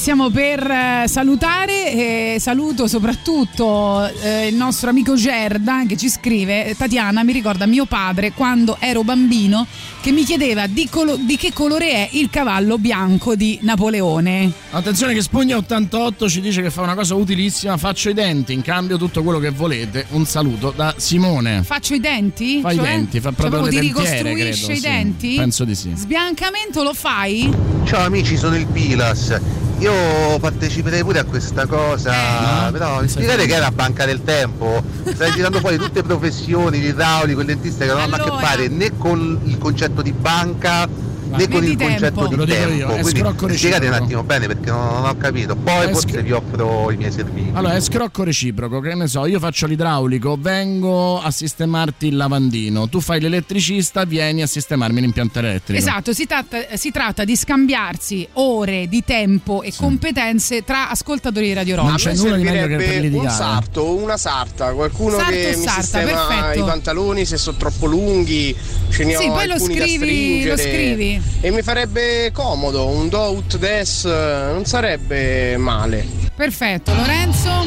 stiamo 0.07 0.31
per 0.31 0.60
eh, 0.70 1.09
salutare, 1.09 2.35
e 2.35 2.36
saluto 2.39 2.86
soprattutto 2.86 4.07
eh, 4.07 4.47
il 4.47 4.55
nostro 4.55 4.89
amico 4.89 5.17
Gerda 5.17 5.83
che 5.85 5.97
ci 5.97 6.09
scrive, 6.09 6.76
Tatiana 6.78 7.25
mi 7.25 7.33
ricorda 7.33 7.67
mio 7.67 7.86
padre 7.86 8.31
quando 8.31 8.76
ero 8.78 9.02
bambino 9.02 9.67
che 10.01 10.12
mi 10.12 10.23
chiedeva 10.23 10.68
di, 10.68 10.89
colo- 10.89 11.17
di 11.17 11.36
che 11.36 11.52
colore 11.52 11.91
è 11.91 12.09
il 12.12 12.31
cavallo 12.31 12.78
bianco 12.78 13.35
di 13.35 13.59
Napoleone. 13.62 14.52
Attenzione 14.70 15.12
che 15.12 15.23
Spugna 15.23 15.57
88 15.57 16.28
ci 16.28 16.41
dice 16.41 16.62
che 16.62 16.70
fa 16.70 16.83
una 16.83 16.94
cosa 16.94 17.17
utilissima, 17.17 17.76
faccio 17.76 18.09
i 18.09 18.15
denti, 18.15 18.52
in 18.52 18.62
cambio 18.62 18.99
tutto 18.99 19.25
quello 19.25 19.41
che 19.41 19.51
volete, 19.51 20.07
un 20.10 20.25
saluto 20.25 20.70
da 20.70 20.94
Simone. 20.99 21.65
Faccio 21.65 21.94
i 21.94 21.99
denti? 21.99 22.60
Fai 22.60 22.76
cioè? 22.76 22.85
i 22.85 22.91
denti, 22.91 23.18
fa 23.18 23.33
proprio 23.33 23.59
cioè, 23.59 23.70
proprio 23.70 23.81
ti 23.81 23.93
dentiere, 23.93 24.35
ricostruisce 24.35 24.67
credo, 24.67 24.73
i 24.73 24.76
sì. 24.76 24.89
denti? 24.89 25.35
Penso 25.35 25.65
di 25.65 25.75
sì. 25.75 25.91
Sbiancamento 25.97 26.85
lo 26.85 26.94
fai? 26.94 27.52
Ciao 27.86 28.05
amici, 28.05 28.36
sono 28.36 28.55
il 28.55 28.67
Pilas 28.67 29.65
io 29.78 30.38
parteciperei 30.40 31.02
pure 31.02 31.18
a 31.18 31.24
questa 31.24 31.66
cosa, 31.66 32.70
però 32.72 33.00
mi 33.00 33.08
spiegate 33.08 33.46
che 33.46 33.56
è 33.56 33.58
la 33.58 33.70
banca 33.70 34.05
del 34.05 34.22
tempo? 34.24 34.82
Stai 35.12 35.32
tirando 35.32 35.60
fuori 35.60 35.76
tutte 35.76 36.02
professioni, 36.02 36.80
l'idraulico, 36.80 37.40
il 37.40 37.46
dentista 37.46 37.84
che 37.84 37.92
non 37.92 38.00
hanno 38.00 38.16
a 38.16 38.18
che 38.18 38.30
fare 38.44 38.68
né 38.68 38.96
con 38.96 39.40
il 39.44 39.58
concetto 39.58 40.02
di 40.02 40.12
banca 40.12 40.88
né 41.36 41.48
con 41.48 41.65
il 41.65 41.76
concetto 41.76 42.26
di 42.26 42.44
tempo. 42.47 42.73
io, 42.74 42.86
Quindi 43.34 43.56
spiegate 43.56 43.86
un 43.86 43.92
attimo 43.92 44.23
bene 44.23 44.47
perché 44.47 44.70
non, 44.70 44.86
non 44.94 45.05
ho 45.06 45.16
capito. 45.16 45.55
Poi 45.56 45.86
È 45.86 45.90
forse 45.92 46.08
sc- 46.08 46.20
vi 46.23 46.32
offro 46.32 46.90
i 46.90 46.97
miei 46.97 47.12
servizi. 47.12 47.50
Allora, 47.52 47.74
è 47.74 47.81
scrocco 47.81 48.23
reciproco, 48.24 48.81
che 48.81 48.94
ne 48.94 49.06
so, 49.08 49.26
io 49.26 49.39
faccio 49.39 49.66
l'idraulico, 49.66 50.36
vengo 50.40 51.20
a 51.20 51.31
sistemarti 51.31 52.06
il 52.08 52.16
lavandino, 52.16 52.89
tu 52.89 53.00
fai 53.00 53.20
l'elettricista, 53.20 54.05
vieni 54.05 54.42
a 54.42 54.47
sistemarmi 54.47 55.00
l'impianto 55.00 55.39
elettrico. 55.39 55.78
Esatto, 55.78 56.12
si 56.12 56.26
tratta, 56.26 56.58
si 56.76 56.90
tratta 56.90 57.24
di 57.24 57.36
scambiarsi 57.36 58.26
ore 58.34 58.89
di 58.89 59.02
tempo 59.05 59.62
e 59.62 59.73
competenze 59.76 60.65
tra 60.65 60.89
ascoltatori 60.90 61.47
di 61.47 61.52
Radio 61.52 61.76
Rock. 61.76 61.89
Non 61.89 61.97
c'è 61.97 62.15
nulla 62.15 62.36
di 62.36 62.42
meglio 62.44 62.66
che 62.66 62.76
per 62.76 62.94
un 62.97 63.00
litigare. 63.00 63.31
sarto 63.31 63.81
o 63.81 63.94
una 63.97 64.16
sarta, 64.16 64.73
qualcuno 64.73 65.16
Sarto 65.16 65.32
che 65.32 65.55
mi 65.56 65.62
sarta, 65.62 65.81
sistema 65.82 66.26
perfetto. 66.26 66.58
i 66.58 66.62
pantaloni 66.66 67.24
se 67.24 67.36
sono 67.36 67.56
troppo 67.56 67.86
lunghi, 67.86 68.55
ce 68.90 69.05
ne 69.05 69.15
Sì, 69.16 69.26
ho 69.26 69.32
poi 69.32 69.47
lo 69.47 69.58
scrivi- 69.58 70.44
lo 70.47 70.56
scrivi. 70.56 71.20
E 71.40 71.50
mi 71.50 71.62
farebbe 71.62 72.30
comodo, 72.32 72.86
un 72.86 73.08
do 73.08 73.30
ut 73.32 73.56
des 73.58 74.05
eh, 74.05 74.50
non 74.52 74.64
sarebbe 74.64 75.56
male. 75.56 76.06
Perfetto, 76.34 76.94
Lorenzo? 76.94 77.66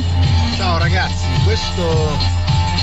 Ciao 0.55 0.77
ragazzi, 0.77 1.25
questo, 1.45 2.17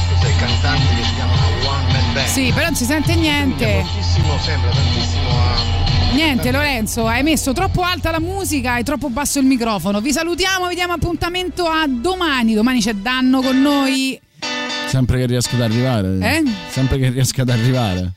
questo 0.08 0.26
è 0.26 0.30
il 0.30 0.36
cantante 0.38 0.94
che 0.94 1.02
si 1.02 1.14
chiama 1.14 1.32
One 1.68 1.92
Man 1.92 2.12
Band. 2.14 2.26
Sì, 2.26 2.50
però 2.52 2.66
non 2.66 2.74
si 2.74 2.84
sente 2.84 3.14
niente. 3.14 3.82
Moltissimo, 3.82 4.38
sembra 4.38 4.70
tantissimo 4.70 5.28
a... 5.30 6.14
Niente 6.14 6.50
Lorenzo, 6.50 7.06
hai 7.06 7.22
messo 7.22 7.52
troppo 7.52 7.82
alta 7.82 8.10
la 8.10 8.20
musica 8.20 8.78
e 8.78 8.82
troppo 8.82 9.10
basso 9.10 9.38
il 9.38 9.44
microfono. 9.44 10.00
Vi 10.00 10.12
salutiamo, 10.12 10.68
vi 10.68 10.74
diamo 10.74 10.94
appuntamento 10.94 11.66
a 11.66 11.84
domani. 11.86 12.54
Domani 12.54 12.80
c'è 12.80 12.94
Danno 12.94 13.42
con 13.42 13.60
noi. 13.60 14.18
Sempre 14.88 15.18
che 15.18 15.26
riesco 15.26 15.56
ad 15.56 15.62
arrivare. 15.62 16.18
Eh? 16.20 16.42
Sempre 16.70 16.98
che 16.98 17.10
riesco 17.10 17.42
ad 17.42 17.50
arrivare. 17.50 18.12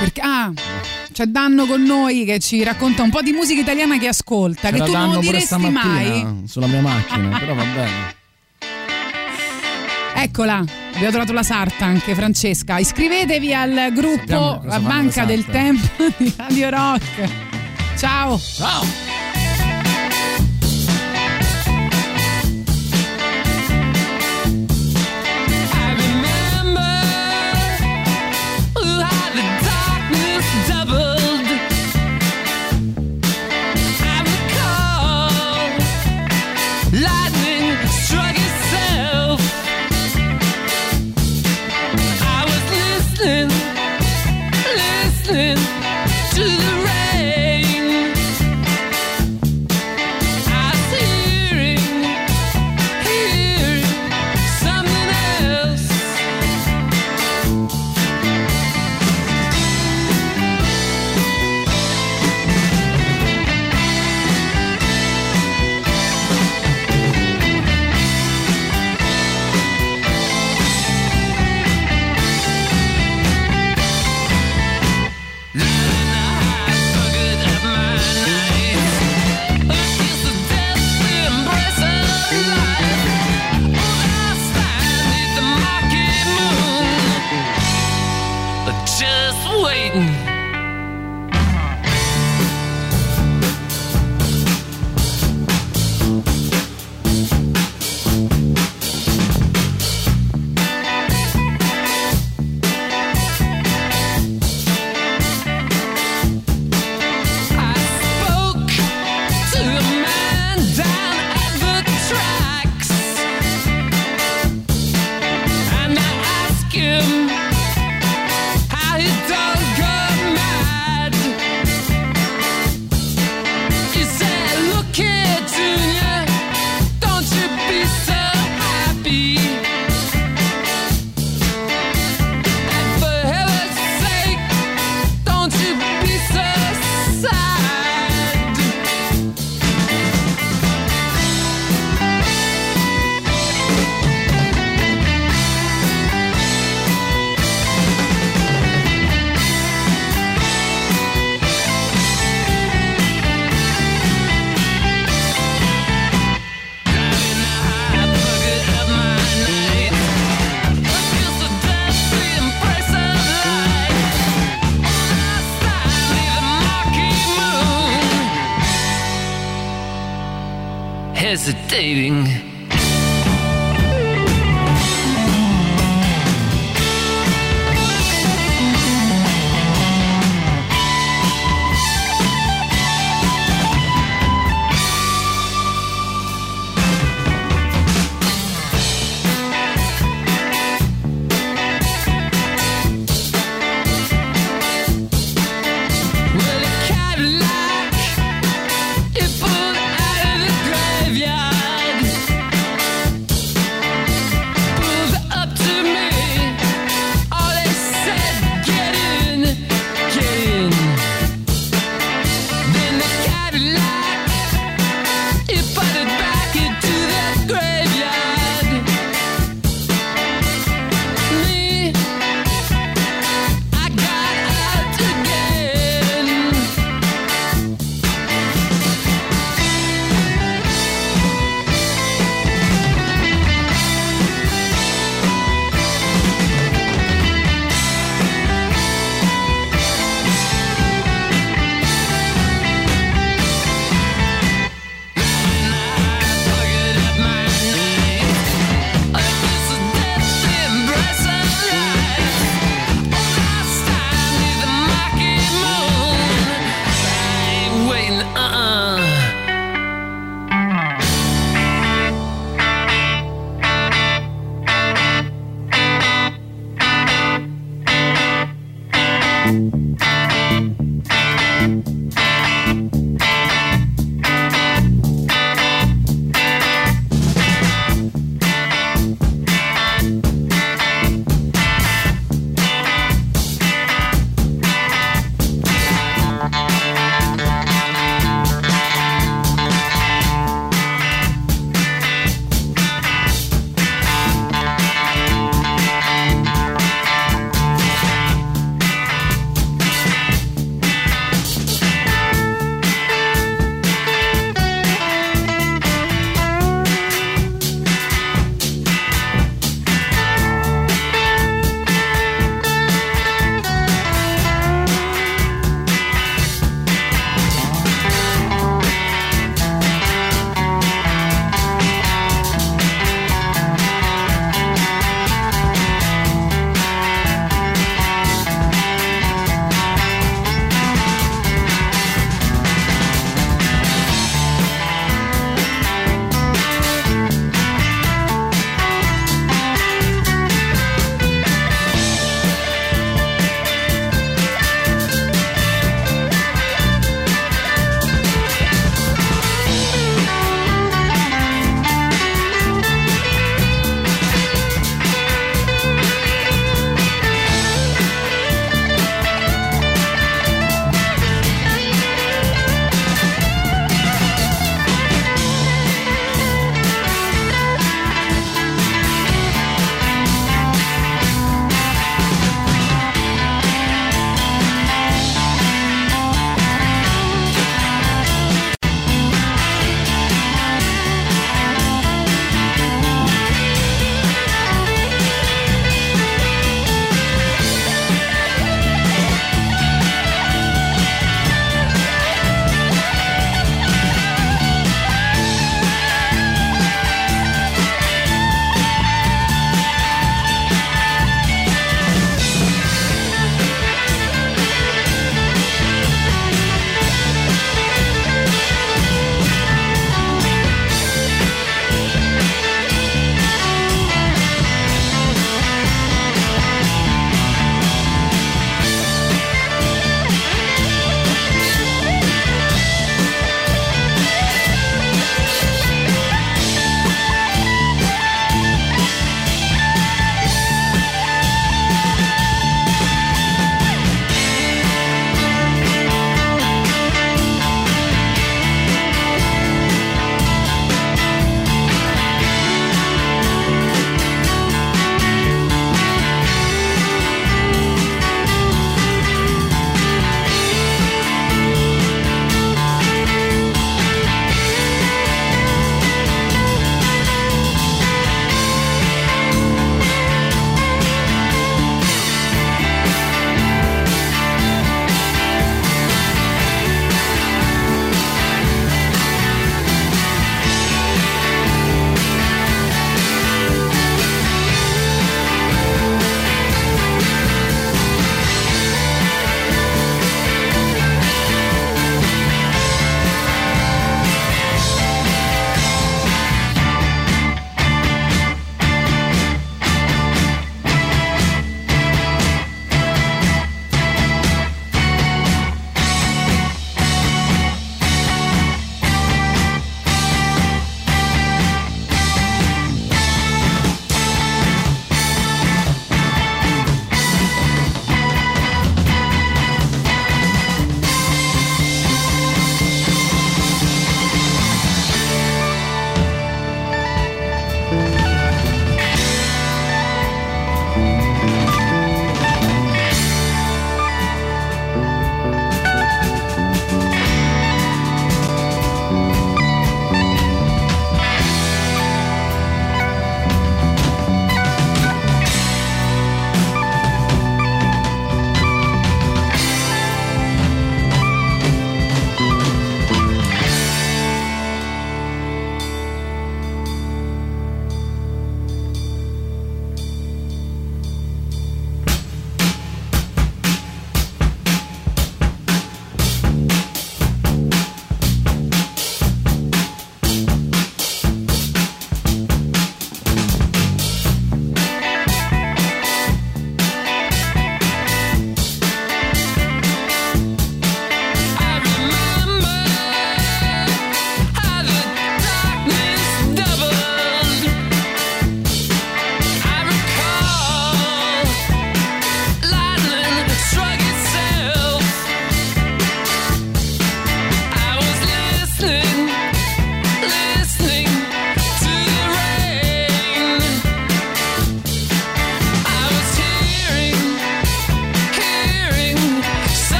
Perché, 0.00 0.20
ah, 0.20 0.52
c'è 1.14 1.26
Danno 1.26 1.64
con 1.64 1.80
noi 1.80 2.24
che 2.24 2.40
ci 2.40 2.64
racconta 2.64 3.04
un 3.04 3.10
po' 3.10 3.22
di 3.22 3.30
musica 3.30 3.60
italiana 3.60 3.98
che 3.98 4.08
ascolta, 4.08 4.70
C'era 4.70 4.82
che 4.82 4.90
tu 4.90 4.92
danno 4.92 5.12
non 5.12 5.20
diresti 5.20 5.70
mai. 5.70 6.42
Sulla 6.46 6.66
mia 6.66 6.80
macchina, 6.80 7.38
però 7.38 7.54
va 7.54 7.62
bene. 7.62 8.22
Eccola, 10.16 10.64
abbiamo 10.92 11.10
trovato 11.10 11.32
la 11.32 11.44
sarta 11.44 11.84
anche 11.84 12.16
Francesca. 12.16 12.78
Iscrivetevi 12.78 13.54
al 13.54 13.92
gruppo 13.92 14.60
La 14.64 14.80
Banca 14.80 15.24
del. 15.24 15.44
Tempo 15.46 15.86
di 16.16 16.34
Radio 16.36 16.70
Rock. 16.70 17.30
Ciao. 17.96 18.36
Ciao. 18.38 19.03